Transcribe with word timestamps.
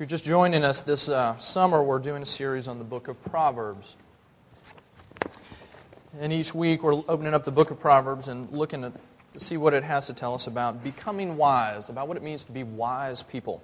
you're 0.00 0.06
just 0.06 0.24
joining 0.24 0.64
us 0.64 0.80
this 0.80 1.10
uh, 1.10 1.36
summer, 1.36 1.82
we're 1.82 1.98
doing 1.98 2.22
a 2.22 2.26
series 2.26 2.68
on 2.68 2.78
the 2.78 2.84
book 2.84 3.08
of 3.08 3.22
Proverbs. 3.24 3.98
And 6.18 6.32
each 6.32 6.54
week 6.54 6.82
we're 6.82 6.94
opening 6.94 7.34
up 7.34 7.44
the 7.44 7.50
book 7.50 7.70
of 7.70 7.80
Proverbs 7.80 8.28
and 8.28 8.50
looking 8.50 8.80
to 8.80 9.38
see 9.38 9.58
what 9.58 9.74
it 9.74 9.84
has 9.84 10.06
to 10.06 10.14
tell 10.14 10.32
us 10.32 10.46
about 10.46 10.82
becoming 10.82 11.36
wise, 11.36 11.90
about 11.90 12.08
what 12.08 12.16
it 12.16 12.22
means 12.22 12.44
to 12.44 12.52
be 12.52 12.62
wise 12.62 13.22
people. 13.22 13.62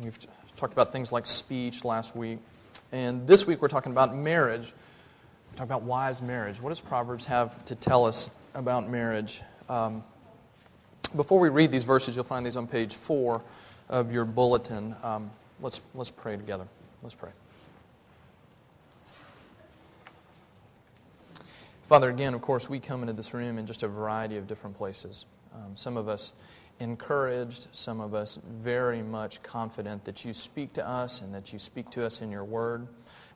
We've 0.00 0.16
talked 0.54 0.72
about 0.72 0.92
things 0.92 1.10
like 1.10 1.26
speech 1.26 1.84
last 1.84 2.14
week. 2.14 2.38
And 2.92 3.26
this 3.26 3.44
week 3.44 3.60
we're 3.60 3.66
talking 3.66 3.90
about 3.90 4.14
marriage. 4.14 4.62
We're 4.62 5.56
talking 5.56 5.72
about 5.72 5.82
wise 5.82 6.22
marriage. 6.22 6.60
What 6.60 6.68
does 6.68 6.80
Proverbs 6.80 7.24
have 7.24 7.64
to 7.64 7.74
tell 7.74 8.04
us 8.04 8.30
about 8.54 8.88
marriage? 8.88 9.42
Um, 9.68 10.04
before 11.16 11.40
we 11.40 11.48
read 11.48 11.72
these 11.72 11.82
verses, 11.82 12.14
you'll 12.14 12.24
find 12.24 12.46
these 12.46 12.56
on 12.56 12.68
page 12.68 12.94
four 12.94 13.42
of 13.88 14.12
your 14.12 14.24
bulletin. 14.24 14.94
Um, 15.02 15.32
let's, 15.60 15.80
let's 15.94 16.10
pray 16.10 16.36
together. 16.36 16.66
Let's 17.02 17.14
pray. 17.14 17.30
Father, 21.88 22.10
again, 22.10 22.34
of 22.34 22.42
course, 22.42 22.68
we 22.68 22.80
come 22.80 23.02
into 23.02 23.12
this 23.12 23.32
room 23.32 23.58
in 23.58 23.66
just 23.66 23.84
a 23.84 23.88
variety 23.88 24.38
of 24.38 24.48
different 24.48 24.76
places. 24.76 25.24
Um, 25.54 25.76
some 25.76 25.96
of 25.96 26.08
us 26.08 26.32
encouraged, 26.80 27.68
some 27.72 28.00
of 28.00 28.12
us 28.12 28.38
very 28.62 29.02
much 29.02 29.42
confident 29.42 30.04
that 30.06 30.24
you 30.24 30.34
speak 30.34 30.74
to 30.74 30.86
us 30.86 31.20
and 31.20 31.34
that 31.34 31.52
you 31.52 31.58
speak 31.58 31.90
to 31.90 32.04
us 32.04 32.20
in 32.20 32.30
your 32.32 32.44
word. 32.44 32.88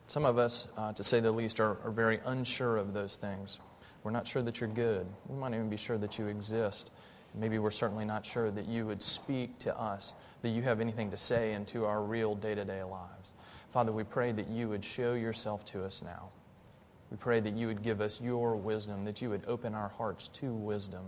Some 0.07 0.25
of 0.25 0.37
us, 0.37 0.67
uh, 0.77 0.91
to 0.93 1.03
say 1.03 1.21
the 1.21 1.31
least, 1.31 1.61
are, 1.61 1.77
are 1.85 1.91
very 1.91 2.19
unsure 2.25 2.75
of 2.75 2.93
those 2.93 3.15
things. 3.15 3.57
We're 4.03 4.11
not 4.11 4.27
sure 4.27 4.41
that 4.41 4.59
you're 4.59 4.69
good. 4.69 5.07
We 5.27 5.37
might 5.37 5.53
even 5.53 5.69
be 5.69 5.77
sure 5.77 5.97
that 5.97 6.19
you 6.19 6.27
exist. 6.27 6.91
Maybe 7.33 7.57
we're 7.57 7.71
certainly 7.71 8.03
not 8.03 8.25
sure 8.25 8.51
that 8.51 8.67
you 8.67 8.85
would 8.87 9.01
speak 9.01 9.59
to 9.59 9.77
us, 9.79 10.13
that 10.41 10.49
you 10.49 10.61
have 10.61 10.81
anything 10.81 11.11
to 11.11 11.17
say 11.17 11.53
into 11.53 11.85
our 11.85 12.01
real 12.01 12.35
day 12.35 12.55
to 12.55 12.65
day 12.65 12.83
lives. 12.83 13.33
Father, 13.71 13.91
we 13.91 14.03
pray 14.03 14.31
that 14.31 14.49
you 14.49 14.69
would 14.69 14.83
show 14.83 15.13
yourself 15.13 15.63
to 15.65 15.83
us 15.83 16.01
now. 16.03 16.29
We 17.09 17.17
pray 17.17 17.39
that 17.39 17.53
you 17.53 17.67
would 17.67 17.83
give 17.83 18.01
us 18.01 18.19
your 18.21 18.55
wisdom, 18.55 19.05
that 19.05 19.21
you 19.21 19.29
would 19.29 19.43
open 19.47 19.75
our 19.75 19.89
hearts 19.89 20.29
to 20.39 20.51
wisdom. 20.51 21.03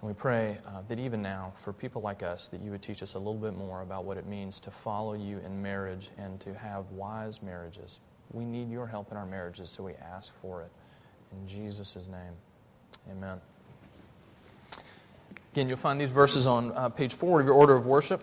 And 0.00 0.08
we 0.08 0.14
pray 0.14 0.58
uh, 0.66 0.82
that 0.88 0.98
even 0.98 1.22
now, 1.22 1.52
for 1.64 1.72
people 1.72 2.02
like 2.02 2.22
us, 2.22 2.48
that 2.48 2.60
you 2.60 2.70
would 2.72 2.82
teach 2.82 3.02
us 3.02 3.14
a 3.14 3.18
little 3.18 3.34
bit 3.34 3.56
more 3.56 3.80
about 3.80 4.04
what 4.04 4.18
it 4.18 4.26
means 4.26 4.60
to 4.60 4.70
follow 4.70 5.14
you 5.14 5.38
in 5.38 5.62
marriage 5.62 6.10
and 6.18 6.40
to 6.40 6.54
have 6.54 6.90
wise 6.90 7.42
marriages. 7.42 7.98
We 8.32 8.44
need 8.44 8.70
your 8.70 8.86
help 8.86 9.10
in 9.12 9.16
our 9.16 9.26
marriages, 9.26 9.70
so 9.70 9.84
we 9.84 9.92
ask 9.94 10.32
for 10.42 10.62
it. 10.62 10.70
In 11.32 11.48
Jesus' 11.48 12.06
name, 12.06 12.34
amen. 13.10 13.40
Again, 15.52 15.68
you'll 15.68 15.78
find 15.78 16.00
these 16.00 16.10
verses 16.10 16.48
on 16.48 16.72
uh, 16.72 16.88
page 16.88 17.14
four 17.14 17.40
of 17.40 17.46
your 17.46 17.54
order 17.54 17.76
of 17.76 17.86
worship, 17.86 18.22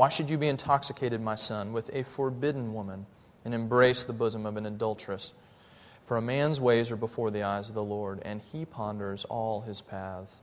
Why 0.00 0.08
should 0.08 0.30
you 0.30 0.38
be 0.38 0.48
intoxicated, 0.48 1.20
my 1.20 1.34
son, 1.34 1.74
with 1.74 1.94
a 1.94 2.04
forbidden 2.04 2.72
woman 2.72 3.04
and 3.44 3.52
embrace 3.52 4.04
the 4.04 4.14
bosom 4.14 4.46
of 4.46 4.56
an 4.56 4.64
adulteress? 4.64 5.30
For 6.06 6.16
a 6.16 6.22
man's 6.22 6.58
ways 6.58 6.90
are 6.90 6.96
before 6.96 7.30
the 7.30 7.42
eyes 7.42 7.68
of 7.68 7.74
the 7.74 7.84
Lord, 7.84 8.22
and 8.24 8.40
he 8.50 8.64
ponders 8.64 9.26
all 9.26 9.60
his 9.60 9.82
paths. 9.82 10.40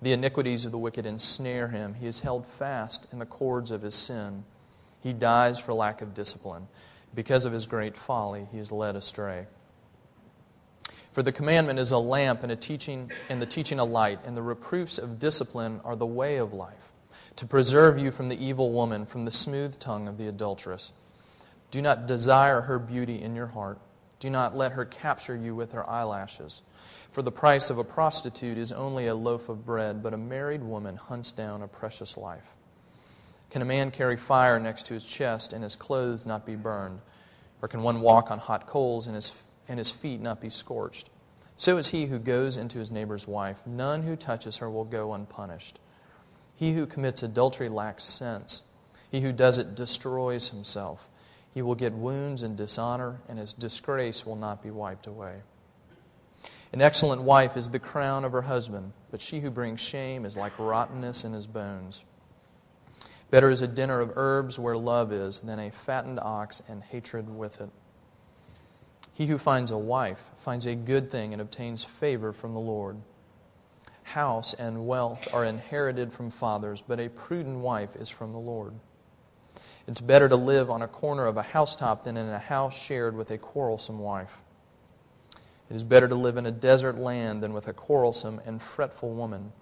The 0.00 0.14
iniquities 0.14 0.64
of 0.64 0.72
the 0.72 0.78
wicked 0.78 1.04
ensnare 1.04 1.68
him. 1.68 1.92
He 1.92 2.06
is 2.06 2.20
held 2.20 2.46
fast 2.46 3.06
in 3.12 3.18
the 3.18 3.26
cords 3.26 3.70
of 3.70 3.82
his 3.82 3.94
sin. 3.94 4.44
He 5.02 5.12
dies 5.12 5.58
for 5.58 5.74
lack 5.74 6.00
of 6.00 6.14
discipline. 6.14 6.66
Because 7.14 7.44
of 7.44 7.52
his 7.52 7.66
great 7.66 7.98
folly, 7.98 8.48
he 8.50 8.58
is 8.58 8.72
led 8.72 8.96
astray. 8.96 9.46
For 11.12 11.22
the 11.22 11.32
commandment 11.32 11.80
is 11.80 11.90
a 11.90 11.98
lamp 11.98 12.44
and 12.44 12.50
a 12.50 12.56
teaching 12.56 13.10
and 13.28 13.42
the 13.42 13.46
teaching 13.46 13.78
a 13.78 13.84
light, 13.84 14.20
and 14.24 14.34
the 14.34 14.42
reproofs 14.42 14.96
of 14.96 15.18
discipline 15.18 15.82
are 15.84 15.96
the 15.96 16.06
way 16.06 16.38
of 16.38 16.54
life, 16.54 16.92
to 17.36 17.46
preserve 17.46 17.98
you 17.98 18.10
from 18.10 18.28
the 18.28 18.44
evil 18.44 18.72
woman, 18.72 19.06
from 19.06 19.24
the 19.24 19.30
smooth 19.30 19.78
tongue 19.78 20.08
of 20.08 20.18
the 20.18 20.28
adulteress. 20.28 20.92
Do 21.70 21.82
not 21.82 22.06
desire 22.06 22.60
her 22.60 22.78
beauty 22.78 23.20
in 23.22 23.36
your 23.36 23.46
heart. 23.46 23.78
Do 24.20 24.30
not 24.30 24.56
let 24.56 24.72
her 24.72 24.84
capture 24.84 25.36
you 25.36 25.54
with 25.54 25.72
her 25.72 25.88
eyelashes. 25.88 26.62
For 27.12 27.22
the 27.22 27.32
price 27.32 27.70
of 27.70 27.78
a 27.78 27.84
prostitute 27.84 28.58
is 28.58 28.72
only 28.72 29.06
a 29.06 29.14
loaf 29.14 29.48
of 29.48 29.66
bread, 29.66 30.02
but 30.02 30.14
a 30.14 30.18
married 30.18 30.62
woman 30.62 30.96
hunts 30.96 31.32
down 31.32 31.62
a 31.62 31.68
precious 31.68 32.16
life. 32.16 32.46
Can 33.50 33.62
a 33.62 33.66
man 33.66 33.90
carry 33.90 34.16
fire 34.16 34.58
next 34.58 34.86
to 34.86 34.94
his 34.94 35.04
chest 35.04 35.52
and 35.52 35.62
his 35.62 35.76
clothes 35.76 36.26
not 36.26 36.46
be 36.46 36.56
burned? 36.56 37.00
Or 37.62 37.68
can 37.68 37.82
one 37.82 38.00
walk 38.00 38.30
on 38.30 38.38
hot 38.38 38.66
coals 38.66 39.06
and 39.06 39.14
his 39.14 39.32
and 39.68 39.78
his 39.78 39.90
feet 39.90 40.20
not 40.20 40.40
be 40.40 40.50
scorched. 40.50 41.08
So 41.56 41.78
is 41.78 41.86
he 41.86 42.06
who 42.06 42.18
goes 42.18 42.56
into 42.56 42.78
his 42.78 42.90
neighbor's 42.90 43.26
wife. 43.26 43.58
None 43.66 44.02
who 44.02 44.16
touches 44.16 44.58
her 44.58 44.70
will 44.70 44.84
go 44.84 45.14
unpunished. 45.14 45.78
He 46.56 46.72
who 46.72 46.86
commits 46.86 47.22
adultery 47.22 47.68
lacks 47.68 48.04
sense. 48.04 48.62
He 49.10 49.20
who 49.20 49.32
does 49.32 49.58
it 49.58 49.74
destroys 49.74 50.48
himself. 50.48 51.06
He 51.54 51.62
will 51.62 51.74
get 51.74 51.92
wounds 51.92 52.42
and 52.42 52.56
dishonor, 52.56 53.20
and 53.28 53.38
his 53.38 53.52
disgrace 53.52 54.26
will 54.26 54.36
not 54.36 54.62
be 54.62 54.70
wiped 54.70 55.06
away. 55.06 55.40
An 56.72 56.82
excellent 56.82 57.22
wife 57.22 57.56
is 57.56 57.70
the 57.70 57.78
crown 57.78 58.24
of 58.24 58.32
her 58.32 58.42
husband, 58.42 58.92
but 59.10 59.20
she 59.20 59.40
who 59.40 59.50
brings 59.50 59.80
shame 59.80 60.26
is 60.26 60.36
like 60.36 60.58
rottenness 60.58 61.24
in 61.24 61.32
his 61.32 61.46
bones. 61.46 62.04
Better 63.30 63.50
is 63.50 63.62
a 63.62 63.68
dinner 63.68 64.00
of 64.00 64.12
herbs 64.16 64.58
where 64.58 64.76
love 64.76 65.12
is 65.12 65.40
than 65.40 65.58
a 65.58 65.70
fattened 65.70 66.20
ox 66.20 66.62
and 66.68 66.82
hatred 66.82 67.28
with 67.28 67.60
it. 67.60 67.70
He 69.14 69.26
who 69.26 69.38
finds 69.38 69.70
a 69.70 69.78
wife 69.78 70.22
finds 70.40 70.66
a 70.66 70.74
good 70.74 71.10
thing 71.10 71.32
and 71.32 71.40
obtains 71.40 71.84
favor 71.84 72.32
from 72.32 72.52
the 72.52 72.60
Lord. 72.60 72.96
House 74.06 74.54
and 74.54 74.86
wealth 74.86 75.26
are 75.32 75.44
inherited 75.44 76.12
from 76.12 76.30
fathers, 76.30 76.82
but 76.86 77.00
a 77.00 77.08
prudent 77.08 77.58
wife 77.58 77.96
is 77.96 78.08
from 78.08 78.30
the 78.30 78.38
Lord. 78.38 78.72
It's 79.88 80.00
better 80.00 80.28
to 80.28 80.36
live 80.36 80.70
on 80.70 80.82
a 80.82 80.88
corner 80.88 81.26
of 81.26 81.36
a 81.36 81.42
housetop 81.42 82.04
than 82.04 82.16
in 82.16 82.28
a 82.28 82.38
house 82.38 82.80
shared 82.80 83.16
with 83.16 83.30
a 83.32 83.38
quarrelsome 83.38 83.98
wife. 83.98 84.34
It 85.68 85.74
is 85.74 85.82
better 85.82 86.06
to 86.06 86.14
live 86.14 86.36
in 86.36 86.46
a 86.46 86.52
desert 86.52 86.96
land 86.96 87.42
than 87.42 87.52
with 87.52 87.66
a 87.66 87.72
quarrelsome 87.72 88.40
and 88.46 88.62
fretful 88.62 89.10
woman. 89.10 89.52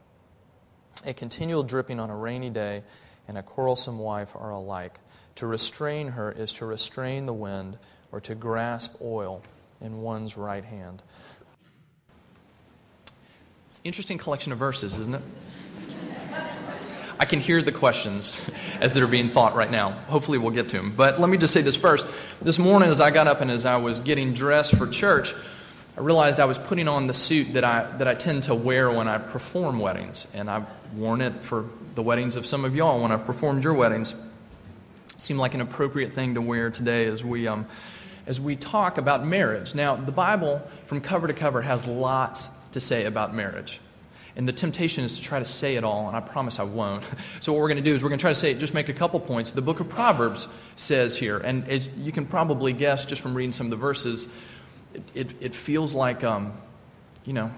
A 1.07 1.15
continual 1.15 1.63
dripping 1.63 1.99
on 1.99 2.11
a 2.11 2.17
rainy 2.17 2.51
day 2.51 2.83
and 3.27 3.39
a 3.39 3.43
quarrelsome 3.43 3.99
wife 3.99 4.37
are 4.37 4.51
alike. 4.51 4.99
To 5.37 5.47
restrain 5.47 6.09
her 6.09 6.31
is 6.31 6.53
to 6.55 6.67
restrain 6.67 7.25
the 7.25 7.33
wind 7.33 7.79
or 8.13 8.21
to 8.21 8.35
grasp 8.35 9.01
oil 9.01 9.43
in 9.81 10.03
one's 10.03 10.37
right 10.37 10.65
hand. 10.65 11.03
Interesting 13.85 14.17
collection 14.17 14.51
of 14.53 14.59
verses, 14.59 14.97
isn't 14.97 15.15
it? 15.15 15.21
I 17.21 17.27
can 17.27 17.41
hear 17.41 17.61
the 17.61 17.71
questions 17.71 18.41
as 18.81 18.95
they're 18.95 19.07
being 19.07 19.29
thought 19.29 19.55
right 19.55 19.71
now. 19.71 19.91
Hopefully, 19.91 20.39
we'll 20.39 20.53
get 20.53 20.71
to 20.71 20.79
them. 20.79 20.95
But 20.97 21.21
let 21.21 21.29
me 21.29 21.37
just 21.37 21.53
say 21.53 21.61
this 21.61 21.77
first. 21.77 22.07
This 22.41 22.59
morning, 22.59 22.89
as 22.89 23.03
I 23.03 23.11
got 23.11 23.27
up 23.27 23.43
and 23.43 23.51
as 23.51 23.67
I 23.67 23.77
was 23.77 24.01
getting 24.01 24.33
dressed 24.33 24.75
for 24.75 24.87
church, 24.87 25.35
I 25.99 26.01
realized 26.01 26.41
I 26.41 26.47
was 26.47 26.57
putting 26.57 26.89
on 26.89 27.09
the 27.09 27.13
suit 27.13 27.53
that 27.53 27.65
I, 27.65 27.85
that 27.99 28.09
I 28.09 28.15
tend 28.15 28.45
to 28.45 28.55
wear 28.55 28.91
when 28.91 29.07
I 29.07 29.19
perform 29.19 29.79
weddings. 29.79 30.27
And 30.33 30.49
I've 30.49 30.65
worn 30.95 31.21
it 31.21 31.43
for 31.43 31.67
the 31.95 32.03
weddings 32.03 32.37
of 32.37 32.47
some 32.47 32.65
of 32.65 32.75
y'all 32.75 33.03
when 33.03 33.13
I've 33.13 33.27
performed 33.27 33.65
your 33.65 33.75
weddings. 33.75 34.15
Seemed 35.19 35.41
like 35.41 35.53
an 35.53 35.61
appropriate 35.61 36.15
thing 36.15 36.37
to 36.37 36.41
wear 36.41 36.71
today 36.71 37.05
as 37.05 37.23
we 37.23 37.49
um, 37.49 37.67
as 38.27 38.41
we 38.41 38.57
talk 38.57 38.97
about 38.97 39.27
marriage. 39.27 39.75
Now, 39.75 39.95
the 39.97 40.11
Bible, 40.11 40.63
from 40.87 41.03
cover 41.03 41.27
to 41.27 41.35
cover, 41.35 41.61
has 41.61 41.87
lots 41.87 42.49
to 42.75 42.81
say 42.81 43.05
about 43.07 43.35
marriage. 43.35 43.81
And 44.37 44.49
the 44.49 44.53
temptation 44.53 45.05
is 45.05 45.17
to 45.19 45.23
try 45.23 45.39
to 45.39 45.45
say 45.45 45.77
it 45.77 45.85
all, 45.85 46.09
and 46.09 46.17
I 46.17 46.21
promise 46.21 46.59
I 46.59 46.65
won't. 46.65 47.05
So, 47.41 47.53
what 47.53 47.61
we're 47.61 47.69
going 47.69 47.85
to 47.85 47.91
do 47.91 47.95
is 47.95 48.03
we're 48.03 48.09
going 48.09 48.19
to 48.19 48.23
try 48.23 48.31
to 48.31 48.35
say, 48.39 48.53
it, 48.53 48.59
just 48.59 48.75
make 48.75 48.89
a 48.89 48.95
couple 48.95 49.21
points. 49.21 49.51
The 49.51 49.63
book 49.63 49.81
of 49.81 49.89
Proverbs 49.89 50.49
says 50.77 51.15
here, 51.15 51.39
and 51.39 51.69
as 51.69 51.89
you 51.99 52.11
can 52.11 52.27
probably 52.27 52.73
guess 52.73 53.05
just 53.05 53.21
from 53.21 53.35
reading 53.35 53.53
some 53.53 53.67
of 53.67 53.71
the 53.71 53.77
verses, 53.77 54.27
it, 54.95 55.03
it, 55.15 55.37
it 55.41 55.55
feels 55.55 55.93
like, 55.95 56.25
um, 56.25 56.55
you 57.25 57.33
know, 57.33 57.51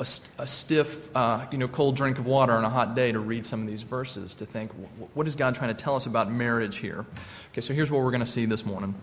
a, 0.00 0.06
a 0.38 0.46
stiff, 0.46 1.16
uh, 1.16 1.46
you 1.52 1.58
know, 1.58 1.68
cold 1.68 1.96
drink 1.96 2.18
of 2.18 2.26
water 2.26 2.52
on 2.52 2.64
a 2.64 2.70
hot 2.70 2.94
day 2.94 3.12
to 3.12 3.18
read 3.18 3.46
some 3.46 3.62
of 3.62 3.66
these 3.68 3.82
verses 3.82 4.34
to 4.34 4.46
think, 4.46 4.72
what 5.14 5.26
is 5.26 5.36
God 5.36 5.54
trying 5.54 5.74
to 5.74 5.82
tell 5.82 5.96
us 5.96 6.06
about 6.06 6.30
marriage 6.30 6.76
here? 6.76 7.04
Okay, 7.52 7.60
so 7.60 7.74
here's 7.74 7.90
what 7.90 8.02
we're 8.02 8.10
going 8.10 8.20
to 8.20 8.26
see 8.26 8.46
this 8.46 8.64
morning. 8.64 8.94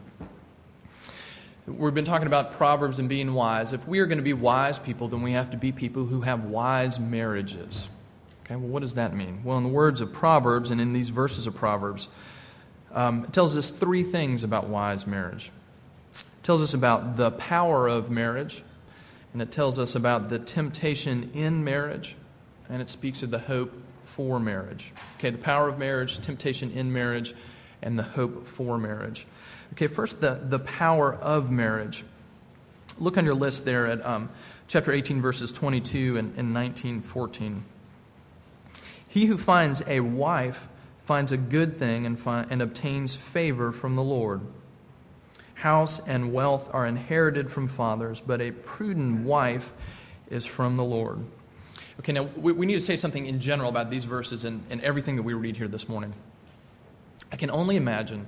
We've 1.67 1.95
been 1.95 2.05
talking 2.05 2.27
about 2.27 2.53
Proverbs 2.53 2.99
and 2.99 3.09
being 3.09 3.33
wise. 3.33 3.73
If 3.73 3.87
we 3.87 3.97
are 3.99 4.05
going 4.05 4.19
to 4.19 4.23
be 4.23 4.33
wise 4.33 4.77
people, 4.77 5.07
then 5.07 5.23
we 5.23 5.31
have 5.31 5.49
to 5.51 5.57
be 5.57 5.71
people 5.71 6.05
who 6.05 6.21
have 6.21 6.43
wise 6.43 6.99
marriages. 6.99 7.87
Okay, 8.43 8.55
well, 8.55 8.67
what 8.67 8.81
does 8.81 8.93
that 8.93 9.15
mean? 9.15 9.41
Well, 9.43 9.57
in 9.57 9.63
the 9.63 9.69
words 9.69 10.01
of 10.01 10.13
Proverbs 10.13 10.69
and 10.69 10.79
in 10.79 10.93
these 10.93 11.09
verses 11.09 11.47
of 11.47 11.55
Proverbs, 11.55 12.07
Um, 12.93 13.25
it 13.25 13.33
tells 13.33 13.57
us 13.57 13.69
three 13.69 14.03
things 14.03 14.43
about 14.43 14.69
wise 14.69 15.05
marriage. 15.05 15.51
It 16.13 16.23
tells 16.43 16.61
us 16.61 16.73
about 16.73 17.17
the 17.17 17.31
power 17.31 17.87
of 17.89 18.09
marriage, 18.09 18.63
and 19.33 19.41
it 19.41 19.51
tells 19.51 19.79
us 19.79 19.95
about 19.95 20.29
the 20.29 20.39
temptation 20.39 21.31
in 21.33 21.65
marriage, 21.65 22.15
and 22.69 22.81
it 22.81 22.87
speaks 22.87 23.21
of 23.21 23.31
the 23.31 23.39
hope 23.39 23.73
for 24.03 24.39
marriage. 24.39 24.93
Okay, 25.17 25.31
the 25.31 25.37
power 25.39 25.67
of 25.67 25.77
marriage, 25.77 26.19
temptation 26.19 26.71
in 26.71 26.93
marriage, 26.93 27.33
and 27.81 27.99
the 27.99 28.03
hope 28.03 28.47
for 28.47 28.77
marriage. 28.77 29.27
Okay, 29.73 29.87
first, 29.87 30.21
the, 30.21 30.39
the 30.41 30.59
power 30.59 31.13
of 31.13 31.51
marriage. 31.51 32.03
Look 32.97 33.17
on 33.17 33.25
your 33.25 33.35
list 33.35 33.65
there 33.65 33.87
at 33.87 34.05
um, 34.05 34.29
chapter 34.67 34.91
18, 34.91 35.21
verses 35.21 35.51
22 35.51 36.17
and, 36.17 36.37
and 36.37 36.53
19, 36.53 37.01
14. 37.01 37.63
He 39.09 39.25
who 39.25 39.37
finds 39.37 39.81
a 39.87 39.99
wife 39.99 40.67
finds 41.05 41.31
a 41.31 41.37
good 41.37 41.77
thing 41.77 42.05
and, 42.05 42.17
and 42.25 42.61
obtains 42.61 43.15
favor 43.15 43.71
from 43.71 43.95
the 43.95 44.03
Lord. 44.03 44.41
House 45.53 46.05
and 46.05 46.33
wealth 46.33 46.69
are 46.73 46.85
inherited 46.85 47.49
from 47.49 47.67
fathers, 47.67 48.21
but 48.21 48.41
a 48.41 48.51
prudent 48.51 49.21
wife 49.23 49.71
is 50.29 50.45
from 50.45 50.75
the 50.75 50.83
Lord. 50.83 51.19
Okay, 51.99 52.11
now 52.11 52.23
we, 52.23 52.51
we 52.51 52.65
need 52.65 52.73
to 52.73 52.81
say 52.81 52.97
something 52.97 53.25
in 53.25 53.39
general 53.39 53.69
about 53.69 53.89
these 53.89 54.05
verses 54.05 54.45
and, 54.45 54.63
and 54.69 54.81
everything 54.81 55.15
that 55.15 55.23
we 55.23 55.33
read 55.33 55.55
here 55.55 55.67
this 55.67 55.87
morning. 55.87 56.13
I 57.31 57.37
can 57.37 57.51
only 57.51 57.77
imagine 57.77 58.27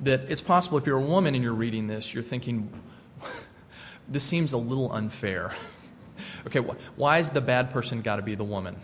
that 0.00 0.30
it's 0.30 0.42
possible 0.42 0.78
if 0.78 0.86
you're 0.86 0.98
a 0.98 1.02
woman 1.06 1.34
and 1.34 1.42
you're 1.42 1.52
reading 1.52 1.86
this, 1.86 2.12
you're 2.12 2.22
thinking, 2.22 2.70
this 4.08 4.24
seems 4.24 4.52
a 4.52 4.58
little 4.58 4.92
unfair. 4.92 5.54
okay, 6.46 6.60
wh- 6.60 6.98
why 6.98 7.18
is 7.18 7.30
the 7.30 7.40
bad 7.40 7.72
person 7.72 8.02
got 8.02 8.16
to 8.16 8.22
be 8.22 8.34
the 8.34 8.44
woman? 8.44 8.76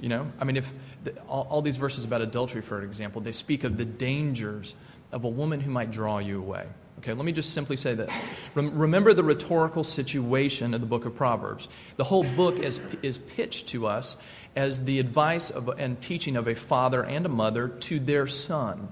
You 0.00 0.08
know, 0.08 0.32
I 0.40 0.44
mean, 0.44 0.56
if 0.56 0.70
the, 1.04 1.18
all, 1.22 1.46
all 1.50 1.62
these 1.62 1.76
verses 1.76 2.04
about 2.04 2.22
adultery, 2.22 2.62
for 2.62 2.82
example, 2.82 3.20
they 3.20 3.32
speak 3.32 3.64
of 3.64 3.76
the 3.76 3.84
dangers 3.84 4.74
of 5.12 5.24
a 5.24 5.28
woman 5.28 5.60
who 5.60 5.70
might 5.70 5.90
draw 5.90 6.18
you 6.18 6.38
away. 6.38 6.66
Okay, 6.98 7.14
let 7.14 7.24
me 7.24 7.32
just 7.32 7.54
simply 7.54 7.76
say 7.76 7.94
this. 7.94 8.10
Remember 8.54 9.14
the 9.14 9.24
rhetorical 9.24 9.84
situation 9.84 10.74
of 10.74 10.80
the 10.80 10.86
book 10.86 11.06
of 11.06 11.16
Proverbs. 11.16 11.66
The 11.96 12.04
whole 12.04 12.24
book 12.24 12.58
is, 12.58 12.78
is 13.02 13.16
pitched 13.16 13.68
to 13.68 13.86
us 13.86 14.18
as 14.54 14.84
the 14.84 14.98
advice 14.98 15.48
of, 15.48 15.68
and 15.78 15.98
teaching 15.98 16.36
of 16.36 16.46
a 16.46 16.54
father 16.54 17.02
and 17.02 17.24
a 17.24 17.30
mother 17.30 17.68
to 17.68 18.00
their 18.00 18.26
son. 18.26 18.88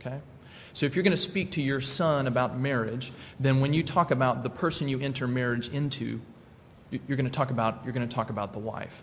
Okay? 0.00 0.20
So 0.74 0.86
if 0.86 0.96
you're 0.96 1.04
going 1.04 1.12
to 1.12 1.16
speak 1.16 1.52
to 1.52 1.62
your 1.62 1.80
son 1.80 2.26
about 2.26 2.58
marriage, 2.58 3.12
then 3.40 3.60
when 3.60 3.72
you 3.72 3.82
talk 3.84 4.10
about 4.10 4.42
the 4.42 4.50
person 4.50 4.88
you 4.88 5.00
enter 5.00 5.26
marriage 5.26 5.68
into, 5.68 6.20
you're 6.90 7.16
going 7.16 7.30
to 7.30 7.36
talk 7.36 7.50
about 7.50 7.82
you're 7.84 7.92
going 7.92 8.08
to 8.08 8.14
talk 8.14 8.30
about 8.30 8.52
the 8.52 8.58
wife. 8.58 9.02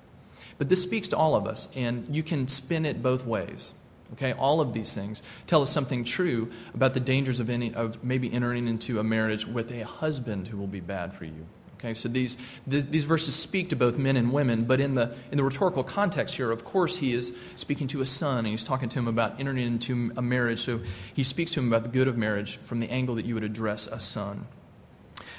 But 0.58 0.70
this 0.70 0.84
speaks 0.84 1.10
to 1.10 1.18
all 1.18 1.36
of 1.36 1.48
us, 1.48 1.68
and 1.76 2.16
you 2.16 2.24
can 2.24 2.48
spin 2.48 2.86
it 2.86 3.02
both 3.02 3.26
ways. 3.26 3.72
Okay, 4.14 4.34
all 4.34 4.60
of 4.60 4.74
these 4.74 4.94
things 4.94 5.24
tell 5.48 5.62
us 5.62 5.70
something 5.70 6.04
true 6.04 6.52
about 6.74 6.94
the 6.94 7.00
dangers 7.00 7.40
of, 7.40 7.50
any, 7.50 7.74
of 7.74 8.04
maybe 8.04 8.32
entering 8.32 8.68
into 8.68 9.00
a 9.00 9.04
marriage 9.04 9.48
with 9.48 9.72
a 9.72 9.86
husband 9.86 10.50
who 10.50 10.58
will 10.58 10.68
be 10.68 10.82
bad 10.82 11.14
for 11.14 11.24
you. 11.24 11.46
Okay, 11.84 11.96
so 11.96 12.10
these, 12.10 12.38
th- 12.70 12.86
these 12.86 13.06
verses 13.06 13.34
speak 13.34 13.70
to 13.70 13.76
both 13.76 13.98
men 13.98 14.16
and 14.16 14.32
women, 14.32 14.66
but 14.66 14.80
in 14.80 14.94
the, 14.94 15.16
in 15.32 15.38
the 15.38 15.44
rhetorical 15.44 15.84
context 15.84 16.36
here, 16.36 16.52
of 16.52 16.64
course, 16.64 16.96
he 16.96 17.12
is 17.12 17.34
speaking 17.56 17.88
to 17.88 18.02
a 18.02 18.06
son, 18.06 18.40
and 18.40 18.50
he's 18.50 18.64
talking 18.64 18.90
to 18.90 19.00
him 19.00 19.08
about 19.08 19.40
entering 19.40 19.58
into 19.58 20.12
a 20.16 20.22
marriage. 20.22 20.60
So 20.60 20.82
he 21.16 21.24
speaks 21.24 21.54
to 21.54 21.60
him 21.60 21.74
about 21.74 21.82
the 21.82 21.90
good 21.90 22.08
of 22.08 22.18
marriage 22.18 22.60
from 22.66 22.80
the 22.80 22.92
angle 22.92 23.16
that 23.16 23.26
you 23.26 23.34
would 23.34 23.44
address 23.44 23.88
a 23.88 24.00
son. 24.00 24.46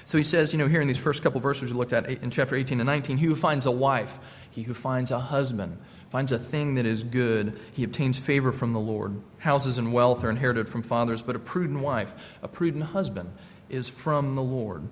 So 0.05 0.19
he 0.19 0.25
says, 0.25 0.53
you 0.53 0.59
know, 0.59 0.67
here 0.67 0.81
in 0.81 0.89
these 0.89 0.99
first 0.99 1.23
couple 1.23 1.41
verses 1.41 1.73
we 1.73 1.79
looked 1.79 1.93
at 1.93 2.09
in 2.09 2.33
chapter 2.33 2.57
18 2.57 2.81
and 2.81 2.87
19, 2.87 3.19
he 3.19 3.27
who 3.27 3.37
finds 3.37 3.67
a 3.67 3.71
wife, 3.71 4.13
he 4.51 4.63
who 4.63 4.75
finds 4.75 5.13
a 5.13 5.21
husband, 5.21 5.79
finds 6.11 6.33
a 6.33 6.41
thing 6.41 6.75
that 6.75 6.87
is 6.87 7.05
good, 7.05 7.61
he 7.75 7.85
obtains 7.85 8.19
favor 8.19 8.51
from 8.51 8.73
the 8.73 8.81
Lord. 8.81 9.15
Houses 9.39 9.79
and 9.79 9.93
wealth 9.93 10.25
are 10.25 10.31
inherited 10.31 10.69
from 10.69 10.83
fathers, 10.83 11.23
but 11.23 11.37
a 11.37 11.39
prudent 11.39 11.81
wife, 11.81 12.13
a 12.43 12.49
prudent 12.49 12.83
husband, 12.83 13.33
is 13.71 13.89
from 13.89 14.35
the 14.35 14.43
Lord. 14.43 14.89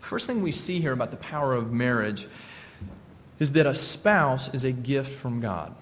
First 0.00 0.26
thing 0.26 0.42
we 0.42 0.52
see 0.52 0.80
here 0.80 0.92
about 0.92 1.10
the 1.10 1.16
power 1.16 1.54
of 1.54 1.72
marriage 1.72 2.26
is 3.38 3.52
that 3.52 3.66
a 3.66 3.74
spouse 3.74 4.52
is 4.52 4.64
a 4.64 4.72
gift 4.72 5.18
from 5.18 5.40
God. 5.40 5.74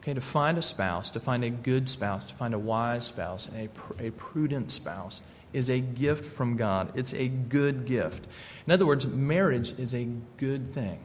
Okay, 0.00 0.14
to 0.14 0.20
find 0.20 0.56
a 0.56 0.62
spouse, 0.62 1.10
to 1.10 1.20
find 1.20 1.44
a 1.44 1.50
good 1.50 1.88
spouse, 1.88 2.28
to 2.28 2.34
find 2.34 2.54
a 2.54 2.58
wise 2.58 3.06
spouse, 3.06 3.46
and 3.46 3.68
a, 4.00 4.06
a 4.06 4.10
prudent 4.10 4.70
spouse 4.70 5.20
is 5.52 5.68
a 5.68 5.78
gift 5.78 6.24
from 6.24 6.56
God. 6.56 6.92
It's 6.94 7.12
a 7.12 7.28
good 7.28 7.84
gift. 7.84 8.26
In 8.66 8.72
other 8.72 8.86
words, 8.86 9.06
marriage 9.06 9.78
is 9.78 9.94
a 9.94 10.08
good 10.38 10.72
thing. 10.72 10.98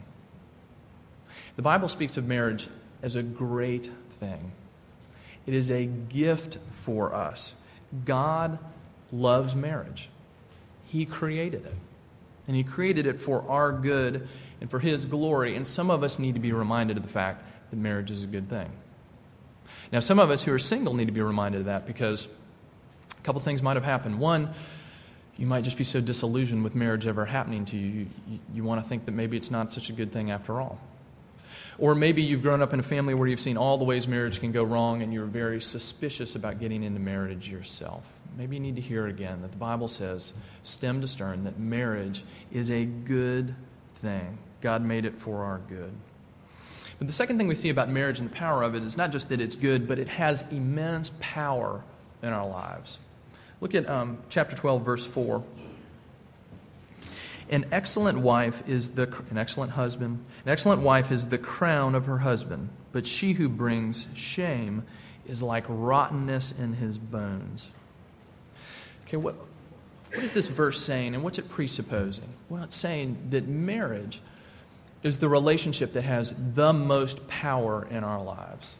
The 1.55 1.61
Bible 1.61 1.87
speaks 1.87 2.17
of 2.17 2.25
marriage 2.25 2.67
as 3.01 3.15
a 3.15 3.23
great 3.23 3.89
thing. 4.19 4.51
It 5.45 5.53
is 5.53 5.71
a 5.71 5.85
gift 5.85 6.57
for 6.69 7.13
us. 7.13 7.53
God 8.05 8.57
loves 9.11 9.55
marriage. 9.55 10.09
He 10.85 11.05
created 11.05 11.65
it. 11.65 11.73
And 12.47 12.55
He 12.55 12.63
created 12.63 13.07
it 13.07 13.21
for 13.21 13.43
our 13.49 13.71
good 13.71 14.27
and 14.61 14.69
for 14.69 14.79
His 14.79 15.05
glory. 15.05 15.55
And 15.55 15.67
some 15.67 15.89
of 15.89 16.03
us 16.03 16.19
need 16.19 16.35
to 16.35 16.39
be 16.39 16.51
reminded 16.51 16.97
of 16.97 17.03
the 17.03 17.09
fact 17.09 17.43
that 17.69 17.77
marriage 17.77 18.11
is 18.11 18.23
a 18.23 18.27
good 18.27 18.49
thing. 18.49 18.71
Now, 19.91 19.99
some 19.99 20.19
of 20.19 20.29
us 20.29 20.43
who 20.43 20.53
are 20.53 20.59
single 20.59 20.93
need 20.93 21.05
to 21.05 21.11
be 21.11 21.21
reminded 21.21 21.61
of 21.61 21.65
that 21.67 21.85
because 21.85 22.27
a 23.17 23.21
couple 23.23 23.41
things 23.41 23.61
might 23.61 23.75
have 23.75 23.85
happened. 23.85 24.19
One, 24.19 24.49
you 25.37 25.45
might 25.45 25.63
just 25.63 25.77
be 25.77 25.83
so 25.83 26.01
disillusioned 26.01 26.63
with 26.63 26.75
marriage 26.75 27.07
ever 27.07 27.25
happening 27.25 27.65
to 27.65 27.77
you, 27.77 28.07
you, 28.27 28.39
you, 28.53 28.63
want 28.63 28.81
to 28.81 28.87
think 28.87 29.05
that 29.05 29.11
maybe 29.11 29.35
it's 29.37 29.51
not 29.51 29.73
such 29.73 29.89
a 29.89 29.93
good 29.93 30.11
thing 30.11 30.31
after 30.31 30.61
all. 30.61 30.79
Or 31.77 31.95
maybe 31.95 32.21
you've 32.23 32.41
grown 32.41 32.61
up 32.61 32.73
in 32.73 32.79
a 32.79 32.83
family 32.83 33.13
where 33.13 33.27
you've 33.27 33.39
seen 33.39 33.57
all 33.57 33.77
the 33.77 33.83
ways 33.83 34.07
marriage 34.07 34.39
can 34.39 34.51
go 34.51 34.63
wrong 34.63 35.01
and 35.01 35.13
you're 35.13 35.25
very 35.25 35.61
suspicious 35.61 36.35
about 36.35 36.59
getting 36.59 36.83
into 36.83 36.99
marriage 36.99 37.47
yourself. 37.47 38.03
Maybe 38.37 38.55
you 38.55 38.61
need 38.61 38.75
to 38.75 38.81
hear 38.81 39.07
again 39.07 39.41
that 39.41 39.51
the 39.51 39.57
Bible 39.57 39.87
says, 39.87 40.33
stem 40.63 41.01
to 41.01 41.07
stern, 41.07 41.43
that 41.43 41.59
marriage 41.59 42.23
is 42.51 42.71
a 42.71 42.85
good 42.85 43.55
thing. 43.95 44.37
God 44.61 44.81
made 44.81 45.05
it 45.05 45.19
for 45.19 45.43
our 45.43 45.59
good. 45.69 45.93
But 46.97 47.07
the 47.07 47.13
second 47.13 47.37
thing 47.37 47.47
we 47.47 47.55
see 47.55 47.69
about 47.69 47.89
marriage 47.89 48.19
and 48.19 48.29
the 48.29 48.33
power 48.35 48.63
of 48.63 48.75
it 48.75 48.83
is 48.83 48.95
not 48.95 49.11
just 49.11 49.29
that 49.29 49.41
it's 49.41 49.55
good, 49.55 49.87
but 49.87 49.99
it 49.99 50.07
has 50.07 50.43
immense 50.51 51.11
power 51.19 51.83
in 52.23 52.29
our 52.29 52.47
lives. 52.47 52.97
Look 53.61 53.75
at 53.75 53.89
um, 53.89 54.19
chapter 54.29 54.55
12, 54.55 54.85
verse 54.85 55.05
4. 55.05 55.43
An 57.49 57.65
excellent 57.71 58.19
wife 58.19 58.63
is 58.67 58.91
the 58.91 59.03
an 59.29 59.37
excellent 59.37 59.71
husband. 59.71 60.23
An 60.45 60.51
excellent 60.51 60.81
wife 60.81 61.11
is 61.11 61.27
the 61.27 61.37
crown 61.37 61.95
of 61.95 62.07
her 62.07 62.17
husband, 62.17 62.69
but 62.91 63.05
she 63.05 63.33
who 63.33 63.49
brings 63.49 64.07
shame 64.15 64.83
is 65.27 65.43
like 65.43 65.65
rottenness 65.67 66.53
in 66.57 66.73
his 66.73 66.97
bones. 66.97 67.69
Okay, 69.05 69.17
what 69.17 69.35
what 70.13 70.23
is 70.23 70.33
this 70.33 70.47
verse 70.47 70.81
saying 70.81 71.13
and 71.13 71.23
what's 71.23 71.39
it 71.39 71.49
presupposing? 71.49 72.29
Well, 72.49 72.63
it's 72.63 72.75
saying 72.75 73.27
that 73.31 73.47
marriage 73.47 74.21
is 75.03 75.19
the 75.19 75.29
relationship 75.29 75.93
that 75.93 76.03
has 76.03 76.33
the 76.53 76.73
most 76.73 77.27
power 77.27 77.87
in 77.89 78.03
our 78.03 78.23
lives. 78.23 78.75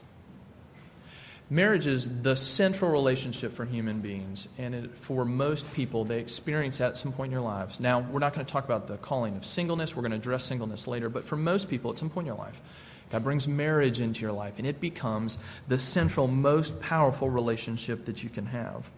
Marriage 1.49 1.85
is 1.85 2.09
the 2.23 2.35
central 2.35 2.89
relationship 2.89 3.53
for 3.53 3.65
human 3.65 4.01
beings, 4.01 4.47
and 4.57 4.73
it, 4.73 4.95
for 5.01 5.23
most 5.23 5.71
people, 5.73 6.03
they 6.03 6.19
experience 6.19 6.79
that 6.79 6.91
at 6.91 6.97
some 6.97 7.13
point 7.13 7.31
in 7.31 7.37
their 7.37 7.45
lives. 7.45 7.79
Now, 7.79 7.99
we're 7.99 8.19
not 8.19 8.33
going 8.33 8.45
to 8.45 8.51
talk 8.51 8.65
about 8.65 8.87
the 8.87 8.97
calling 8.97 9.37
of 9.37 9.45
singleness, 9.45 9.95
we're 9.95 10.01
going 10.01 10.11
to 10.11 10.17
address 10.17 10.43
singleness 10.43 10.87
later, 10.87 11.07
but 11.07 11.25
for 11.25 11.35
most 11.35 11.69
people, 11.69 11.91
at 11.91 11.99
some 11.99 12.09
point 12.09 12.25
in 12.25 12.33
your 12.33 12.43
life, 12.43 12.59
God 13.11 13.23
brings 13.23 13.47
marriage 13.47 13.99
into 13.99 14.21
your 14.21 14.31
life, 14.31 14.55
and 14.57 14.65
it 14.65 14.81
becomes 14.81 15.37
the 15.67 15.77
central, 15.77 16.27
most 16.27 16.81
powerful 16.81 17.29
relationship 17.29 18.05
that 18.05 18.23
you 18.23 18.29
can 18.29 18.47
have. 18.47 18.89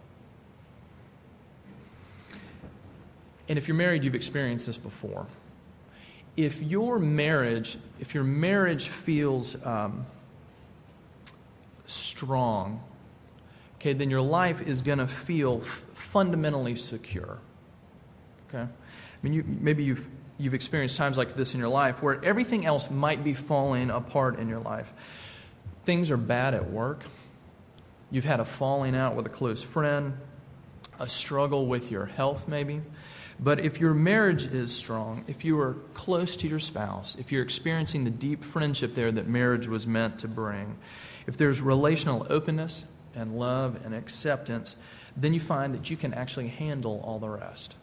And 3.50 3.58
if 3.58 3.68
you're 3.68 3.76
married, 3.76 4.06
you've 4.06 4.16
experienced 4.16 4.68
this 4.68 4.78
before. 4.78 5.28
If 6.38 6.62
your 6.62 6.98
marriage, 6.98 7.78
if 8.00 8.14
your 8.14 8.24
marriage 8.24 8.88
feels 8.88 9.62
um, 9.66 10.06
strong, 11.88 12.84
okay, 13.76 13.94
then 13.94 14.10
your 14.10 14.22
life 14.22 14.62
is 14.62 14.82
going 14.82 15.00
to 15.00 15.08
feel 15.08 15.62
f- 15.64 15.86
fundamentally 15.96 16.76
secure. 16.76 17.40
Okay? 18.50 18.64
I 18.64 18.68
mean, 19.24 19.34
you, 19.34 19.44
maybe 19.46 19.84
you've, 19.84 20.08
you've 20.38 20.54
experienced 20.54 20.98
times 20.98 21.18
like 21.18 21.36
this 21.36 21.54
in 21.54 21.60
your 21.60 21.70
life 21.70 22.02
where 22.02 22.24
everything 22.24 22.66
else 22.66 22.90
might 22.90 23.24
be 23.24 23.34
falling 23.34 23.90
apart 23.90 24.40
in 24.40 24.48
your 24.48 24.60
life. 24.60 24.92
Things 25.84 26.12
are 26.12 26.18
bad 26.18 26.54
at 26.54 26.70
work. 26.70 27.04
You've 28.12 28.26
had 28.26 28.40
a 28.40 28.46
falling 28.46 28.96
out 28.96 29.16
with 29.16 29.26
a 29.26 29.30
close 29.30 29.62
friend, 29.62 30.18
a 31.00 31.10
struggle 31.10 31.66
with 31.66 31.92
your 31.92 32.06
health, 32.06 32.48
maybe. 32.48 32.82
But 33.40 33.60
if 33.60 33.80
your 33.80 33.94
marriage 33.94 34.46
is 34.46 34.76
strong, 34.76 35.26
if 35.28 35.46
you 35.46 35.60
are 35.60 35.76
close 35.94 36.38
to 36.38 36.48
your 36.48 36.60
spouse, 36.60 37.16
if 37.20 37.32
you're 37.32 37.44
experiencing 37.44 38.04
the 38.04 38.10
deep 38.10 38.44
friendship 38.44 38.96
there 38.96 39.12
that 39.12 39.28
marriage 39.28 39.68
was 39.68 39.86
meant 39.86 40.20
to 40.20 40.28
bring, 40.28 40.78
if 41.28 41.38
there's 41.38 41.62
relational 41.62 42.26
openness 42.30 42.86
and 43.14 43.38
love 43.38 43.78
and 43.86 43.94
acceptance, 43.94 44.76
then 45.16 45.34
you 45.34 45.40
find 45.40 45.74
that 45.74 45.90
you 45.90 45.98
can 45.98 46.14
actually 46.14 46.48
handle 46.48 47.02
all 47.04 47.20
the 47.20 47.30
rest. 47.30 47.76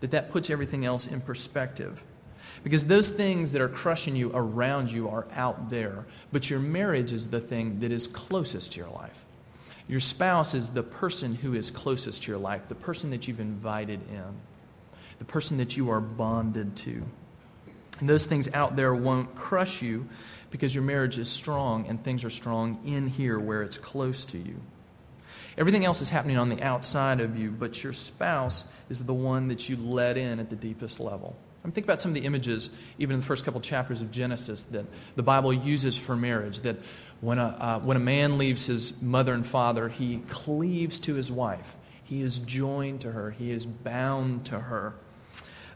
That 0.00 0.10
that 0.10 0.30
puts 0.30 0.50
everything 0.50 0.84
else 0.84 1.06
in 1.06 1.20
perspective. 1.20 2.02
Because 2.64 2.84
those 2.84 3.08
things 3.08 3.52
that 3.52 3.62
are 3.62 3.68
crushing 3.68 4.16
you 4.16 4.32
around 4.34 4.90
you 4.90 5.08
are 5.08 5.26
out 5.34 5.70
there, 5.70 6.06
but 6.32 6.48
your 6.48 6.58
marriage 6.58 7.12
is 7.12 7.28
the 7.28 7.40
thing 7.40 7.80
that 7.80 7.92
is 7.92 8.06
closest 8.06 8.72
to 8.72 8.80
your 8.80 8.90
life. 8.90 9.24
Your 9.86 10.00
spouse 10.00 10.54
is 10.54 10.70
the 10.70 10.82
person 10.82 11.34
who 11.34 11.54
is 11.54 11.70
closest 11.70 12.24
to 12.24 12.32
your 12.32 12.38
life, 12.38 12.68
the 12.68 12.74
person 12.74 13.10
that 13.10 13.28
you've 13.28 13.40
invited 13.40 14.00
in, 14.10 14.24
the 15.18 15.24
person 15.24 15.58
that 15.58 15.76
you 15.76 15.90
are 15.90 16.00
bonded 16.00 16.76
to. 16.76 17.02
And 18.00 18.08
those 18.08 18.26
things 18.26 18.48
out 18.52 18.76
there 18.76 18.94
won't 18.94 19.34
crush 19.34 19.82
you 19.82 20.08
because 20.50 20.74
your 20.74 20.84
marriage 20.84 21.18
is 21.18 21.28
strong 21.28 21.86
and 21.88 22.02
things 22.02 22.24
are 22.24 22.30
strong 22.30 22.80
in 22.84 23.06
here 23.06 23.38
where 23.38 23.62
it's 23.62 23.78
close 23.78 24.26
to 24.26 24.38
you. 24.38 24.60
Everything 25.56 25.84
else 25.84 26.02
is 26.02 26.08
happening 26.08 26.38
on 26.38 26.48
the 26.48 26.62
outside 26.62 27.20
of 27.20 27.36
you, 27.36 27.50
but 27.50 27.82
your 27.82 27.92
spouse 27.92 28.64
is 28.88 29.04
the 29.04 29.14
one 29.14 29.48
that 29.48 29.68
you 29.68 29.76
let 29.76 30.16
in 30.16 30.38
at 30.38 30.50
the 30.50 30.56
deepest 30.56 31.00
level. 31.00 31.36
I 31.62 31.66
mean, 31.66 31.72
think 31.72 31.84
about 31.86 32.00
some 32.00 32.12
of 32.12 32.14
the 32.14 32.24
images, 32.24 32.70
even 32.98 33.14
in 33.14 33.20
the 33.20 33.26
first 33.26 33.44
couple 33.44 33.60
chapters 33.60 34.00
of 34.00 34.12
Genesis, 34.12 34.62
that 34.70 34.86
the 35.16 35.24
Bible 35.24 35.52
uses 35.52 35.96
for 35.96 36.14
marriage. 36.14 36.60
That 36.60 36.76
when 37.20 37.38
a, 37.38 37.46
uh, 37.46 37.80
when 37.80 37.96
a 37.96 38.00
man 38.00 38.38
leaves 38.38 38.64
his 38.64 39.02
mother 39.02 39.34
and 39.34 39.44
father, 39.44 39.88
he 39.88 40.18
cleaves 40.28 41.00
to 41.00 41.14
his 41.14 41.30
wife. 41.32 41.66
He 42.04 42.22
is 42.22 42.38
joined 42.38 43.00
to 43.00 43.10
her. 43.10 43.32
He 43.32 43.50
is 43.50 43.66
bound 43.66 44.46
to 44.46 44.58
her. 44.58 44.94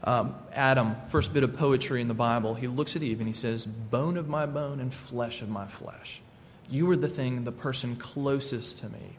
Um, 0.03 0.35
Adam, 0.51 0.95
first 1.09 1.33
bit 1.33 1.43
of 1.43 1.55
poetry 1.55 2.01
in 2.01 2.09
the 2.09 2.13
Bible, 2.13 2.53
he 2.53 2.67
looks 2.67 2.95
at 2.95 3.03
Eve 3.03 3.19
and 3.19 3.27
he 3.27 3.33
says, 3.33 3.65
Bone 3.65 4.17
of 4.17 4.27
my 4.27 4.45
bone 4.45 4.81
and 4.81 4.93
flesh 4.93 5.41
of 5.41 5.49
my 5.49 5.65
flesh. 5.65 6.21
You 6.69 6.89
are 6.91 6.97
the 6.97 7.07
thing, 7.07 7.45
the 7.45 7.51
person 7.53 7.95
closest 7.95 8.79
to 8.79 8.89
me. 8.89 9.17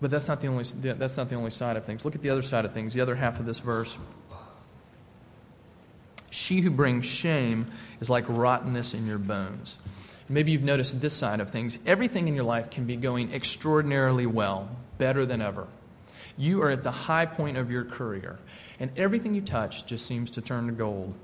But 0.00 0.10
that's 0.10 0.28
not 0.28 0.40
the 0.40 0.46
only 0.46 0.64
that's 0.64 1.16
not 1.16 1.28
the 1.28 1.34
only 1.34 1.50
side 1.50 1.76
of 1.76 1.84
things. 1.84 2.04
Look 2.04 2.14
at 2.14 2.22
the 2.22 2.30
other 2.30 2.42
side 2.42 2.64
of 2.64 2.72
things, 2.72 2.94
the 2.94 3.02
other 3.02 3.14
half 3.14 3.38
of 3.38 3.44
this 3.44 3.58
verse. 3.58 3.96
She 6.30 6.60
who 6.60 6.70
brings 6.70 7.06
shame 7.06 7.66
is 8.00 8.08
like 8.08 8.24
rottenness 8.28 8.94
in 8.94 9.06
your 9.06 9.18
bones. 9.18 9.76
Maybe 10.28 10.52
you've 10.52 10.62
noticed 10.62 11.00
this 11.00 11.12
side 11.12 11.40
of 11.40 11.50
things. 11.50 11.76
Everything 11.84 12.28
in 12.28 12.34
your 12.34 12.44
life 12.44 12.70
can 12.70 12.86
be 12.86 12.96
going 12.96 13.34
extraordinarily 13.34 14.26
well, 14.26 14.68
better 14.96 15.26
than 15.26 15.42
ever. 15.42 15.66
You 16.36 16.62
are 16.62 16.70
at 16.70 16.82
the 16.82 16.90
high 16.90 17.26
point 17.26 17.56
of 17.56 17.70
your 17.70 17.84
career, 17.84 18.38
and 18.78 18.90
everything 18.96 19.34
you 19.34 19.42
touch 19.42 19.86
just 19.86 20.06
seems 20.06 20.30
to 20.30 20.40
turn 20.40 20.66
to 20.66 20.72
gold. 20.72 21.14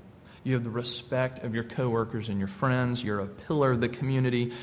You 0.43 0.53
have 0.53 0.63
the 0.63 0.69
respect 0.69 1.43
of 1.43 1.55
your 1.55 1.63
coworkers 1.63 2.29
and 2.29 2.39
your 2.39 2.47
friends. 2.47 3.03
You're 3.03 3.19
a 3.19 3.27
pillar 3.27 3.71
of 3.71 3.81
the 3.81 3.89
community. 3.89 4.53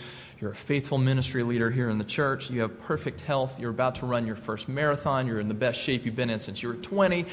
You're 0.41 0.53
a 0.53 0.55
faithful 0.55 0.99
ministry 0.99 1.43
leader 1.43 1.71
here 1.71 1.89
in 1.89 1.99
the 1.99 2.05
church. 2.05 2.51
You 2.51 2.63
have 2.63 2.81
perfect 2.81 3.21
health. 3.21 3.61
You're 3.61 3.71
about 3.71 3.97
to 3.97 4.07
run 4.07 4.27
your 4.27 4.37
first 4.37 4.69
marathon. 4.69 5.27
You're 5.27 5.41
in 5.41 5.49
the 5.49 5.55
best 5.55 5.81
shape 5.81 6.05
you've 6.05 6.17
been 6.17 6.31
in 6.31 6.41
since 6.41 6.63
you 6.63 6.71
were 6.71 6.75
20. 6.75 7.27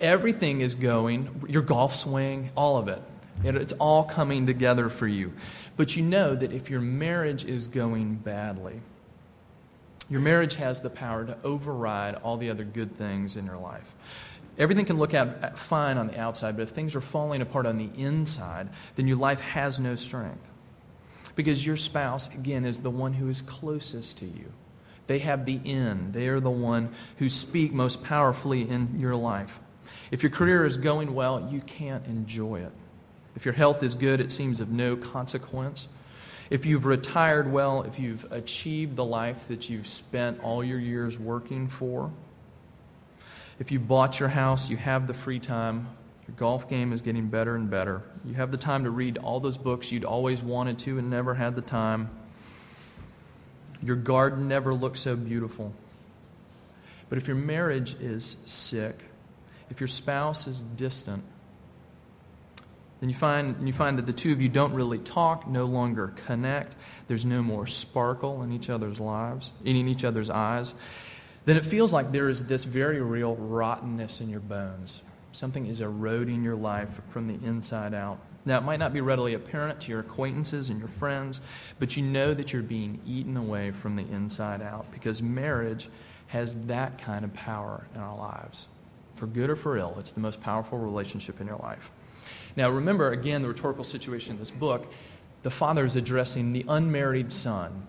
Everything 0.00 0.60
is 0.60 0.74
going, 0.74 1.44
your 1.48 1.62
golf 1.62 1.96
swing, 1.96 2.50
all 2.56 2.76
of 2.76 2.88
it. 2.88 3.02
It's 3.44 3.74
all 3.74 4.04
coming 4.04 4.46
together 4.46 4.88
for 4.88 5.06
you. 5.06 5.32
But 5.76 5.94
you 5.96 6.02
know 6.02 6.34
that 6.34 6.52
if 6.52 6.70
your 6.70 6.80
marriage 6.80 7.44
is 7.44 7.66
going 7.66 8.14
badly, 8.14 8.80
your 10.08 10.20
marriage 10.20 10.54
has 10.54 10.80
the 10.80 10.90
power 10.90 11.24
to 11.24 11.36
override 11.42 12.14
all 12.16 12.36
the 12.36 12.50
other 12.50 12.64
good 12.64 12.96
things 12.96 13.36
in 13.36 13.46
your 13.46 13.58
life. 13.58 13.84
Everything 14.58 14.86
can 14.86 14.98
look 14.98 15.12
out 15.12 15.58
fine 15.58 15.98
on 15.98 16.08
the 16.08 16.18
outside, 16.18 16.56
but 16.56 16.62
if 16.62 16.70
things 16.70 16.94
are 16.94 17.00
falling 17.00 17.42
apart 17.42 17.66
on 17.66 17.76
the 17.76 17.90
inside, 17.96 18.68
then 18.94 19.06
your 19.06 19.18
life 19.18 19.40
has 19.40 19.78
no 19.78 19.96
strength. 19.96 20.46
Because 21.34 21.64
your 21.64 21.76
spouse, 21.76 22.28
again, 22.32 22.64
is 22.64 22.78
the 22.78 22.90
one 22.90 23.12
who 23.12 23.28
is 23.28 23.42
closest 23.42 24.18
to 24.18 24.26
you. 24.26 24.50
They 25.06 25.18
have 25.18 25.44
the 25.44 25.60
end. 25.64 26.14
They 26.14 26.28
are 26.28 26.40
the 26.40 26.50
one 26.50 26.94
who 27.18 27.28
speak 27.28 27.72
most 27.72 28.02
powerfully 28.02 28.68
in 28.68 28.98
your 28.98 29.14
life. 29.14 29.60
If 30.10 30.22
your 30.22 30.30
career 30.30 30.64
is 30.64 30.78
going 30.78 31.14
well, 31.14 31.48
you 31.50 31.60
can't 31.60 32.06
enjoy 32.06 32.60
it. 32.60 32.72
If 33.36 33.44
your 33.44 33.54
health 33.54 33.82
is 33.82 33.94
good, 33.94 34.20
it 34.20 34.32
seems 34.32 34.60
of 34.60 34.70
no 34.70 34.96
consequence. 34.96 35.86
If 36.48 36.66
you've 36.66 36.86
retired 36.86 37.50
well, 37.50 37.82
if 37.82 37.98
you've 37.98 38.30
achieved 38.30 38.96
the 38.96 39.04
life 39.04 39.48
that 39.48 39.68
you've 39.68 39.88
spent 39.88 40.40
all 40.40 40.62
your 40.62 40.78
years 40.78 41.18
working 41.18 41.68
for, 41.68 42.12
if 43.58 43.72
you 43.72 43.80
bought 43.80 44.20
your 44.20 44.28
house, 44.28 44.70
you 44.70 44.76
have 44.76 45.06
the 45.06 45.14
free 45.14 45.40
time, 45.40 45.88
your 46.28 46.36
golf 46.36 46.68
game 46.68 46.92
is 46.92 47.00
getting 47.00 47.28
better 47.28 47.56
and 47.56 47.70
better. 47.70 48.02
You 48.24 48.34
have 48.34 48.50
the 48.50 48.58
time 48.58 48.84
to 48.84 48.90
read 48.90 49.18
all 49.18 49.40
those 49.40 49.56
books 49.56 49.90
you'd 49.90 50.04
always 50.04 50.42
wanted 50.42 50.78
to 50.80 50.98
and 50.98 51.10
never 51.10 51.34
had 51.34 51.56
the 51.56 51.62
time. 51.62 52.10
Your 53.82 53.96
garden 53.96 54.48
never 54.48 54.74
looked 54.74 54.98
so 54.98 55.16
beautiful. 55.16 55.72
But 57.08 57.18
if 57.18 57.28
your 57.28 57.36
marriage 57.36 57.94
is 58.00 58.36
sick, 58.46 58.98
if 59.70 59.80
your 59.80 59.88
spouse 59.88 60.46
is 60.46 60.60
distant, 60.60 61.24
then 63.00 63.10
you 63.10 63.14
find, 63.14 63.66
you 63.66 63.72
find 63.74 63.98
that 63.98 64.06
the 64.06 64.12
two 64.12 64.32
of 64.32 64.40
you 64.40 64.48
don't 64.48 64.72
really 64.72 64.98
talk, 64.98 65.46
no 65.46 65.66
longer 65.66 66.14
connect. 66.26 66.74
There's 67.08 67.26
no 67.26 67.42
more 67.42 67.66
sparkle 67.66 68.42
in 68.42 68.52
each 68.52 68.70
other's 68.70 68.98
lives, 68.98 69.50
in 69.64 69.76
each 69.76 70.04
other's 70.04 70.30
eyes. 70.30 70.72
Then 71.44 71.56
it 71.56 71.64
feels 71.64 71.92
like 71.92 72.10
there 72.10 72.28
is 72.28 72.44
this 72.46 72.64
very 72.64 73.00
real 73.00 73.36
rottenness 73.36 74.20
in 74.20 74.30
your 74.30 74.40
bones. 74.40 75.02
Something 75.32 75.66
is 75.66 75.82
eroding 75.82 76.42
your 76.42 76.56
life 76.56 77.00
from 77.10 77.26
the 77.26 77.34
inside 77.34 77.92
out. 77.92 78.18
Now, 78.46 78.58
it 78.58 78.64
might 78.64 78.78
not 78.78 78.94
be 78.94 79.02
readily 79.02 79.34
apparent 79.34 79.82
to 79.82 79.88
your 79.88 80.00
acquaintances 80.00 80.70
and 80.70 80.78
your 80.78 80.88
friends, 80.88 81.40
but 81.78 81.96
you 81.96 82.02
know 82.02 82.32
that 82.32 82.52
you're 82.52 82.62
being 82.62 83.00
eaten 83.04 83.36
away 83.36 83.72
from 83.72 83.96
the 83.96 84.02
inside 84.02 84.62
out 84.62 84.90
because 84.92 85.20
marriage 85.20 85.88
has 86.28 86.54
that 86.66 86.98
kind 87.02 87.24
of 87.24 87.34
power 87.34 87.86
in 87.94 88.00
our 88.00 88.16
lives. 88.16 88.66
For 89.16 89.26
good 89.26 89.50
or 89.50 89.56
for 89.56 89.76
ill, 89.76 89.96
it's 89.98 90.12
the 90.12 90.20
most 90.20 90.40
powerful 90.40 90.78
relationship 90.78 91.40
in 91.40 91.48
your 91.48 91.58
life. 91.58 91.90
Now, 92.56 92.70
remember 92.70 93.10
again 93.10 93.42
the 93.42 93.48
rhetorical 93.48 93.84
situation 93.84 94.32
in 94.32 94.38
this 94.38 94.50
book. 94.50 94.90
The 95.42 95.50
father 95.50 95.84
is 95.84 95.94
addressing 95.94 96.52
the 96.52 96.64
unmarried 96.66 97.32
son 97.32 97.86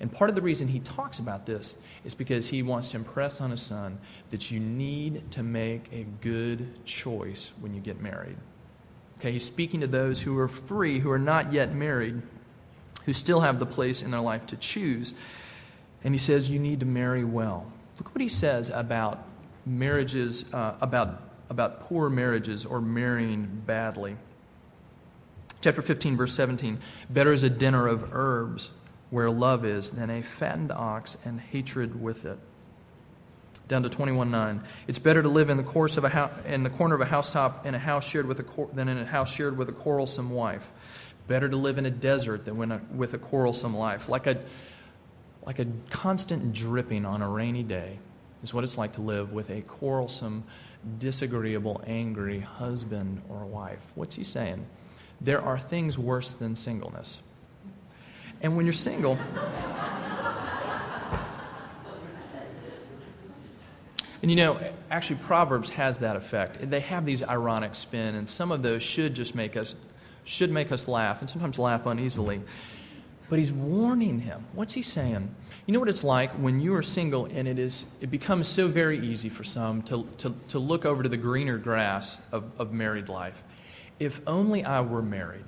and 0.00 0.12
part 0.12 0.28
of 0.28 0.36
the 0.36 0.42
reason 0.42 0.68
he 0.68 0.80
talks 0.80 1.18
about 1.18 1.46
this 1.46 1.74
is 2.04 2.14
because 2.14 2.46
he 2.46 2.62
wants 2.62 2.88
to 2.88 2.98
impress 2.98 3.40
on 3.40 3.50
his 3.50 3.62
son 3.62 3.98
that 4.30 4.50
you 4.50 4.60
need 4.60 5.30
to 5.32 5.42
make 5.42 5.88
a 5.92 6.04
good 6.20 6.84
choice 6.84 7.50
when 7.60 7.74
you 7.74 7.80
get 7.80 8.00
married. 8.00 8.36
Okay, 9.18 9.32
he's 9.32 9.44
speaking 9.44 9.80
to 9.80 9.86
those 9.86 10.20
who 10.20 10.38
are 10.38 10.48
free, 10.48 10.98
who 10.98 11.10
are 11.10 11.18
not 11.18 11.54
yet 11.54 11.74
married, 11.74 12.20
who 13.06 13.14
still 13.14 13.40
have 13.40 13.58
the 13.58 13.66
place 13.66 14.02
in 14.02 14.10
their 14.10 14.20
life 14.20 14.46
to 14.46 14.56
choose. 14.56 15.14
And 16.04 16.14
he 16.14 16.18
says 16.18 16.50
you 16.50 16.58
need 16.58 16.80
to 16.80 16.86
marry 16.86 17.24
well. 17.24 17.72
Look 17.98 18.14
what 18.14 18.20
he 18.20 18.28
says 18.28 18.68
about 18.68 19.24
marriages, 19.64 20.44
uh, 20.52 20.74
about, 20.82 21.22
about 21.48 21.80
poor 21.80 22.08
marriages 22.10 22.64
or 22.64 22.80
marrying 22.80 23.44
badly. 23.66 24.16
Chapter 25.60 25.82
15, 25.82 26.16
verse 26.16 26.34
17 26.34 26.78
Better 27.10 27.32
is 27.32 27.42
a 27.42 27.50
dinner 27.50 27.86
of 27.86 28.12
herbs 28.12 28.70
where 29.10 29.30
love 29.30 29.64
is 29.64 29.90
than 29.90 30.10
a 30.10 30.22
fattened 30.22 30.72
ox 30.72 31.16
and 31.24 31.40
hatred 31.40 32.00
with 32.00 32.26
it. 32.26 32.38
Down 33.68 33.82
to 33.82 33.88
21:9. 33.88 34.60
It's 34.86 34.98
better 34.98 35.22
to 35.22 35.28
live 35.28 35.50
in 35.50 35.56
the 35.56 35.64
course 35.64 35.96
of 35.96 36.04
a 36.04 36.08
ho- 36.08 36.30
in 36.46 36.62
the 36.62 36.70
corner 36.70 36.94
of 36.94 37.00
a 37.00 37.04
housetop 37.04 37.66
in 37.66 37.74
a 37.74 37.78
house 37.78 38.06
shared 38.06 38.26
with 38.26 38.38
a 38.38 38.44
cor- 38.44 38.68
than 38.72 38.88
in 38.88 38.98
a 38.98 39.04
house 39.04 39.32
shared 39.32 39.56
with 39.56 39.68
a 39.68 39.72
quarrelsome 39.72 40.30
wife. 40.30 40.70
Better 41.26 41.48
to 41.48 41.56
live 41.56 41.78
in 41.78 41.86
a 41.86 41.90
desert 41.90 42.44
than 42.44 42.70
a, 42.70 42.80
with 42.94 43.14
a 43.14 43.18
quarrelsome 43.18 43.76
life. 43.76 44.08
Like 44.08 44.28
a 44.28 44.38
like 45.44 45.58
a 45.58 45.66
constant 45.90 46.52
dripping 46.52 47.04
on 47.04 47.22
a 47.22 47.28
rainy 47.28 47.62
day 47.64 47.98
is 48.42 48.52
what 48.52 48.64
it's 48.64 48.78
like 48.78 48.92
to 48.94 49.00
live 49.00 49.32
with 49.32 49.50
a 49.50 49.62
quarrelsome, 49.62 50.44
disagreeable, 50.98 51.82
angry 51.86 52.40
husband 52.40 53.22
or 53.28 53.44
wife. 53.44 53.84
What's 53.94 54.14
he 54.14 54.24
saying? 54.24 54.66
There 55.20 55.40
are 55.40 55.58
things 55.58 55.98
worse 55.98 56.32
than 56.34 56.56
singleness. 56.56 57.20
And 58.42 58.56
when 58.56 58.66
you're 58.66 58.72
single, 58.72 59.18
and 64.22 64.30
you 64.30 64.36
know, 64.36 64.60
actually, 64.90 65.16
Proverbs 65.16 65.70
has 65.70 65.98
that 65.98 66.16
effect. 66.16 66.70
They 66.70 66.80
have 66.80 67.06
these 67.06 67.22
ironic 67.22 67.74
spin, 67.74 68.14
and 68.14 68.28
some 68.28 68.52
of 68.52 68.62
those 68.62 68.82
should 68.82 69.14
just 69.14 69.34
make 69.34 69.56
us 69.56 69.74
should 70.24 70.50
make 70.50 70.72
us 70.72 70.88
laugh, 70.88 71.20
and 71.20 71.30
sometimes 71.30 71.58
laugh 71.58 71.86
uneasily. 71.86 72.42
But 73.28 73.38
he's 73.38 73.52
warning 73.52 74.20
him. 74.20 74.44
What's 74.52 74.72
he 74.72 74.82
saying? 74.82 75.34
You 75.66 75.74
know 75.74 75.80
what 75.80 75.88
it's 75.88 76.04
like 76.04 76.32
when 76.32 76.60
you 76.60 76.74
are 76.76 76.82
single 76.82 77.26
and 77.26 77.48
it 77.48 77.58
is 77.58 77.86
it 78.00 78.10
becomes 78.10 78.46
so 78.46 78.68
very 78.68 79.00
easy 79.00 79.28
for 79.28 79.42
some 79.42 79.82
to, 79.82 80.06
to, 80.18 80.34
to 80.48 80.58
look 80.58 80.84
over 80.84 81.02
to 81.02 81.08
the 81.08 81.16
greener 81.16 81.58
grass 81.58 82.18
of, 82.30 82.44
of 82.58 82.72
married 82.72 83.08
life. 83.08 83.42
If 83.98 84.20
only 84.26 84.64
I 84.64 84.82
were 84.82 85.02
married. 85.02 85.44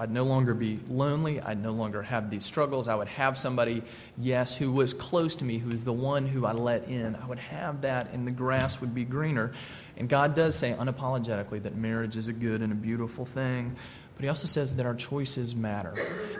I'd 0.00 0.10
no 0.10 0.24
longer 0.24 0.54
be 0.54 0.80
lonely. 0.88 1.42
I'd 1.42 1.62
no 1.62 1.72
longer 1.72 2.00
have 2.00 2.30
these 2.30 2.42
struggles. 2.42 2.88
I 2.88 2.94
would 2.94 3.08
have 3.08 3.36
somebody, 3.36 3.82
yes, 4.16 4.56
who 4.56 4.72
was 4.72 4.94
close 4.94 5.36
to 5.36 5.44
me, 5.44 5.58
who 5.58 5.70
is 5.72 5.84
the 5.84 5.92
one 5.92 6.26
who 6.26 6.46
I 6.46 6.52
let 6.52 6.88
in. 6.88 7.14
I 7.16 7.26
would 7.26 7.38
have 7.38 7.82
that, 7.82 8.08
and 8.14 8.26
the 8.26 8.30
grass 8.30 8.80
would 8.80 8.94
be 8.94 9.04
greener. 9.04 9.52
And 9.98 10.08
God 10.08 10.34
does 10.34 10.56
say 10.56 10.72
unapologetically 10.72 11.64
that 11.64 11.76
marriage 11.76 12.16
is 12.16 12.28
a 12.28 12.32
good 12.32 12.62
and 12.62 12.72
a 12.72 12.76
beautiful 12.76 13.26
thing. 13.26 13.76
But 14.20 14.24
He 14.24 14.28
also 14.28 14.46
says 14.46 14.74
that 14.74 14.84
our 14.84 14.94
choices 14.94 15.54
matter. 15.54 15.94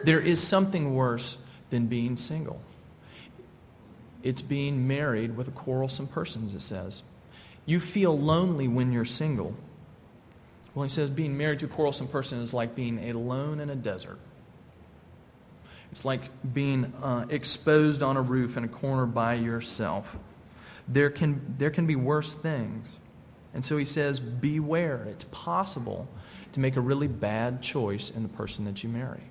There 0.05 0.21
is 0.21 0.47
something 0.47 0.95
worse 0.95 1.39
than 1.71 1.87
being 1.87 2.19
single. 2.19 2.61
It's 4.23 4.43
being 4.43 4.87
married 4.87 5.35
with 5.35 5.49
a 5.49 5.53
quarrelsome 5.53 6.07
person, 6.07 6.45
as 6.45 6.55
it 6.55 6.61
says. 6.61 7.03
You 7.65 7.81
feel 7.81 8.19
lonely 8.19 8.69
when 8.69 8.93
you're 8.93 9.07
single 9.07 9.55
well, 10.75 10.85
he 10.85 10.91
says 10.91 11.11
being 11.11 11.37
married 11.37 11.61
to 11.61 11.67
a 11.67 11.69
quarrelsome 11.69 12.09
person 12.09 12.43
is 12.43 12.55
like 12.55 12.75
being 12.75 13.11
alone 13.11 13.61
in 13.61 13.71
a 13.71 13.75
desert. 13.75 14.19
It's 15.91 16.05
like 16.05 16.21
being 16.55 16.93
uh, 17.03 17.27
exposed 17.29 18.03
on 18.03 18.17
a 18.17 18.23
roof 18.23 18.57
in 18.57 18.63
a 18.63 18.69
corner 18.69 19.07
by 19.07 19.35
yourself. 19.35 20.17
There 20.87 21.11
can, 21.11 21.57
there 21.59 21.71
can 21.71 21.87
be 21.87 21.97
worse 21.97 22.33
things. 22.35 22.97
And 23.53 23.65
so 23.65 23.77
he 23.77 23.85
says, 23.85 24.21
beware. 24.21 25.05
It's 25.11 25.25
possible 25.25 26.07
to 26.53 26.61
make 26.61 26.77
a 26.77 26.81
really 26.81 27.09
bad 27.09 27.63
choice 27.63 28.11
in 28.11 28.23
the 28.23 28.29
person 28.29 28.65
that 28.67 28.83
you 28.83 28.89
marry. 28.89 29.23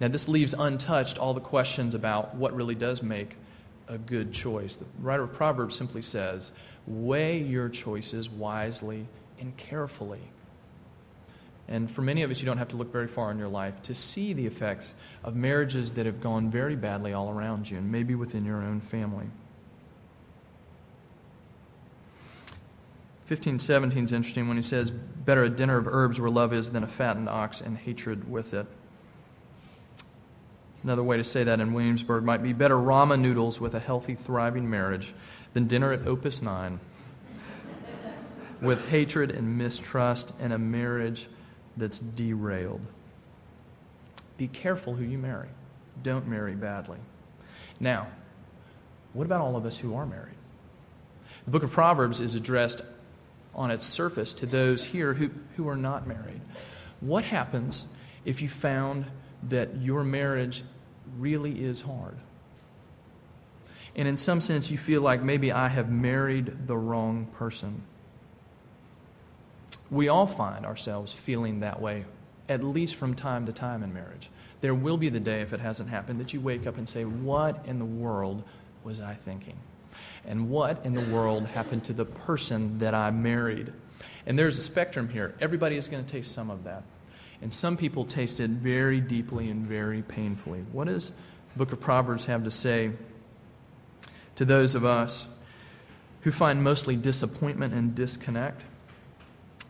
Now, 0.00 0.08
this 0.08 0.28
leaves 0.28 0.54
untouched 0.54 1.18
all 1.18 1.34
the 1.34 1.40
questions 1.40 1.94
about 1.94 2.34
what 2.34 2.54
really 2.54 2.74
does 2.74 3.02
make 3.02 3.36
a 3.86 3.98
good 3.98 4.32
choice. 4.32 4.76
The 4.76 4.86
writer 5.00 5.22
of 5.22 5.34
Proverbs 5.34 5.76
simply 5.76 6.02
says, 6.02 6.50
weigh 6.86 7.42
your 7.42 7.68
choices 7.68 8.28
wisely 8.28 9.06
and 9.40 9.56
carefully. 9.56 10.20
And 11.68 11.90
for 11.90 12.02
many 12.02 12.22
of 12.22 12.30
us, 12.30 12.40
you 12.40 12.46
don't 12.46 12.58
have 12.58 12.68
to 12.68 12.76
look 12.76 12.92
very 12.92 13.06
far 13.06 13.30
in 13.30 13.38
your 13.38 13.48
life 13.48 13.80
to 13.82 13.94
see 13.94 14.32
the 14.32 14.46
effects 14.46 14.94
of 15.22 15.34
marriages 15.34 15.92
that 15.92 16.06
have 16.06 16.20
gone 16.20 16.50
very 16.50 16.76
badly 16.76 17.14
all 17.14 17.30
around 17.30 17.70
you, 17.70 17.78
and 17.78 17.90
maybe 17.90 18.14
within 18.14 18.44
your 18.44 18.62
own 18.62 18.80
family. 18.80 19.26
1517 23.26 24.04
is 24.04 24.12
interesting 24.12 24.48
when 24.48 24.58
he 24.58 24.62
says, 24.62 24.90
Better 24.90 25.44
a 25.44 25.48
dinner 25.48 25.78
of 25.78 25.86
herbs 25.86 26.20
where 26.20 26.28
love 26.28 26.52
is 26.52 26.70
than 26.70 26.84
a 26.84 26.86
fattened 26.86 27.30
ox 27.30 27.62
and 27.62 27.74
hatred 27.74 28.30
with 28.30 28.52
it. 28.52 28.66
Another 30.82 31.02
way 31.02 31.16
to 31.16 31.24
say 31.24 31.44
that 31.44 31.58
in 31.58 31.72
Williamsburg 31.72 32.22
might 32.22 32.42
be 32.42 32.52
better 32.52 32.76
ramen 32.76 33.20
noodles 33.20 33.58
with 33.58 33.74
a 33.74 33.80
healthy, 33.80 34.14
thriving 34.14 34.68
marriage 34.68 35.14
than 35.54 35.68
dinner 35.68 35.90
at 35.94 36.06
Opus 36.06 36.42
9 36.42 36.78
with 38.60 38.86
hatred 38.90 39.30
and 39.30 39.56
mistrust 39.56 40.34
and 40.38 40.52
a 40.52 40.58
marriage 40.58 41.26
that's 41.78 41.98
derailed. 41.98 42.82
Be 44.36 44.48
careful 44.48 44.94
who 44.94 45.04
you 45.04 45.16
marry. 45.16 45.48
Don't 46.02 46.28
marry 46.28 46.54
badly. 46.54 46.98
Now, 47.80 48.08
what 49.14 49.24
about 49.24 49.40
all 49.40 49.56
of 49.56 49.64
us 49.64 49.78
who 49.78 49.94
are 49.94 50.04
married? 50.04 50.34
The 51.46 51.50
book 51.50 51.62
of 51.62 51.70
Proverbs 51.70 52.20
is 52.20 52.34
addressed 52.34 52.82
on 53.54 53.70
its 53.70 53.86
surface 53.86 54.32
to 54.34 54.46
those 54.46 54.84
here 54.84 55.14
who, 55.14 55.30
who 55.56 55.68
are 55.68 55.76
not 55.76 56.06
married. 56.06 56.40
What 57.00 57.24
happens 57.24 57.84
if 58.24 58.42
you 58.42 58.48
found 58.48 59.06
that 59.48 59.76
your 59.82 60.04
marriage 60.04 60.62
really 61.18 61.64
is 61.64 61.80
hard? 61.80 62.16
And 63.96 64.08
in 64.08 64.16
some 64.16 64.40
sense, 64.40 64.70
you 64.70 64.78
feel 64.78 65.02
like 65.02 65.22
maybe 65.22 65.52
I 65.52 65.68
have 65.68 65.90
married 65.90 66.66
the 66.66 66.76
wrong 66.76 67.26
person. 67.36 67.82
We 69.90 70.08
all 70.08 70.26
find 70.26 70.66
ourselves 70.66 71.12
feeling 71.12 71.60
that 71.60 71.80
way, 71.80 72.04
at 72.48 72.64
least 72.64 72.96
from 72.96 73.14
time 73.14 73.46
to 73.46 73.52
time 73.52 73.82
in 73.82 73.94
marriage. 73.94 74.28
There 74.62 74.74
will 74.74 74.96
be 74.96 75.10
the 75.10 75.20
day, 75.20 75.42
if 75.42 75.52
it 75.52 75.60
hasn't 75.60 75.90
happened, 75.90 76.20
that 76.20 76.32
you 76.32 76.40
wake 76.40 76.66
up 76.66 76.78
and 76.78 76.88
say, 76.88 77.04
What 77.04 77.66
in 77.66 77.78
the 77.78 77.84
world 77.84 78.42
was 78.82 79.00
I 79.00 79.14
thinking? 79.14 79.56
And 80.24 80.50
what 80.50 80.84
in 80.84 80.94
the 80.94 81.14
world 81.14 81.46
happened 81.46 81.84
to 81.84 81.92
the 81.92 82.04
person 82.04 82.78
that 82.78 82.94
I 82.94 83.10
married? 83.10 83.72
And 84.26 84.38
there's 84.38 84.58
a 84.58 84.62
spectrum 84.62 85.08
here. 85.08 85.34
Everybody 85.40 85.76
is 85.76 85.88
going 85.88 86.04
to 86.04 86.10
taste 86.10 86.32
some 86.32 86.50
of 86.50 86.64
that. 86.64 86.82
And 87.42 87.52
some 87.52 87.76
people 87.76 88.04
taste 88.04 88.40
it 88.40 88.50
very 88.50 89.00
deeply 89.00 89.50
and 89.50 89.66
very 89.66 90.02
painfully. 90.02 90.60
What 90.72 90.86
does 90.86 91.08
the 91.08 91.58
book 91.58 91.72
of 91.72 91.80
Proverbs 91.80 92.24
have 92.26 92.44
to 92.44 92.50
say 92.50 92.92
to 94.36 94.44
those 94.44 94.74
of 94.74 94.84
us 94.84 95.26
who 96.22 96.30
find 96.30 96.62
mostly 96.62 96.96
disappointment 96.96 97.74
and 97.74 97.94
disconnect? 97.94 98.64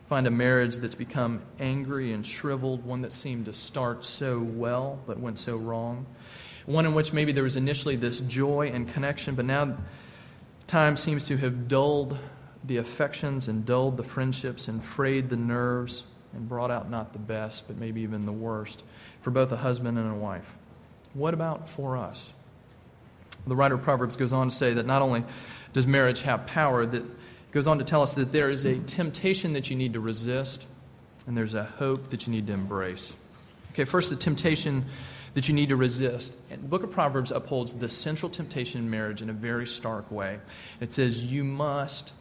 find 0.07 0.26
a 0.26 0.31
marriage 0.31 0.76
that's 0.76 0.95
become 0.95 1.43
angry 1.59 2.12
and 2.12 2.26
shriveled, 2.26 2.85
one 2.85 3.00
that 3.02 3.12
seemed 3.12 3.47
to 3.47 3.54
start 3.54 4.04
so 4.04 4.38
well 4.38 5.00
but 5.07 5.19
went 5.19 5.38
so 5.38 5.57
wrong. 5.57 6.07
One 6.66 6.87
in 6.87 6.95
which 6.95 7.12
maybe 7.12 7.33
there 7.33 7.43
was 7.43 7.57
initially 7.57 7.97
this 7.97 8.21
joy 8.21 8.71
and 8.73 8.93
connection, 8.93 9.35
but 9.35 9.45
now 9.45 9.76
time 10.66 10.96
seems 10.96 11.26
to 11.26 11.36
have 11.36 11.68
dulled 11.68 12.18
the 12.64 12.78
affections 12.78 13.48
and 13.48 13.66
dulled 13.66 13.96
the 13.96 14.02
friendships 14.02 14.68
and 14.68 14.82
frayed 14.82 15.28
the 15.28 15.36
nerves 15.36 16.02
and 16.32 16.48
brought 16.48 16.70
out 16.70 16.90
not 16.90 17.12
the 17.12 17.18
best, 17.18 17.66
but 17.68 17.76
maybe 17.76 18.02
even 18.02 18.26
the 18.26 18.32
worst 18.32 18.82
for 19.20 19.30
both 19.30 19.52
a 19.52 19.56
husband 19.56 19.98
and 19.98 20.10
a 20.10 20.14
wife. 20.14 20.52
What 21.12 21.34
about 21.34 21.68
for 21.68 21.96
us? 21.96 22.32
The 23.46 23.54
writer 23.54 23.74
of 23.74 23.82
Proverbs 23.82 24.16
goes 24.16 24.32
on 24.32 24.48
to 24.48 24.54
say 24.54 24.74
that 24.74 24.86
not 24.86 25.02
only 25.02 25.24
does 25.72 25.86
marriage 25.86 26.22
have 26.22 26.46
power, 26.46 26.86
that 26.86 27.04
goes 27.52 27.66
on 27.66 27.78
to 27.78 27.84
tell 27.84 28.02
us 28.02 28.14
that 28.14 28.32
there 28.32 28.50
is 28.50 28.64
a 28.64 28.78
temptation 28.78 29.52
that 29.52 29.70
you 29.70 29.76
need 29.76 29.92
to 29.92 30.00
resist, 30.00 30.66
and 31.26 31.36
there's 31.36 31.54
a 31.54 31.64
hope 31.64 32.10
that 32.10 32.26
you 32.26 32.32
need 32.32 32.46
to 32.46 32.52
embrace. 32.52 33.12
Okay, 33.72 33.84
first, 33.84 34.10
the 34.10 34.16
temptation 34.16 34.86
that 35.34 35.49
you 35.49 35.54
need 35.54 35.68
to 35.68 35.76
resist. 35.76 36.34
And 36.50 36.62
the 36.62 36.68
book 36.68 36.84
of 36.84 36.92
Proverbs 36.92 37.30
upholds 37.30 37.73
the 37.73 37.88
central 37.88 38.30
temptation 38.30 38.80
in 38.80 38.90
marriage 38.90 39.20
in 39.20 39.30
a 39.30 39.34
very 39.34 39.66
stark 39.66 40.10
way. 40.10 40.38
It 40.80 40.92
says, 40.92 41.23
You 41.23 41.44
must 41.44 42.12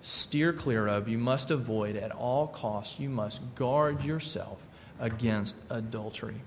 steer 0.00 0.52
clear 0.52 0.86
of, 0.86 1.08
you 1.08 1.18
must 1.18 1.50
avoid 1.50 1.96
at 1.96 2.10
all 2.10 2.48
costs, 2.48 2.98
you 2.98 3.08
must 3.08 3.40
guard 3.54 4.04
yourself 4.04 4.58
against 4.98 5.54
adultery. 5.70 6.40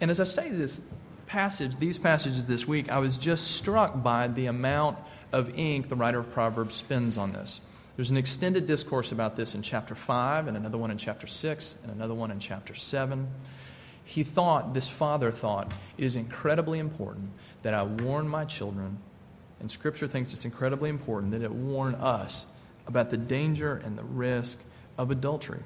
And 0.00 0.10
as 0.10 0.20
I 0.20 0.24
studied 0.24 0.56
this 0.56 0.80
passage, 1.26 1.76
these 1.76 1.98
passages 1.98 2.44
this 2.44 2.66
week, 2.66 2.90
I 2.90 2.98
was 2.98 3.16
just 3.16 3.56
struck 3.56 4.02
by 4.02 4.28
the 4.28 4.46
amount 4.46 4.98
of 5.32 5.58
ink 5.58 5.88
the 5.88 5.96
writer 5.96 6.18
of 6.18 6.32
Proverbs 6.32 6.74
spends 6.74 7.18
on 7.18 7.32
this. 7.32 7.60
There's 7.96 8.10
an 8.10 8.16
extended 8.16 8.66
discourse 8.66 9.10
about 9.10 9.34
this 9.34 9.54
in 9.54 9.62
chapter 9.62 9.94
5, 9.94 10.46
and 10.46 10.56
another 10.56 10.78
one 10.78 10.90
in 10.90 10.98
chapter 10.98 11.26
6, 11.26 11.76
and 11.82 11.92
another 11.92 12.14
one 12.14 12.30
in 12.30 12.38
chapter 12.38 12.74
7. 12.74 13.26
He 14.08 14.24
thought, 14.24 14.72
this 14.72 14.88
father 14.88 15.30
thought, 15.30 15.70
it 15.98 16.04
is 16.04 16.16
incredibly 16.16 16.78
important 16.78 17.28
that 17.62 17.74
I 17.74 17.82
warn 17.82 18.26
my 18.26 18.46
children, 18.46 18.96
and 19.60 19.70
Scripture 19.70 20.08
thinks 20.08 20.32
it's 20.32 20.46
incredibly 20.46 20.88
important 20.88 21.32
that 21.32 21.42
it 21.42 21.52
warn 21.52 21.94
us 21.94 22.46
about 22.86 23.10
the 23.10 23.18
danger 23.18 23.76
and 23.84 23.98
the 23.98 24.04
risk 24.04 24.58
of 24.96 25.10
adultery. 25.10 25.60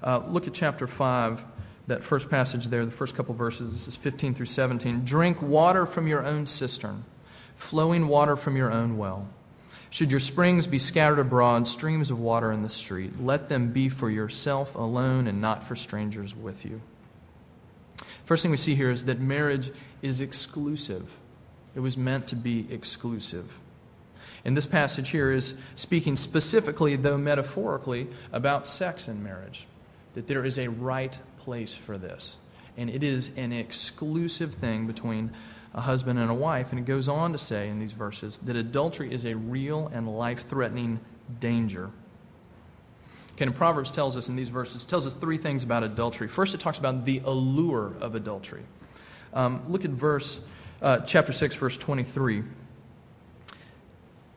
Uh, 0.00 0.22
look 0.28 0.46
at 0.46 0.54
chapter 0.54 0.86
5, 0.86 1.44
that 1.88 2.04
first 2.04 2.30
passage 2.30 2.66
there, 2.66 2.84
the 2.84 2.92
first 2.92 3.16
couple 3.16 3.34
verses. 3.34 3.72
This 3.72 3.88
is 3.88 3.96
15 3.96 4.34
through 4.34 4.46
17. 4.46 5.04
Drink 5.04 5.42
water 5.42 5.86
from 5.86 6.06
your 6.06 6.24
own 6.24 6.46
cistern 6.46 7.02
flowing 7.56 8.06
water 8.06 8.36
from 8.36 8.56
your 8.56 8.70
own 8.70 8.96
well. 8.96 9.28
Should 9.90 10.12
your 10.12 10.20
springs 10.20 10.68
be 10.68 10.78
scattered 10.78 11.18
abroad, 11.18 11.66
streams 11.66 12.12
of 12.12 12.20
water 12.20 12.52
in 12.52 12.62
the 12.62 12.68
street, 12.68 13.20
let 13.20 13.48
them 13.48 13.72
be 13.72 13.88
for 13.88 14.08
yourself 14.08 14.76
alone 14.76 15.26
and 15.26 15.40
not 15.40 15.64
for 15.64 15.74
strangers 15.74 16.34
with 16.34 16.64
you. 16.64 16.80
First 18.24 18.42
thing 18.42 18.52
we 18.52 18.56
see 18.56 18.76
here 18.76 18.92
is 18.92 19.06
that 19.06 19.18
marriage 19.18 19.72
is 20.00 20.20
exclusive. 20.20 21.12
It 21.74 21.80
was 21.80 21.96
meant 21.96 22.28
to 22.28 22.36
be 22.36 22.72
exclusive. 22.72 23.58
And 24.44 24.56
this 24.56 24.66
passage 24.66 25.08
here 25.08 25.32
is 25.32 25.54
speaking 25.74 26.14
specifically, 26.14 26.94
though 26.94 27.18
metaphorically, 27.18 28.08
about 28.32 28.68
sex 28.68 29.08
in 29.08 29.24
marriage. 29.24 29.66
That 30.14 30.28
there 30.28 30.44
is 30.44 30.58
a 30.58 30.68
right 30.68 31.16
place 31.40 31.74
for 31.74 31.98
this. 31.98 32.36
And 32.76 32.88
it 32.90 33.02
is 33.02 33.30
an 33.36 33.52
exclusive 33.52 34.54
thing 34.54 34.86
between 34.86 35.32
a 35.74 35.80
husband 35.80 36.18
and 36.18 36.30
a 36.30 36.34
wife. 36.34 36.70
And 36.70 36.78
it 36.78 36.84
goes 36.84 37.08
on 37.08 37.32
to 37.32 37.38
say 37.38 37.68
in 37.68 37.78
these 37.78 37.92
verses 37.92 38.38
that 38.38 38.56
adultery 38.56 39.12
is 39.12 39.24
a 39.24 39.34
real 39.34 39.90
and 39.92 40.08
life 40.08 40.48
threatening 40.48 41.00
danger. 41.38 41.90
Okay, 43.34 43.46
and 43.46 43.54
Proverbs 43.54 43.90
tells 43.90 44.16
us 44.16 44.28
in 44.28 44.36
these 44.36 44.48
verses, 44.48 44.84
tells 44.84 45.06
us 45.06 45.12
three 45.12 45.38
things 45.38 45.64
about 45.64 45.82
adultery. 45.82 46.28
First, 46.28 46.54
it 46.54 46.60
talks 46.60 46.78
about 46.78 47.04
the 47.04 47.22
allure 47.24 47.92
of 48.00 48.14
adultery. 48.14 48.62
Um, 49.32 49.62
look 49.68 49.84
at 49.84 49.90
verse, 49.90 50.40
uh, 50.82 50.98
chapter 51.00 51.32
6, 51.32 51.54
verse 51.54 51.78
23. 51.78 52.42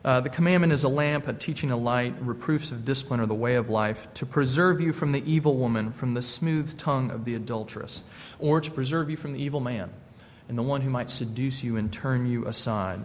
Uh, 0.04 0.20
the 0.20 0.28
commandment 0.28 0.72
is 0.72 0.84
a 0.84 0.88
lamp, 0.88 1.26
a 1.28 1.32
teaching 1.32 1.70
a 1.70 1.76
light, 1.76 2.14
reproofs 2.20 2.70
of 2.72 2.84
discipline 2.84 3.20
are 3.20 3.26
the 3.26 3.34
way 3.34 3.54
of 3.56 3.70
life, 3.70 4.06
to 4.14 4.26
preserve 4.26 4.80
you 4.80 4.92
from 4.92 5.12
the 5.12 5.32
evil 5.32 5.56
woman, 5.56 5.92
from 5.92 6.14
the 6.14 6.22
smooth 6.22 6.78
tongue 6.78 7.10
of 7.10 7.24
the 7.24 7.34
adulteress, 7.34 8.04
or 8.38 8.60
to 8.60 8.70
preserve 8.70 9.10
you 9.10 9.16
from 9.16 9.32
the 9.32 9.42
evil 9.42 9.60
man 9.60 9.90
and 10.48 10.58
the 10.58 10.62
one 10.62 10.80
who 10.80 10.90
might 10.90 11.10
seduce 11.10 11.62
you 11.62 11.76
and 11.76 11.92
turn 11.92 12.26
you 12.26 12.46
aside. 12.46 13.04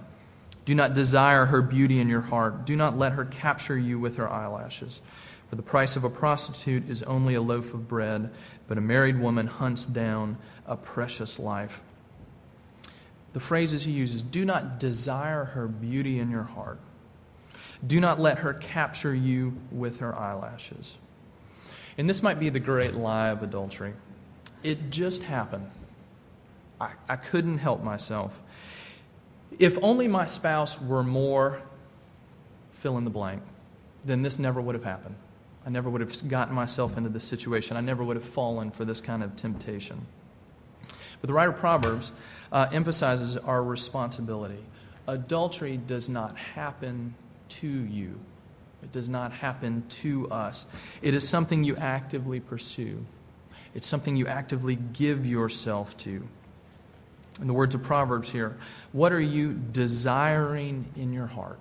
Do 0.66 0.76
not 0.76 0.94
desire 0.94 1.46
her 1.46 1.62
beauty 1.62 2.00
in 2.00 2.10
your 2.10 2.22
heart. 2.22 2.66
Do 2.66 2.76
not 2.76 2.98
let 2.98 3.14
her 3.14 3.26
capture 3.26 3.78
you 3.78 4.00
with 4.00 4.18
her 4.18 4.30
eyelashes. 4.30 5.02
For 5.50 5.56
the 5.56 5.64
price 5.64 5.96
of 5.96 6.04
a 6.04 6.10
prostitute 6.10 6.90
is 6.90 7.02
only 7.02 7.34
a 7.34 7.42
loaf 7.42 7.74
of 7.74 7.88
bread, 7.88 8.30
but 8.68 8.78
a 8.78 8.82
married 8.82 9.20
woman 9.20 9.48
hunts 9.48 9.86
down 9.86 10.38
a 10.68 10.76
precious 10.76 11.40
life. 11.40 11.82
The 13.34 13.40
phrases 13.40 13.84
he 13.84 13.92
uses 13.92 14.22
do 14.22 14.46
not 14.46 14.80
desire 14.80 15.46
her 15.46 15.68
beauty 15.68 16.20
in 16.20 16.30
your 16.30 16.44
heart. 16.44 16.80
Do 17.86 18.00
not 18.00 18.20
let 18.20 18.40
her 18.40 18.54
capture 18.54 19.14
you 19.14 19.58
with 19.72 20.00
her 20.00 20.16
eyelashes. 20.16 20.96
And 21.98 22.10
this 22.10 22.22
might 22.22 22.40
be 22.40 22.50
the 22.50 22.60
great 22.60 22.94
lie 22.94 23.30
of 23.30 23.42
adultery. 23.44 23.94
It 24.62 24.90
just 24.90 25.24
happened. 25.24 25.70
I, 26.80 26.92
I 27.08 27.16
couldn't 27.16 27.58
help 27.58 27.84
myself. 27.84 28.40
If 29.58 29.78
only 29.82 30.08
my 30.08 30.26
spouse 30.26 30.80
were 30.82 31.04
more 31.04 31.62
fill 32.76 32.98
in 32.98 33.04
the 33.04 33.10
blank, 33.10 33.42
then 34.06 34.22
this 34.22 34.40
never 34.40 34.62
would 34.62 34.76
have 34.76 34.84
happened. 34.84 35.16
I 35.66 35.70
never 35.70 35.90
would 35.90 36.02
have 36.02 36.28
gotten 36.28 36.56
myself 36.56 36.98
into 36.98 37.10
this 37.10 37.26
situation. 37.26 37.76
I 37.76 37.82
never 37.82 38.04
would 38.04 38.16
have 38.16 38.26
fallen 38.26 38.72
for 38.72 38.86
this 38.86 39.02
kind 39.02 39.24
of 39.24 39.36
temptation. 39.36 40.06
But 41.22 41.28
the 41.28 41.34
writer 41.34 41.52
of 41.52 41.58
Proverbs 41.58 42.12
uh, 42.52 42.68
emphasizes 42.72 43.36
our 43.36 43.62
responsibility. 43.62 44.64
Adultery 45.08 45.78
does 45.78 46.08
not 46.08 46.38
happen 46.38 47.14
to 47.50 47.68
you, 47.68 48.20
it 48.84 48.92
does 48.92 49.10
not 49.10 49.34
happen 49.34 49.84
to 49.90 50.30
us. 50.30 50.66
It 51.02 51.16
is 51.16 51.28
something 51.28 51.64
you 51.64 51.76
actively 51.76 52.40
pursue, 52.40 53.06
it's 53.74 53.88
something 53.88 54.16
you 54.16 54.28
actively 54.28 54.76
give 54.76 55.26
yourself 55.26 55.98
to. 55.98 56.28
In 57.42 57.48
the 57.48 57.54
words 57.54 57.76
of 57.76 57.84
Proverbs 57.84 58.30
here, 58.30 58.58
what 58.92 59.14
are 59.14 59.20
you 59.20 59.54
desiring 59.54 60.86
in 60.96 61.14
your 61.14 61.28
heart? 61.28 61.60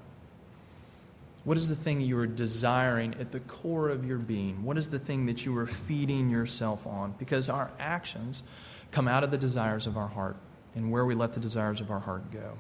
What 1.45 1.57
is 1.57 1.69
the 1.69 1.77
thing 1.77 2.01
you 2.01 2.19
are 2.19 2.27
desiring 2.27 3.14
at 3.21 3.33
the 3.33 3.41
core 3.41 3.88
of 3.88 4.05
your 4.05 4.19
being? 4.19 4.64
What 4.64 4.77
is 4.77 4.88
the 4.88 4.99
thing 4.99 5.27
that 5.27 5.45
you 5.45 5.57
are 5.59 5.67
feeding 5.67 6.31
yourself 6.31 6.87
on? 6.87 7.14
Because 7.19 7.49
our 7.49 7.71
actions 7.79 8.43
come 8.91 9.09
out 9.09 9.25
of 9.25 9.31
the 9.31 9.38
desires 9.38 9.87
of 9.87 9.97
our 9.97 10.09
heart 10.09 10.37
and 10.75 10.91
where 10.91 11.05
we 11.05 11.14
let 11.14 11.35
the 11.35 11.41
desires 11.41 11.81
of 11.81 11.91
our 11.91 12.01
heart 12.01 12.31
go. 12.33 12.59